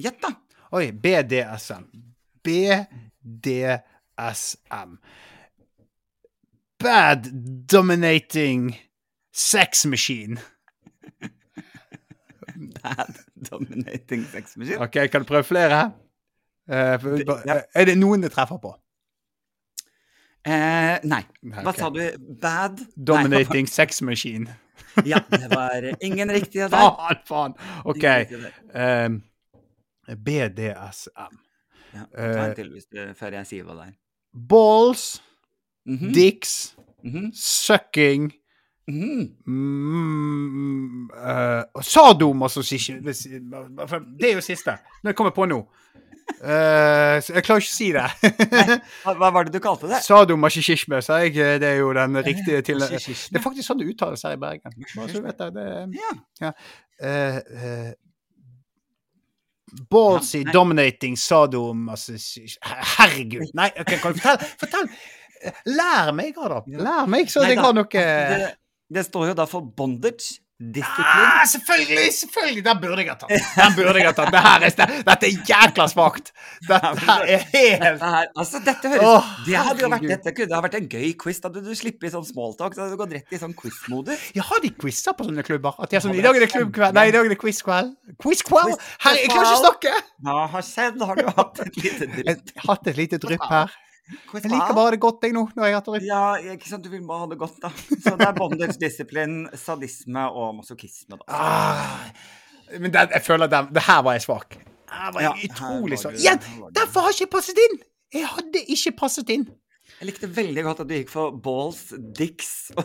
Gjett, 0.00 0.16
da. 0.24 0.30
Oi, 0.78 0.86
BDSM. 0.96 1.84
BDSM. 2.44 3.82
Bad 6.78 7.66
Dominating 7.66 8.76
Sex 9.32 9.86
Machine. 9.86 10.40
Bad 12.82 13.16
dominating 13.50 14.24
sex 14.24 14.56
machine. 14.56 14.78
OK, 14.78 15.10
kan 15.10 15.20
du 15.20 15.26
prøve 15.26 15.44
flere? 15.44 15.92
Eh. 16.68 16.98
Er 17.74 17.84
det 17.84 17.98
noen 17.98 18.22
det 18.22 18.32
treffer 18.32 18.58
på? 18.62 18.74
Eh, 20.42 20.98
nei. 21.06 21.22
Hva 21.42 21.70
okay. 21.70 21.78
sa 21.78 21.90
du? 21.94 22.02
Bad? 22.42 22.82
Dominating 22.96 23.68
Sex 23.68 24.02
Machine. 24.02 24.46
Ja, 25.08 25.22
det 25.30 25.48
var 25.48 26.04
ingen 26.04 26.30
riktige 26.30 26.68
der. 26.68 26.70
Faen, 26.70 27.16
faen! 27.24 27.54
OK. 27.84 28.04
Um, 28.74 29.22
BDSM. 30.18 31.38
Ja, 31.92 32.06
ta 32.08 32.24
Eh, 32.24 32.44
en 32.46 32.56
til 32.56 32.72
hvis 32.72 32.88
du, 32.88 32.98
før 33.18 33.38
jeg 33.40 33.48
sier 33.50 33.68
hva 33.68 33.76
det 33.80 33.90
er. 33.90 33.94
Balls, 34.32 35.20
Mhm, 35.86 36.12
dicks, 36.12 36.76
mhm, 37.04 37.32
sucking 37.34 38.32
mhm. 38.86 39.34
mm, 39.46 41.10
uh, 41.10 41.62
og 41.74 41.84
Det 44.18 44.30
er 44.30 44.34
jo 44.34 44.40
siste. 44.40 44.78
når 45.02 45.08
jeg 45.10 45.16
kommer 45.16 45.30
på 45.34 45.46
nå. 45.46 45.58
Uh, 46.42 47.18
jeg 47.18 47.42
klarer 47.42 47.58
ikke 47.58 47.72
å 47.72 47.74
si 47.74 47.90
det. 47.92 48.06
Hva, 49.02 49.14
hva 49.18 49.30
var 49.34 49.44
det 49.44 49.52
du 49.56 49.58
kalte 49.62 49.90
det? 49.90 49.98
Sadomasochisme, 50.06 51.02
sa 51.02 51.18
jeg. 51.24 51.34
Det 51.34 51.66
er 51.66 51.80
jo 51.82 51.90
den 51.98 52.16
riktige 52.22 52.62
til... 52.62 52.78
Det 52.78 53.40
er 53.40 53.42
faktisk 53.42 53.66
sånn 53.66 53.82
det 53.82 53.90
uttales 53.90 54.22
her 54.22 54.38
i 54.38 54.40
Bergen. 54.40 54.72
Bare 54.94 55.08
så 55.10 55.18
du 55.18 55.26
vet 55.26 55.42
det. 55.42 55.50
det 55.58 55.66
Ja. 56.46 56.54
Eh, 57.02 57.36
eh, 57.36 57.90
Ballsy, 59.90 60.42
Ja, 60.44 60.52
dominating 60.52 61.16
dominating, 61.16 61.88
altså, 61.90 62.16
Herregud! 62.98 63.52
Nei, 63.56 63.70
okay, 63.80 63.98
kan 64.02 64.12
du 64.12 64.20
fortelle? 64.20 64.48
fortell. 64.60 64.88
Lær 65.72 66.12
meg, 66.14 66.36
Adolf. 66.38 66.68
Lær 66.70 67.08
meg, 67.10 67.30
så 67.32 67.42
Nei 67.42 67.54
jeg 67.56 67.58
har 67.58 67.72
noe 67.74 67.88
Det, 67.90 68.50
det 68.92 69.06
står 69.08 69.32
jo 69.32 69.38
da 69.38 69.46
for 69.50 69.64
bondage, 69.64 70.36
discipline 70.70 71.26
Ah, 71.26 71.42
selvfølgelig! 71.50 72.12
selvfølgelig, 72.14 72.64
Den 72.64 72.80
burde 72.82 73.02
jeg 73.02 73.10
ha 73.10 73.16
tatt. 73.18 73.32
Den 73.56 73.74
burde 73.76 73.98
jeg 73.98 74.06
ha 74.06 74.12
tatt. 74.18 74.30
Det 74.34 74.42
her 74.44 74.66
er, 74.68 74.92
dette 75.08 75.28
er 75.28 75.48
jækla 75.50 75.86
svakt. 75.90 76.32
Dette 76.68 77.16
er 77.34 77.42
helt 77.52 77.82
Dette 77.82 78.10
her, 78.14 78.28
altså, 78.38 78.60
dette 78.66 78.92
høres 78.92 79.06
oh, 79.08 79.30
Det 79.46 79.56
hadde 79.58 79.90
vært. 79.96 80.06
Dette 80.12 80.34
kunne 80.38 80.62
vært 80.68 80.78
en 80.78 80.88
gøy 80.92 81.12
quiz. 81.24 81.40
Da 81.42 81.50
hadde 81.50 81.64
du 81.66 81.74
sluppet 81.78 82.14
sånn 82.14 82.26
smalltalk. 82.28 82.76
Så 82.76 82.84
hadde 82.84 82.94
du 82.96 83.00
gått 83.02 83.14
rett 83.18 83.34
i 83.34 83.42
sånn 83.42 83.56
quiz-modus. 83.58 84.28
Ja, 84.38 84.46
har 84.52 84.62
de 84.64 84.70
quizer 84.84 85.16
på 85.18 85.26
sånne 85.28 85.44
klubber? 85.46 85.76
At 85.82 85.90
de 85.92 85.98
er 86.00 86.06
sånn, 86.06 86.14
I 86.18 86.24
dag 86.24 86.38
er 86.38 86.46
det 86.46 86.50
klubbkveld. 86.54 86.96
Nei, 86.98 87.06
i 87.10 87.14
dag 87.16 87.26
er 87.26 87.34
det 87.34 87.40
quizkveld. 87.42 87.94
Quizkveld? 88.22 88.76
Herre, 89.06 89.18
jeg 89.24 89.32
klarer 89.32 89.48
ikke 89.50 89.58
å 89.58 89.62
snakke! 89.66 89.94
Hva 90.22 90.42
har 90.54 90.66
skjedd? 90.68 91.00
Har 91.08 91.18
du 91.18 91.26
hatt 91.36 91.62
et 91.66 91.80
lite 91.82 92.06
Jeg 92.06 92.12
drypp? 92.22 92.52
har 92.62 92.68
hatt 92.76 92.92
et 92.92 93.00
lite 93.02 93.18
drypp 93.22 93.48
her. 93.50 93.72
Jeg 94.34 94.50
liker 94.50 94.74
bare 94.76 94.90
det 94.96 95.00
godt, 95.00 95.22
jeg, 95.22 95.32
nå. 95.32 95.44
når 95.56 95.64
jeg 95.68 95.74
har. 95.78 96.00
Ja, 96.04 96.52
ikke 96.56 96.68
sant. 96.68 96.84
Du 96.84 96.90
vil 96.90 97.04
bare 97.06 97.20
ha 97.22 97.26
det 97.30 97.38
godt, 97.40 97.56
da. 97.62 97.70
Så 98.02 98.16
det 98.18 98.26
er 98.26 98.32
bondage, 98.36 98.76
disiplin, 98.82 99.48
sadisme 99.56 100.24
og 100.30 100.54
masochisme, 100.58 101.16
da. 101.16 101.24
Ah, 101.28 102.10
men 102.80 102.90
det, 102.92 103.06
jeg 103.14 103.22
føler 103.22 103.46
at 103.48 103.70
det 103.72 103.82
her 103.86 104.02
var 104.02 104.12
jeg 104.18 104.22
svak. 104.26 104.58
Her 104.92 105.12
var 105.14 105.20
Ja, 105.22 105.32
jeg 105.38 105.50
utrolig 105.52 105.98
svak. 106.02 106.12
du- 106.18 106.68
Derfor 106.80 107.00
har 107.00 107.08
jeg 107.14 107.20
ikke 107.22 107.36
passet 107.38 107.58
inn! 107.68 107.78
Jeg 108.12 108.26
hadde 108.28 108.60
ikke 108.68 108.92
passet 108.98 109.30
inn. 109.30 109.46
Jeg 110.00 110.06
likte 110.10 110.28
veldig 110.36 110.62
godt 110.66 110.80
at 110.80 110.88
du 110.88 110.94
gikk 110.94 111.10
for 111.10 111.30
balls, 111.30 111.92
dicks 112.18 112.70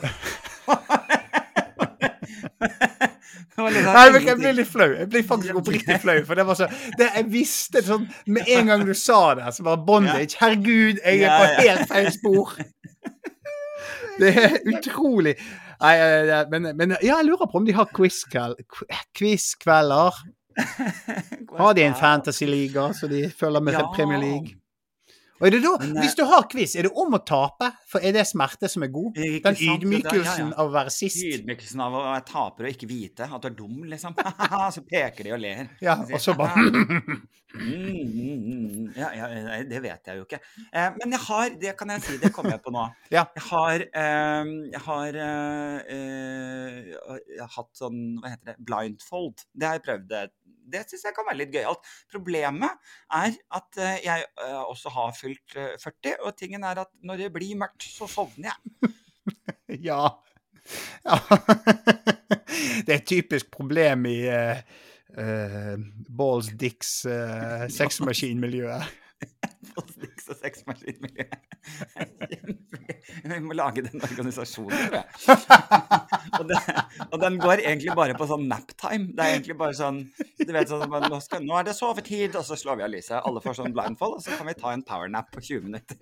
Nei, 3.57 4.09
men 4.13 4.21
jeg 4.27 4.37
blir 4.37 4.53
litt 4.53 4.67
flau. 4.69 4.91
Jeg 4.93 5.09
blir 5.09 5.23
faktisk 5.25 5.55
oppriktig 5.61 5.97
flau. 6.03 6.19
For 6.27 6.35
det 6.37 6.45
var 6.47 6.55
så 6.59 6.65
det, 6.97 7.07
Jeg 7.15 7.25
visste 7.33 7.81
sånn 7.85 8.05
Med 8.29 8.43
en 8.53 8.65
gang 8.69 8.81
du 8.85 8.93
sa 8.97 9.33
det, 9.39 9.47
så 9.55 9.61
var 9.65 9.77
bondage 9.87 10.35
Herregud, 10.39 10.97
jeg 11.03 11.15
er 11.25 11.29
på 11.37 11.45
helt 11.65 11.85
feil 11.89 12.09
spor. 12.15 12.47
Det 14.17 14.31
er 14.33 14.55
utrolig. 14.65 15.35
Nei, 15.81 15.93
eh, 16.01 16.45
men, 16.49 16.61
men 16.77 16.89
ja, 16.95 17.19
jeg 17.19 17.25
lurer 17.27 17.45
på 17.51 17.57
om 17.59 17.65
de 17.67 17.73
har 17.77 17.85
quiz-kvelder. 17.93 20.13
Har 21.59 21.73
de 21.77 21.83
en 21.85 21.93
fantasy-liga 21.95 22.87
så 22.97 23.05
de 23.11 23.27
følger 23.29 23.61
med 23.61 23.73
til 23.77 23.83
Ja. 23.85 23.91
Premier 23.93 24.17
League? 24.23 24.49
Og 25.37 25.47
er 25.47 25.53
det 25.53 25.61
da, 25.63 25.73
Men, 25.79 25.97
eh, 25.97 26.01
Hvis 26.03 26.15
du 26.17 26.23
har 26.25 26.47
quiz, 26.49 26.75
er 26.75 26.87
det 26.87 26.93
om 26.97 27.13
å 27.13 27.21
tape? 27.21 27.71
For 27.87 28.03
er 28.03 28.15
det 28.15 28.25
smerte 28.27 28.69
som 28.71 28.83
er 28.83 28.91
god? 28.93 29.15
Den 29.15 29.59
ydmykelsen 29.61 30.23
ja, 30.23 30.49
ja. 30.49 30.53
av 30.57 30.71
å 30.71 30.73
være 30.73 30.93
sist? 30.93 31.21
Ydmykelsen 31.21 31.83
av 31.85 31.93
å 31.93 32.03
være 32.07 32.25
taper 32.25 32.67
og 32.67 32.73
ikke 32.73 32.89
vite 32.89 33.29
at 33.29 33.41
du 33.43 33.49
er 33.51 33.57
dum, 33.57 33.83
liksom. 33.91 34.17
så 34.75 34.85
peker 34.87 35.29
de 35.29 35.35
og 35.37 35.43
ler. 35.43 35.73
Ja, 35.83 35.99
og 36.01 36.21
så 36.23 36.37
bare 36.37 36.65
Mm, 37.57 38.05
mm, 38.13 38.39
mm. 38.43 38.93
Ja, 38.97 39.07
ja, 39.15 39.63
det 39.63 39.79
vet 39.81 40.09
jeg 40.09 40.19
jo 40.19 40.25
ikke. 40.25 40.39
Eh, 40.67 40.89
men 40.99 41.15
jeg 41.15 41.21
har, 41.23 41.53
det 41.61 41.73
kan 41.79 41.93
jeg 41.95 42.03
si, 42.03 42.17
det 42.21 42.31
kommer 42.35 42.57
jeg 42.57 42.61
på 42.65 42.73
nå. 42.75 42.83
Jeg 43.15 43.43
har, 43.47 43.83
eh, 44.01 44.49
jeg 44.73 44.81
har 44.83 45.17
eh, 45.23 45.95
jeg 46.91 47.39
har 47.39 47.53
hatt 47.55 47.71
sånn, 47.79 48.01
hva 48.21 48.33
heter 48.33 48.51
det, 48.51 48.57
blindfold. 48.67 49.45
Det 49.55 49.69
har 49.69 49.79
jeg 49.79 49.85
prøvd. 49.87 50.15
Det, 50.67 50.83
syns 50.89 51.07
jeg 51.07 51.15
kan 51.15 51.27
være 51.27 51.41
litt 51.41 51.53
gøyalt. 51.55 51.91
Problemet 52.11 52.93
er 53.19 53.37
at 53.59 53.81
eh, 53.81 53.99
jeg 54.05 54.25
eh, 54.43 54.61
også 54.61 54.93
har 54.95 55.15
fylt 55.17 55.57
eh, 55.57 55.75
40, 55.81 56.17
og 56.27 56.37
tingen 56.39 56.67
er 56.67 56.83
at 56.83 56.91
når 57.07 57.23
det 57.23 57.31
blir 57.35 57.59
mørkt, 57.59 57.87
så 57.87 58.09
sovner 58.11 58.53
jeg. 58.53 58.93
Ja. 59.83 60.07
ja. 61.03 61.17
Det 62.87 62.93
er 62.93 62.99
et 63.01 63.07
typisk 63.07 63.49
problem 63.51 64.05
i 64.07 64.21
uh, 64.31 64.61
uh, 65.19 65.73
Balls 66.07 66.47
Dicks 66.59 67.01
uh, 67.11 67.67
sexmaskinmiljøet. 67.67 68.87
på 69.73 69.83
og 70.27 70.39
sexmaskinmiljøet. 70.41 71.35
Vi 73.27 73.39
må 73.43 73.55
lage 73.57 73.83
den 73.85 74.03
organisasjonen, 74.03 74.75
tror 74.87 74.97
jeg. 74.99 75.05
Og, 76.37 76.43
det, 76.49 76.59
og 77.07 77.17
den 77.21 77.39
går 77.41 77.63
egentlig 77.63 77.95
bare 77.97 78.17
på 78.17 78.27
sånn 78.29 78.47
naptime. 78.49 79.13
Det 79.15 79.23
er 79.23 79.37
egentlig 79.37 79.57
bare 79.59 79.77
sånn 79.77 80.03
du 80.17 80.53
vet 80.53 80.71
sånn, 80.71 80.85
nå, 80.87 81.19
skal, 81.23 81.43
nå 81.43 81.57
er 81.59 81.69
det 81.69 81.75
sovetid, 81.77 82.35
og 82.39 82.45
så 82.47 82.57
slår 82.59 82.79
vi 82.79 82.87
av 82.87 82.93
lyset. 82.93 83.17
Alle 83.21 83.43
får 83.43 83.59
sånn 83.61 83.75
blindfold, 83.75 84.19
og 84.19 84.23
så 84.25 84.37
kan 84.37 84.49
vi 84.49 84.57
ta 84.59 84.73
en 84.75 84.85
powernap 84.87 85.31
på 85.33 85.43
20 85.43 85.67
minutter. 85.69 85.99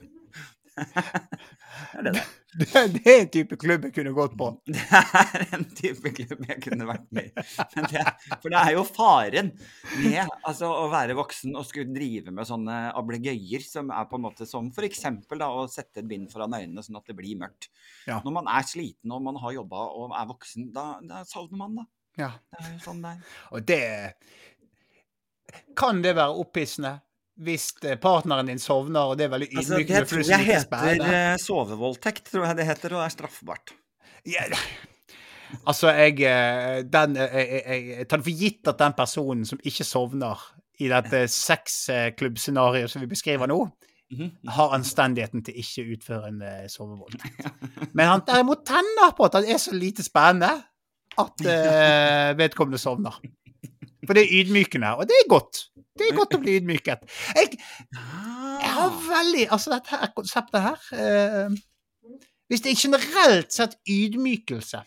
Det 0.76 2.00
er 2.00 2.04
det 2.08 2.12
det. 2.18 2.24
Det, 2.56 2.82
det 2.94 3.02
er 3.12 3.22
en 3.22 3.30
type 3.32 3.58
klubb 3.60 3.86
jeg 3.88 3.94
kunne 3.98 4.14
gått 4.16 4.36
på. 4.40 4.48
Det 4.66 4.84
er 5.00 5.56
en 5.58 5.66
type 5.76 6.12
klubb 6.16 6.44
jeg 6.48 6.62
kunne 6.64 6.88
vært 6.88 7.08
med 7.16 7.28
i. 7.28 7.44
Men 7.74 7.88
det, 7.92 8.04
for 8.32 8.54
det 8.54 8.62
er 8.62 8.72
jo 8.78 8.86
faren 8.88 9.52
med 10.00 10.22
altså, 10.38 10.70
å 10.72 10.86
være 10.92 11.18
voksen 11.20 11.56
og 11.56 11.68
skulle 11.68 11.96
drive 11.96 12.32
med 12.36 12.48
sånne 12.48 12.78
ablegøyer 12.96 13.64
som 13.66 13.92
er 13.92 14.08
på 14.08 14.20
en 14.20 14.26
måte 14.28 14.48
som 14.48 14.70
f.eks. 14.72 15.04
å 15.36 15.66
sette 15.72 16.04
et 16.04 16.08
bind 16.08 16.32
foran 16.32 16.56
øynene 16.56 16.84
sånn 16.86 17.00
at 17.00 17.12
det 17.12 17.18
blir 17.20 17.36
mørkt. 17.40 17.70
Ja. 18.08 18.22
Når 18.24 18.38
man 18.40 18.52
er 18.56 18.68
sliten 18.68 19.12
og 19.16 19.26
man 19.28 19.40
har 19.44 19.58
jobba 19.58 19.88
og 19.92 20.16
er 20.16 20.32
voksen, 20.32 20.72
da, 20.76 20.88
da 21.04 21.26
savner 21.28 21.60
man, 21.60 21.82
da. 21.82 21.88
Ja. 22.16 22.32
Det 22.56 22.64
er 22.64 22.72
jo 22.78 22.84
sånn 22.86 23.04
det 23.04 23.18
er. 23.18 23.34
Og 23.52 23.68
det 23.68 23.84
Kan 25.76 26.00
det 26.04 26.16
være 26.16 26.40
opphissende? 26.40 26.94
Hvis 27.36 27.74
eh, 27.84 27.98
partneren 28.00 28.48
din 28.48 28.60
sovner, 28.62 29.12
og 29.12 29.18
det 29.20 29.26
er 29.26 29.32
veldig 29.34 29.48
Altså, 29.58 29.80
det 29.84 30.04
tror 30.08 30.22
jeg 30.30 30.46
heter 30.48 31.02
eh, 31.04 31.38
sovevoldtekt, 31.44 32.30
tror 32.32 32.46
jeg 32.48 32.60
det 32.62 32.68
heter, 32.70 32.96
og 32.96 33.04
er 33.04 33.12
straffbart. 33.12 33.74
Ja, 34.26 34.46
altså, 35.68 35.92
jeg, 35.92 36.22
eh, 36.24 36.84
den, 36.88 37.18
jeg, 37.20 37.48
jeg, 37.68 37.88
jeg 37.90 38.08
tar 38.08 38.22
det 38.22 38.28
for 38.30 38.44
gitt 38.44 38.72
at 38.72 38.80
den 38.80 38.96
personen 38.98 39.44
som 39.46 39.60
ikke 39.64 39.84
sovner 39.84 40.46
i 40.80 40.88
dette 40.92 41.26
sexklubbscenarioet 41.32 42.92
som 42.92 43.04
vi 43.04 43.12
beskriver 43.12 43.52
nå, 43.52 43.66
Mhm. 44.06 44.28
har 44.54 44.70
anstendigheten 44.76 45.42
til 45.44 45.56
ikke 45.58 45.82
å 45.82 45.94
utføre 45.96 46.28
en 46.30 46.42
sovevoldtekt. 46.70 47.48
Men 47.98 48.12
han 48.12 48.22
derimot 48.28 48.62
tenner 48.68 49.16
på 49.18 49.26
at 49.26 49.40
han 49.40 49.48
er 49.50 49.58
så 49.58 49.74
lite 49.74 50.06
spennende 50.06 50.52
at 51.18 51.42
uh, 51.42 52.38
vedkommende 52.38 52.78
sovner. 52.78 53.18
For 54.08 54.14
det 54.18 54.24
er 54.26 54.34
ydmykende, 54.42 54.90
og 55.00 55.08
det 55.10 55.16
er 55.22 55.30
godt. 55.32 55.62
Det 55.98 56.10
er 56.10 56.16
godt 56.18 56.34
å 56.36 56.42
bli 56.42 56.58
ydmyket. 56.60 57.06
Jeg, 57.36 57.56
jeg 57.56 58.72
har 58.76 58.90
Ah. 58.90 58.98
veldig 59.10 59.46
Altså, 59.52 59.72
dette 59.72 59.90
her 59.96 60.10
konseptet 60.16 60.62
her 60.62 60.82
eh, 61.00 61.50
Hvis 62.50 62.62
det 62.66 62.72
er 62.74 62.82
generelt 62.82 63.54
sett 63.56 63.78
ydmykelse 63.88 64.82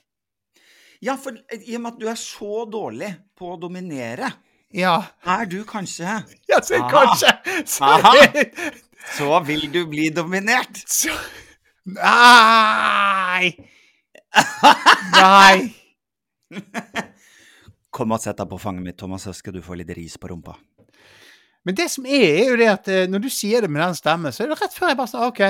Ja, 1.02 1.14
for 1.16 1.32
i 1.56 1.74
og 1.78 1.80
med 1.84 1.92
at 1.94 2.00
du 2.02 2.06
er 2.10 2.18
så 2.20 2.64
dårlig 2.70 3.08
på 3.38 3.54
å 3.54 3.60
dominere, 3.62 4.28
Ja, 4.74 4.98
er 5.24 5.46
du 5.48 5.62
kanskje 5.64 6.18
ja 6.50 6.60
så 6.60 6.82
kanskje 6.90 7.32
så, 7.64 7.84
Aha. 7.88 8.12
Så 9.16 9.40
vil 9.46 9.68
du 9.72 9.86
bli 9.88 10.10
dominert. 10.12 10.82
så, 10.90 11.14
Nei! 11.86 13.54
Nei! 15.16 15.70
Kom 17.98 18.14
og 18.14 18.22
sett 18.22 18.38
deg 18.38 18.46
på 18.50 18.60
fanget 18.62 18.84
mitt, 18.84 18.98
Thomas, 19.00 19.24
så 19.26 19.32
skal 19.34 19.56
du 19.56 19.62
få 19.64 19.74
litt 19.78 19.90
ris 19.96 20.14
på 20.20 20.30
rumpa. 20.30 20.54
Men 21.66 21.74
det 21.76 21.88
som 21.90 22.06
er, 22.06 22.28
er 22.44 22.52
jo 22.52 22.58
det 22.60 22.68
at 22.70 22.90
eh, 22.94 23.08
når 23.10 23.24
du 23.24 23.32
sier 23.32 23.64
det 23.64 23.70
med 23.72 23.82
den 23.82 23.96
stemmen, 23.98 24.32
så 24.34 24.44
er 24.44 24.52
det 24.52 24.60
rett 24.60 24.76
før 24.76 24.92
jeg 24.92 24.98
bare 25.00 25.10
sier 25.10 25.26
OK. 25.26 25.42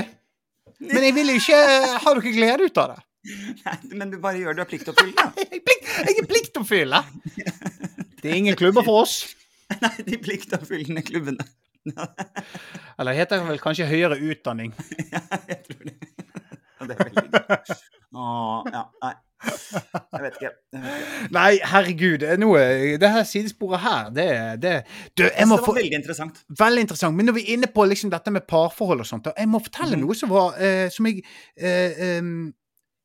Men 0.88 1.04
jeg 1.04 1.14
vil 1.16 1.32
jo 1.34 1.36
ikke 1.42 1.58
ha 2.04 2.14
dere 2.16 2.32
glede 2.38 2.68
ut 2.70 2.80
av 2.80 2.94
det. 2.94 2.98
Nei, 3.66 3.76
men 4.00 4.14
du 4.14 4.16
bare 4.22 4.40
gjør 4.40 4.56
det 4.56 4.64
Du 4.64 4.70
pliktoppfyllende. 4.72 5.26
Er, 5.44 5.60
plikt, 5.66 5.92
jeg 5.98 6.22
er 6.22 6.28
pliktoppfyllende! 6.32 7.02
Det 8.22 8.32
er 8.32 8.34
ingen 8.40 8.56
klubber 8.58 8.82
for 8.82 9.04
oss. 9.04 9.20
Nei, 9.78 9.92
de 10.08 10.16
pliktoppfyllende 10.18 11.04
klubbene. 11.06 11.44
Eller 11.86 13.12
det 13.12 13.18
heter 13.20 13.44
vel 13.46 13.60
kanskje 13.62 13.86
høyere 13.86 14.18
utdanning. 14.18 14.72
Ja, 15.12 15.20
jeg 15.46 15.60
tror 15.68 15.84
det. 15.86 15.94
Det 16.88 16.96
er 16.96 17.04
veldig 17.04 17.22
gøy. 17.30 17.78
Å, 18.18 18.26
ja, 18.74 18.82
nei. 19.04 19.12
Jeg 19.44 20.22
vet 20.22 20.34
ikke. 20.40 20.50
Jeg 20.72 20.82
vet 20.82 20.98
ikke. 20.98 21.28
Nei, 21.36 21.58
herregud. 21.70 22.18
Det, 22.22 22.28
er 22.34 22.40
noe, 22.42 22.58
det 22.98 23.10
her 23.14 23.22
sidesporet 23.28 23.80
her, 23.84 24.08
det, 24.10 24.26
det 24.62 24.72
Du, 25.18 25.22
jeg 25.28 25.46
må 25.46 25.56
det 25.58 25.64
få 25.64 25.72
var 25.74 25.78
veldig 25.82 25.98
interessant. 26.00 26.40
Veldig 26.58 26.80
interessant. 26.86 27.16
Men 27.16 27.26
når 27.30 27.36
vi 27.38 27.44
er 27.46 27.52
inne 27.54 27.70
på 27.70 27.84
liksom 27.86 28.10
dette 28.10 28.32
med 28.34 28.46
parforhold 28.50 29.04
og 29.04 29.06
sånt, 29.06 29.24
da, 29.28 29.34
jeg 29.38 29.48
må 29.52 29.60
fortelle 29.62 29.96
mm. 29.96 30.02
noe 30.06 30.14
som 30.18 30.32
var 30.32 30.58
eh, 30.58 30.88
Som 30.90 31.06
jeg 31.06 31.22
eh, 31.56 32.02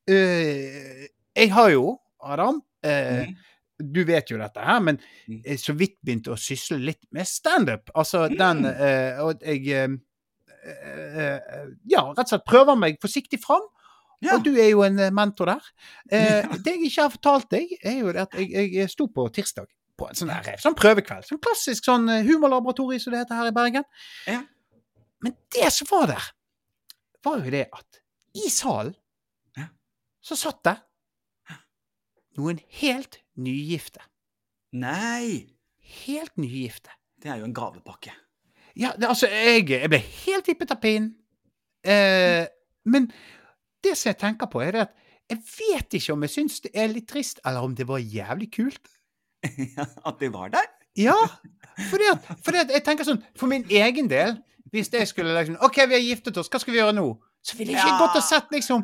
eh, 0.10 1.08
Jeg 1.38 1.52
har 1.54 1.70
jo, 1.76 1.98
Adam 2.24 2.62
eh, 2.86 3.26
Mhm. 3.28 3.36
Du 3.84 4.04
vet 4.06 4.30
jo 4.32 4.38
dette 4.38 4.62
her, 4.64 4.80
men 4.80 5.00
Mhm. 5.28 5.42
eh, 5.46 5.58
så 5.58 5.74
vidt 5.76 5.98
begynte 6.06 6.32
å 6.32 6.38
sysle 6.40 6.78
litt 6.80 7.02
med 7.12 7.26
standup. 7.28 7.90
Altså 7.96 8.28
den 8.30 8.62
Mhm. 8.62 8.66
eh, 8.80 9.22
Og 9.26 9.42
jeg 9.42 9.68
eh, 9.68 9.90
Ja, 11.90 12.04
rett 12.14 12.20
og 12.24 12.30
slett 12.30 12.46
prøver 12.48 12.78
meg 12.80 12.98
forsiktig 13.04 13.40
fram. 13.44 13.66
Ja. 14.24 14.38
Og 14.38 14.44
du 14.46 14.52
er 14.56 14.70
jo 14.72 14.84
en 14.86 15.00
eh, 15.00 15.12
mentor 15.14 15.52
der. 15.54 15.70
Eh, 16.10 16.48
Det 16.64 16.74
jeg 16.78 16.86
ikke 16.90 17.02
har 17.08 17.14
fortalt 17.14 17.50
deg, 17.52 17.74
er 17.84 17.98
jo 18.00 18.14
at 18.14 18.36
jeg, 18.40 18.70
jeg 18.74 18.90
sto 18.92 19.08
på 19.12 19.28
tirsdag 19.36 19.68
på 20.00 20.08
en 20.10 20.18
sånn, 20.18 20.32
der, 20.34 20.58
sånn 20.62 20.76
prøvekveld. 20.80 21.28
Sånn 21.28 21.42
klassisk 21.44 21.86
sånn 21.86 22.08
eh, 22.10 22.24
humorlaboratorium 22.26 23.04
som 23.04 23.14
det 23.14 23.22
heter 23.24 23.38
her 23.42 23.52
i 23.52 23.56
Bergen. 23.56 23.86
Ja. 24.30 24.40
Men 25.24 25.36
det 25.56 25.70
som 25.76 25.88
var 25.92 26.08
der, 26.16 26.32
var 27.24 27.44
jo 27.46 27.52
det 27.54 27.68
at 27.72 28.02
i 28.36 28.50
salen 28.50 28.96
Ja. 29.60 29.68
så 30.26 30.36
satt 30.40 30.64
det 30.66 30.78
noen 32.38 32.58
helt 32.82 33.20
nygifte. 33.38 34.02
Nei! 34.74 35.54
Helt 36.06 36.34
nygifte. 36.42 36.90
Det 37.22 37.30
er 37.30 37.38
jo 37.44 37.46
en 37.46 37.54
gavepakke. 37.54 38.12
Ja, 38.80 38.96
det, 38.98 39.06
altså, 39.06 39.28
jeg, 39.30 39.68
jeg 39.70 39.90
ble 39.92 40.00
helt 40.02 40.48
vippet 40.50 40.72
av 40.74 40.80
pinnen. 40.82 41.12
Eh, 41.86 42.48
men 42.90 43.06
det 43.84 43.96
som 44.00 44.10
jeg 44.12 44.20
tenker 44.22 44.50
på, 44.52 44.62
er 44.64 44.72
det 44.76 44.82
at 44.88 44.94
jeg 45.32 45.40
vet 45.58 45.96
ikke 46.00 46.14
om 46.14 46.24
jeg 46.26 46.34
syns 46.34 46.60
det 46.66 46.72
er 46.76 46.90
litt 46.92 47.08
trist, 47.10 47.40
eller 47.48 47.64
om 47.64 47.76
det 47.76 47.86
var 47.88 48.00
jævlig 48.04 48.50
kult. 48.54 48.90
At 50.08 50.20
det 50.20 50.30
var 50.34 50.50
der? 50.54 50.68
Ja, 51.00 51.16
fordi 51.90 52.06
at, 52.12 52.28
fordi 52.46 52.60
at 52.62 52.70
jeg 52.76 52.84
tenker 52.86 53.08
sånn, 53.08 53.24
for 53.40 53.50
min 53.50 53.64
egen 53.74 54.06
del, 54.12 54.36
hvis 54.74 54.92
jeg 54.94 55.08
skulle 55.10 55.34
liksom 55.34 55.56
OK, 55.66 55.80
vi 55.90 55.96
har 55.98 56.04
giftet 56.06 56.38
oss, 56.38 56.52
hva 56.54 56.60
skal 56.62 56.76
vi 56.76 56.80
gjøre 56.80 56.94
nå? 57.00 57.08
Så 57.44 57.58
ville 57.58 57.74
jeg 57.74 57.82
ikke 57.82 57.96
Ja. 57.96 58.02
gått 58.04 58.20
og 58.20 58.24
sett 58.28 58.54
liksom 58.54 58.84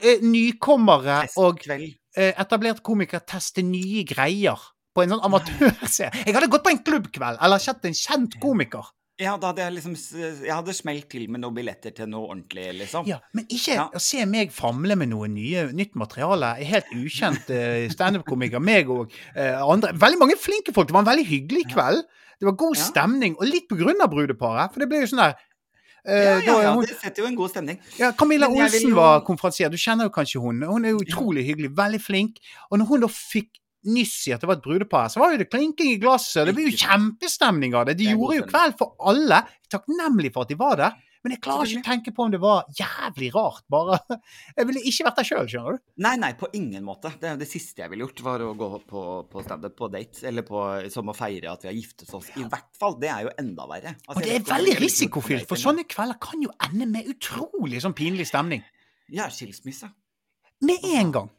eh, 0.00 0.22
nykommere 0.24 1.18
og 1.36 1.60
etablert 1.60 1.98
eh, 2.16 2.32
etablerte 2.40 2.82
komikere 2.86 3.20
teste 3.28 3.62
nye 3.66 4.06
greier 4.08 4.62
på 4.94 5.04
en 5.04 5.12
sånn 5.14 5.24
amatørserie. 5.26 6.24
Jeg 6.24 6.34
hadde 6.38 6.48
gått 6.54 6.64
på 6.64 6.72
en 6.72 6.80
klubbkveld, 6.86 7.38
eller 7.44 7.60
sett 7.62 7.84
en 7.84 7.96
kjent 7.98 8.38
komiker. 8.42 8.88
Ja, 9.22 9.36
da 9.38 9.52
hadde 9.52 9.62
jeg 9.62 9.74
liksom 9.76 9.92
Jeg 10.42 10.50
hadde 10.50 10.72
smelt 10.74 11.06
til 11.12 11.28
med 11.30 11.38
noen 11.44 11.54
billetter 11.54 11.92
til 11.94 12.08
noe 12.10 12.32
ordentlig, 12.32 12.64
liksom. 12.80 13.06
Ja, 13.06 13.20
Men 13.32 13.46
ikke 13.46 13.76
Ja. 13.76 13.84
å 13.94 14.00
se 14.02 14.24
meg 14.26 14.50
famle 14.52 14.96
med 14.98 15.08
noe 15.12 15.28
nye, 15.30 15.68
nytt 15.72 15.94
materiale. 15.94 16.54
Helt 16.66 16.90
ukjent 16.90 17.46
uh, 17.54 17.86
standup-komiker. 17.94 18.58
Meg 18.60 18.90
og 18.90 19.12
eh, 19.36 19.54
andre. 19.62 19.92
Veldig 19.94 20.18
mange 20.18 20.36
flinke 20.36 20.74
folk. 20.74 20.88
Det 20.90 20.96
var 20.98 21.04
en 21.06 21.12
veldig 21.12 21.26
hyggelig 21.30 21.64
kveld. 21.72 22.02
Det 22.40 22.48
var 22.50 22.56
god 22.58 22.76
stemning, 22.76 23.36
og 23.38 23.46
litt 23.46 23.68
på 23.70 23.78
grunn 23.78 24.02
av 24.02 24.10
brudeparet. 24.10 24.72
For 24.74 24.82
det 24.82 24.88
ble 24.90 25.04
jo 25.04 25.10
sånn 25.14 25.22
der 25.22 25.36
eh, 26.04 26.24
Ja, 26.24 26.38
ja, 26.42 26.56
er 26.58 26.62
ja, 26.66 26.72
det 26.82 26.98
setter 26.98 27.22
jo 27.22 27.28
en 27.30 27.36
god 27.38 27.50
stemning. 27.54 27.78
ja, 27.96 28.10
Camilla 28.18 28.48
Olsen 28.50 28.90
jo- 28.90 28.96
var 28.98 29.22
konferansier. 29.24 29.70
Du 29.70 29.78
kjenner 29.78 30.10
jo 30.10 30.12
kanskje 30.18 30.42
hun. 30.42 30.58
Hun 30.66 30.84
er 30.84 30.96
jo 30.96 31.04
utrolig 31.06 31.46
hyggelig. 31.46 31.70
Veldig 31.78 32.02
flink. 32.02 32.42
Og 32.70 32.80
når 32.82 32.90
hun 32.90 33.06
da 33.06 33.12
fikk 33.14 33.62
nyss 33.88 34.28
i 34.28 34.34
at 34.34 34.42
det 34.42 34.48
var 34.50 34.58
et 34.58 34.64
brudepar, 34.64 35.08
så 35.12 35.22
var 35.22 35.34
jo 35.34 35.40
det 35.42 35.50
klinking 35.52 35.94
i 35.94 35.98
glasset. 36.02 36.46
Det 36.48 36.54
ble 36.56 36.68
jo 36.70 36.76
kjempestemning 36.84 37.74
av 37.76 37.88
det. 37.88 37.98
De 38.00 38.12
gjorde 38.12 38.38
jo 38.40 38.46
kveld 38.48 38.78
for 38.80 38.94
alle. 39.10 39.42
Takknemlig 39.72 40.32
for 40.34 40.46
at 40.46 40.52
de 40.54 40.60
var 40.60 40.80
der. 40.80 41.02
Men 41.24 41.32
jeg 41.32 41.40
klarer 41.40 41.70
ikke 41.70 41.80
å 41.80 41.86
tenke 41.86 42.12
på 42.12 42.24
om 42.26 42.32
det 42.34 42.38
var 42.42 42.66
jævlig 42.76 43.30
rart. 43.32 43.62
Bare 43.72 43.96
Jeg 44.58 44.66
ville 44.68 44.82
ikke 44.90 45.06
vært 45.06 45.20
der 45.22 45.28
sjøl, 45.30 45.46
skjønner 45.48 45.78
du. 45.78 45.82
Nei, 46.04 46.12
nei, 46.20 46.30
på 46.36 46.50
ingen 46.58 46.84
måte. 46.84 47.14
Det 47.22 47.30
det 47.40 47.48
siste 47.48 47.80
jeg 47.80 47.92
ville 47.92 48.04
gjort, 48.04 48.20
var 48.26 48.44
å 48.44 48.50
gå 48.60 48.68
på, 48.90 49.04
på 49.32 49.44
standup 49.46 49.72
på 49.78 49.88
date. 49.94 50.20
Eller 50.28 50.44
på, 50.44 50.60
som 50.92 51.08
å 51.08 51.16
feire 51.16 51.54
at 51.54 51.64
vi 51.64 51.70
har 51.70 51.78
giftet 51.78 52.12
oss. 52.12 52.28
I 52.36 52.44
hvert 52.44 52.68
fall. 52.76 52.98
Det 53.00 53.08
er 53.08 53.24
jo 53.24 53.32
enda 53.40 53.64
verre. 53.70 53.94
Altså, 54.04 54.18
Og 54.18 54.26
det 54.26 54.34
er 54.36 54.44
veldig 54.50 54.76
risikofylt, 54.84 55.48
for 55.48 55.60
sånne 55.64 55.86
kvelder 55.88 56.20
kan 56.28 56.44
jo 56.44 56.52
ende 56.68 56.90
med 56.92 57.08
utrolig 57.14 57.80
sånn 57.86 57.96
pinlig 57.96 58.28
stemning. 58.28 58.60
Ja, 59.16 59.30
skilsmisse. 59.32 59.88
Med 60.64 60.84
en 60.92 61.16
gang. 61.16 61.32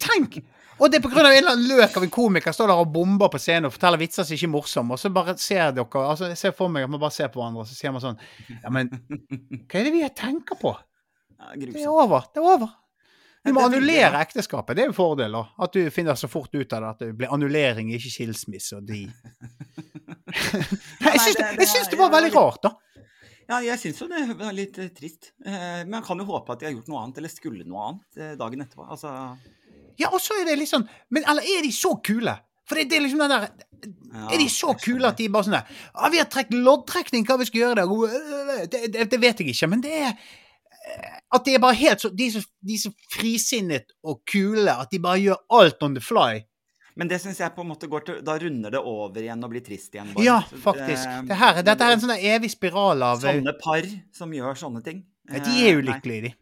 Tenk! 0.00 0.40
Og 0.80 0.88
det 0.90 1.00
er 1.00 1.08
av 1.10 1.18
en 1.18 1.36
eller 1.36 1.52
annen 1.52 1.68
løk 1.68 1.96
av 1.98 2.04
en 2.06 2.12
komiker 2.12 2.54
står 2.56 2.70
der 2.70 2.82
og 2.82 2.92
bomber 2.94 3.30
på 3.32 3.40
scenen 3.40 3.68
og 3.68 3.74
forteller 3.74 4.00
vitser 4.00 4.24
som 4.26 4.36
ikke 4.36 4.48
er 4.48 4.52
morsomme, 4.54 4.96
og 4.96 5.02
så 5.02 5.10
bare 5.12 5.36
ser 5.40 5.74
dere 5.76 6.04
altså 6.06 6.30
Jeg 6.30 6.40
ser 6.40 6.54
for 6.56 6.72
meg 6.72 6.86
at 6.86 6.92
man 6.92 7.02
bare 7.02 7.14
ser 7.14 7.28
på 7.32 7.42
hverandre, 7.42 7.66
og 7.66 7.68
så 7.68 7.76
sier 7.76 7.94
man 7.94 8.04
sånn 8.04 8.20
Ja, 8.62 8.72
men 8.72 8.90
hva 8.90 9.80
er 9.80 9.88
det 9.88 9.94
vi 9.94 10.04
tenker 10.16 10.60
på? 10.60 10.74
Ja, 11.36 11.52
Det 11.56 11.84
er 11.84 11.90
over. 11.92 12.28
Det 12.32 12.40
er 12.40 12.48
over. 12.56 12.76
Du 13.40 13.54
må 13.56 13.62
er 13.62 13.70
annullere 13.70 14.20
ekteskapet. 14.20 14.76
Det 14.76 14.82
er 14.84 14.90
jo 14.90 14.96
fordeler. 14.98 15.52
At 15.64 15.72
du 15.72 15.86
finner 15.94 16.18
så 16.20 16.28
fort 16.28 16.52
ut 16.52 16.74
av 16.76 16.82
det 16.82 16.90
at 16.90 17.04
det 17.06 17.14
blir 17.16 17.32
annullering, 17.32 17.92
ikke 17.96 18.12
skilsmisse 18.12 18.76
og 18.76 18.88
de 18.88 19.06
jeg 20.30 21.20
syns 21.24 21.38
det, 21.40 21.90
det 21.90 21.98
var 21.98 22.12
veldig 22.12 22.30
rart, 22.36 22.60
da. 22.62 22.74
Ja, 23.50 23.58
jeg 23.66 23.80
syns 23.82 23.98
jo 23.98 24.06
det 24.10 24.36
var 24.38 24.54
litt 24.54 24.78
eh, 24.78 24.92
trist. 24.94 25.32
Eh, 25.42 25.82
men 25.82 25.96
man 25.96 26.04
kan 26.06 26.20
jo 26.22 26.28
håpe 26.28 26.54
at 26.54 26.60
de 26.60 26.68
har 26.68 26.76
gjort 26.76 26.90
noe 26.90 27.00
annet, 27.02 27.18
eller 27.18 27.32
skulle 27.32 27.66
noe 27.66 27.88
annet, 27.88 28.20
eh, 28.20 28.36
dagen 28.38 28.62
etterpå. 28.62 28.86
Altså 28.86 29.14
Ja, 29.98 30.12
og 30.12 30.20
så 30.22 30.36
er 30.38 30.46
det 30.46 30.60
litt 30.60 30.70
sånn 30.70 30.86
Men 31.10 31.26
eller 31.28 31.42
er 31.42 31.64
de 31.66 31.72
så 31.74 31.96
kule? 32.06 32.36
For 32.68 32.78
det, 32.78 32.86
det 32.92 33.00
er 33.00 33.02
liksom 33.04 33.24
den 33.24 33.32
der 33.34 33.48
ja, 33.50 34.28
Er 34.28 34.38
de 34.38 34.46
så 34.52 34.74
kule 34.78 35.10
at 35.10 35.18
de 35.18 35.26
bare 35.32 35.48
sånn 35.48 35.56
der 35.58 35.80
ah, 35.94 36.06
'Vi 36.12 36.20
har 36.22 36.28
trukket 36.30 36.62
loddtrekning, 36.68 37.26
hva 37.26 37.40
vi 37.40 37.48
skal 37.48 37.64
gjøre 37.64 37.82
der?' 37.82 38.70
Det, 38.70 38.84
det, 38.94 39.08
det 39.10 39.20
vet 39.20 39.42
jeg 39.42 39.50
ikke, 39.50 39.70
men 39.72 39.82
det 39.82 39.96
er 39.98 40.14
At 41.34 41.44
de 41.44 41.56
er 41.56 41.62
bare 41.62 41.78
helt 41.80 42.04
så 42.04 42.12
De 42.14 42.28
er 42.28 42.36
så, 42.38 42.44
de 42.62 42.76
er 42.76 42.84
så 42.84 42.94
frisinnet 43.16 43.90
og 44.06 44.22
kule 44.30 44.70
at 44.70 44.94
de 44.94 45.02
bare 45.02 45.24
gjør 45.24 45.42
alt 45.58 45.82
on 45.82 45.98
the 45.98 46.04
fly. 46.04 46.44
Men 47.00 47.08
det 47.08 47.16
syns 47.22 47.38
jeg 47.40 47.54
på 47.56 47.64
en 47.64 47.70
måte 47.70 47.88
går 47.88 48.02
til 48.04 48.18
Da 48.26 48.34
runder 48.42 48.74
det 48.74 48.80
over 48.84 49.22
igjen 49.24 49.40
og 49.46 49.52
blir 49.54 49.62
trist 49.64 49.94
igjen. 49.96 50.10
bare. 50.12 50.24
Ja, 50.26 50.38
faktisk. 50.66 51.06
eh, 51.08 51.22
Det 51.30 51.38
her, 51.40 51.62
dette 51.64 51.86
er 51.88 51.96
en 51.96 52.02
sånn 52.02 52.12
evig 52.18 52.50
spiral 52.52 53.02
av 53.06 53.24
eh, 53.24 53.38
Sånne 53.40 53.54
par 53.62 53.88
som 54.20 54.34
gjør 54.36 54.58
sånne 54.60 54.82
ting. 54.84 55.00
De 55.30 55.40
er 55.40 55.72
jo 55.72 55.80
Eh, 55.80 56.00
de. 56.04 56.34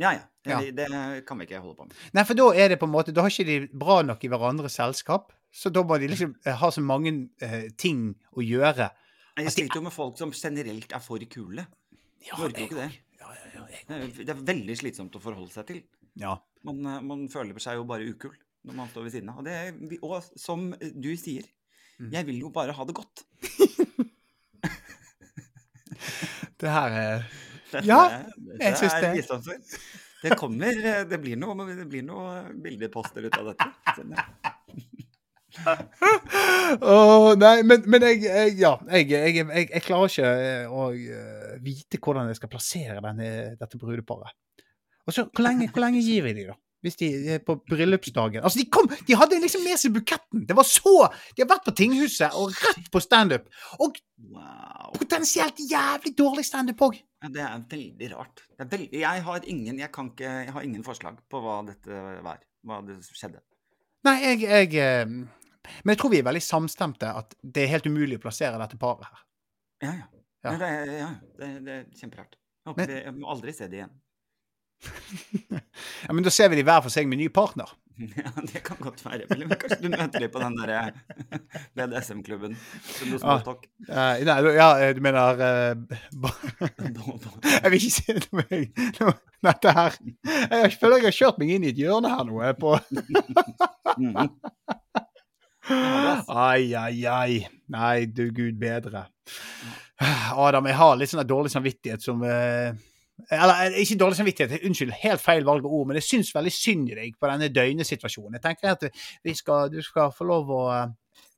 Ja, 0.00 0.12
ja. 0.16 0.22
Det, 0.42 0.50
Ja. 0.50 0.58
det 0.72 1.26
kan 1.26 1.38
vi 1.38 1.44
ikke 1.46 1.60
holde 1.60 1.76
på 1.76 1.84
med. 1.86 1.94
Nei, 2.16 2.24
for 2.24 2.34
da 2.34 2.48
er 2.56 2.68
det 2.72 2.78
på 2.80 2.88
en 2.88 2.94
måte 2.94 3.12
Da 3.14 3.22
har 3.22 3.30
ikke 3.30 3.46
de 3.46 3.58
bra 3.68 4.00
nok 4.02 4.24
i 4.24 4.28
hverandres 4.32 4.74
selskap. 4.80 5.32
Så 5.52 5.70
da 5.70 5.82
må 5.84 5.98
de 6.00 6.08
liksom 6.08 6.34
ha 6.46 6.70
så 6.70 6.80
mange 6.80 7.28
uh, 7.42 7.68
ting 7.76 8.14
å 8.34 8.40
gjøre. 8.40 8.88
Jeg 9.36 9.46
Altså, 9.46 9.58
sliter 9.60 9.76
jo 9.76 9.82
med 9.82 9.92
folk 9.92 10.16
som 10.18 10.32
generelt 10.32 10.92
er 10.92 10.98
for 11.04 11.18
kule. 11.28 11.66
Ja, 12.24 12.34
Orker 12.38 12.58
jo 12.64 12.66
ikke 12.70 12.80
det. 12.80 12.90
Ja, 13.20 13.28
ja, 13.54 13.98
Det 14.16 14.28
er, 14.28 14.40
veldig 14.40 14.76
slitsomt 14.80 15.12
å 15.14 15.20
forholde 15.20 15.52
seg 15.52 15.66
til. 15.66 15.82
ja. 16.16 16.38
Man, 16.64 16.80
man 17.06 17.28
føler 17.28 17.58
seg 17.58 17.74
jo 17.74 17.84
bare 17.84 18.06
ukul 18.06 18.32
når 18.66 18.78
man 18.78 18.88
står 18.92 19.08
ved 19.08 19.16
siden 19.16 19.32
av. 19.32 19.40
Og, 19.42 19.44
det 19.48 19.98
og 20.02 20.38
som 20.38 20.70
du 20.80 21.12
sier, 21.18 21.48
Mm. 22.02 22.10
Jeg 22.12 22.26
vil 22.26 22.38
jo 22.40 22.48
bare 22.50 22.72
ha 22.74 22.84
det 22.88 22.94
godt. 22.96 23.22
Det 26.62 26.70
her 26.70 26.94
er 26.94 27.24
Dette, 27.72 27.86
Ja, 27.86 27.98
jeg 28.60 28.76
syns 28.78 28.96
det. 29.00 29.10
visdomsord. 29.16 29.76
Det 30.22 30.36
kommer 30.38 30.70
eh, 30.72 31.02
Det 31.08 31.18
blir 31.22 31.38
noe, 31.40 31.66
det 31.74 31.86
blir 31.90 32.04
noe 32.06 32.42
bildeposter 32.62 33.26
ut 33.26 33.38
av 33.38 33.50
dette. 33.50 33.68
oh, 36.80 37.32
nei, 37.42 37.62
men, 37.66 37.82
men 37.90 38.06
jeg, 38.06 38.22
jeg 38.24 38.54
Ja, 38.60 38.76
jeg, 38.92 39.08
jeg, 39.10 39.34
jeg, 39.40 39.68
jeg 39.72 39.82
klarer 39.84 40.12
ikke 40.12 40.30
eh, 40.32 40.66
å 40.70 40.88
eh, 40.94 41.56
vite 41.64 42.00
hvordan 42.02 42.30
jeg 42.30 42.38
skal 42.40 42.52
plassere 42.52 43.00
denne, 43.04 43.30
dette 43.60 43.80
brudeparet. 43.80 44.34
Og 45.06 45.16
så, 45.16 45.26
hvor 45.26 45.44
lenge, 45.48 45.70
hvor 45.74 45.82
lenge 45.84 46.02
gir 46.04 46.22
vi 46.28 46.36
dem, 46.38 46.52
da? 46.52 46.58
Hvis 46.82 46.96
de 46.98 47.08
er 47.36 47.38
på 47.46 47.54
bryllupsdagen 47.70 48.42
Altså, 48.42 48.58
de 48.58 48.64
kom! 48.74 48.88
De 49.06 49.14
hadde 49.14 49.36
liksom 49.42 49.62
med 49.62 49.78
seg 49.78 49.92
buketten! 49.94 50.44
Det 50.48 50.56
var 50.58 50.66
så 50.66 50.94
De 51.36 51.44
har 51.44 51.48
vært 51.52 51.64
på 51.68 51.74
tinghuset 51.78 52.34
og 52.34 52.50
rett 52.58 52.88
på 52.90 53.02
standup. 53.04 53.48
Og 53.80 54.00
Wow. 54.22 54.92
potensielt 54.94 55.58
jævlig 55.70 56.12
dårlig 56.18 56.44
standup 56.46 56.78
òg. 56.86 56.98
Ja, 57.24 57.28
det 57.34 57.40
er 57.42 57.62
veldig 57.72 58.08
rart. 58.12 58.42
Det 58.56 58.64
er 58.66 58.68
veldig, 58.76 59.00
jeg 59.00 59.22
har 59.26 59.46
ingen 59.50 59.78
Jeg 59.80 59.90
kan 59.92 60.10
ikke 60.12 60.30
Jeg 60.44 60.52
har 60.54 60.62
ingen 60.62 60.84
forslag 60.86 61.16
på 61.30 61.40
hva 61.42 61.56
dette 61.66 62.02
var. 62.22 62.38
Hva 62.64 62.78
det 62.86 63.00
skjedde. 63.08 63.40
Nei, 64.06 64.14
jeg, 64.22 64.40
jeg 64.46 64.74
eh, 64.78 65.06
Men 65.06 65.94
jeg 65.94 65.98
tror 65.98 66.10
vi 66.14 66.18
er 66.22 66.26
veldig 66.28 66.42
samstemte 66.42 67.10
at 67.18 67.34
det 67.42 67.64
er 67.64 67.72
helt 67.76 67.86
umulig 67.90 68.18
å 68.20 68.22
plassere 68.26 68.58
dette 68.62 68.78
paret 68.78 69.06
her. 69.10 69.24
Ja, 69.82 69.92
ja. 69.98 70.06
Ja. 70.42 70.56
Det, 70.58 70.68
er- 70.68 70.94
ja, 70.98 71.10
det, 71.38 71.50
det 71.66 71.74
er 71.80 71.84
kjemperart. 71.98 72.38
Håper 72.66 72.86
Men- 72.94 73.18
vi, 73.18 73.26
aldri 73.34 73.52
se 73.54 73.68
det 73.70 73.78
igjen. 73.80 73.92
Ja, 76.06 76.12
Men 76.12 76.24
da 76.26 76.30
ser 76.34 76.50
vi 76.50 76.58
de 76.58 76.64
hver 76.66 76.82
for 76.84 76.92
seg 76.92 77.08
med 77.10 77.20
ny 77.22 77.28
partner. 77.32 77.70
Ja, 78.16 78.30
det 78.48 78.62
kan 78.64 78.78
godt 78.80 79.02
være. 79.04 79.26
Men 79.30 79.52
kanskje 79.52 79.78
du 79.82 79.90
møter 79.92 80.24
dem 80.24 80.30
på 80.32 80.40
den 80.42 80.56
der 80.58 80.96
BDSM-klubben. 81.76 82.56
Du 82.98 83.18
Ah. 83.22 83.42
Eh, 83.46 84.24
nei, 84.26 84.36
ja, 84.56 84.68
eh, 84.80 84.94
du 84.96 85.00
mener 85.04 85.38
uh, 85.38 85.76
Jeg 87.62 87.70
vil 87.70 87.78
ikke 87.78 87.92
si 87.92 88.06
det 88.08 88.24
til 88.24 88.40
meg. 88.40 88.72
Dette 89.42 89.74
her 89.76 89.98
Jeg 90.00 90.72
føler 90.80 90.96
jeg 91.02 91.08
har 91.10 91.18
kjørt 91.18 91.38
meg 91.42 91.52
inn 91.54 91.66
i 91.66 91.72
et 91.74 91.82
hjørne 91.82 92.10
her 92.10 92.24
nå. 92.26 92.40
På. 92.58 92.74
Mhm. 93.98 94.32
Ai, 96.32 96.72
ai, 96.74 97.04
ai. 97.06 97.42
Nei, 97.70 98.06
du 98.06 98.24
gud 98.34 98.58
bedre. 98.60 99.06
Adam, 100.46 100.66
jeg 100.66 100.78
har 100.80 100.96
litt 100.98 101.12
sånn 101.12 101.26
dårlig 101.28 101.52
samvittighet 101.54 102.02
som 102.02 102.22
eh, 102.26 102.72
Eller 103.30 103.66
eh, 103.68 103.80
ikke 103.82 103.98
dårlig 104.00 104.18
samvittighet, 104.18 104.64
unnskyld, 104.66 104.94
helt 105.02 105.22
feil 105.22 105.44
valg 105.46 105.66
av 105.66 105.74
ord, 105.74 105.88
men 105.88 105.98
jeg 106.00 106.08
syns 106.08 106.32
veldig 106.34 106.52
synd 106.54 106.90
i 106.90 106.98
deg 106.98 107.18
på 107.20 107.30
denne 107.30 107.50
døgnesituasjonen. 107.52 108.38
Jeg 108.38 108.44
tenker 108.46 108.72
at 108.74 108.86
vi 109.24 109.34
skal, 109.38 109.70
du 109.72 109.80
skal 109.84 110.12
få 110.16 110.26
lov 110.28 110.52
å 110.52 110.62
eh, 110.74 110.86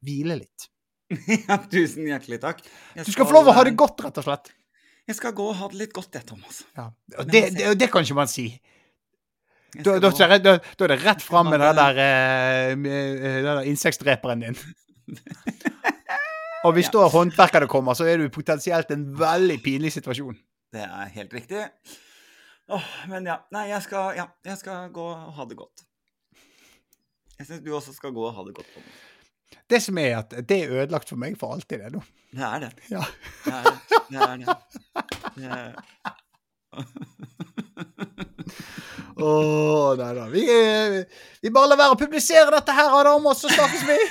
hvile 0.06 0.40
litt. 0.42 0.70
Ja, 1.48 1.58
tusen 1.70 2.06
hjertelig 2.08 2.40
takk. 2.42 2.62
Jeg 2.96 3.06
Du 3.06 3.12
skal 3.14 3.28
få 3.28 3.36
lov 3.36 3.50
å 3.50 3.56
ha 3.56 3.64
det 3.66 3.74
godt, 3.78 4.00
rett 4.06 4.20
og 4.22 4.26
slett. 4.26 4.52
Jeg 5.04 5.18
skal 5.18 5.34
gå 5.36 5.50
og 5.50 5.58
ha 5.58 5.68
det 5.68 5.82
litt 5.82 5.92
godt, 5.94 6.14
det, 6.16 6.22
Thomas. 6.30 6.62
Ja. 6.78 6.88
Og 7.20 7.28
det, 7.28 7.42
det, 7.58 7.74
det 7.76 7.90
kan 7.92 8.06
ikke 8.06 8.16
man 8.16 8.30
si. 8.30 8.48
Da, 9.74 9.98
da, 9.98 10.08
da, 10.14 10.38
da, 10.38 10.86
er 10.86 10.92
det 10.94 11.00
rett 11.02 11.22
fram 11.22 11.50
med 11.50 11.60
den 11.60 11.76
der, 11.76 12.00
eh, 12.00 12.72
den 12.78 13.48
der 13.50 13.68
insektdreperen 13.68 14.46
din. 14.46 14.58
Og 16.64 16.76
hvis 16.76 16.88
da 16.94 17.08
håndverkerne 17.10 17.68
kommer, 17.68 17.98
så 17.98 18.06
er 18.08 18.22
du 18.22 18.30
potensielt 18.32 18.94
en 18.94 19.08
veldig 19.18 19.58
pinlig 19.64 19.92
situasjon. 19.98 20.38
Det 20.74 20.82
er 20.82 21.10
helt 21.14 21.34
riktig. 21.34 21.64
Åh, 22.74 22.86
men 23.08 23.26
ja. 23.28 23.36
Nei, 23.54 23.68
jeg 23.70 23.82
skal, 23.84 24.16
ja, 24.18 24.24
jeg 24.46 24.58
skal 24.58 24.88
gå 24.94 25.04
og 25.06 25.34
ha 25.36 25.46
det 25.46 25.58
godt. 25.60 25.84
Jeg 27.38 27.46
syns 27.46 27.62
du 27.62 27.70
også 27.76 27.94
skal 27.94 28.14
gå 28.16 28.24
og 28.26 28.34
ha 28.34 28.42
det 28.46 28.54
godt. 28.56 28.70
Thomas. 28.74 29.02
Det 29.70 29.80
som 29.82 29.98
er 30.02 30.18
at 30.18 30.34
det 30.48 30.58
er 30.64 30.74
ødelagt 30.80 31.08
for 31.08 31.20
meg 31.20 31.38
for 31.38 31.54
alltid, 31.54 31.78
det 31.84 31.92
nå. 31.94 32.02
Det 32.34 32.44
er 32.48 32.58
det. 32.64 32.72
Ja. 32.90 33.02
Det 33.44 33.54
er 33.54 33.62
det. 33.70 33.78
det, 34.10 34.18
er 34.26 34.36
det. 34.42 34.46
det 35.36 35.46
er... 35.54 35.68
Å, 39.14 39.30
nei 40.00 40.12
da. 40.18 40.24
Vi, 40.32 40.42
eh, 40.50 41.00
vi 41.44 41.54
bare 41.54 41.70
lar 41.70 41.78
være 41.84 41.94
å 41.94 42.00
publisere 42.00 42.50
dette 42.56 42.74
her, 42.74 42.90
Adam, 42.98 43.30
og 43.30 43.36
så 43.38 43.52
snakkes 43.52 43.82
vi. 43.86 43.98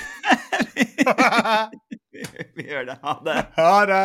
Vi 2.54 2.62
gjør 2.70 2.86
det. 2.88 2.94
Ha 3.02 3.12
det. 3.26 3.40
Ha 3.58 3.74
det. 3.90 4.04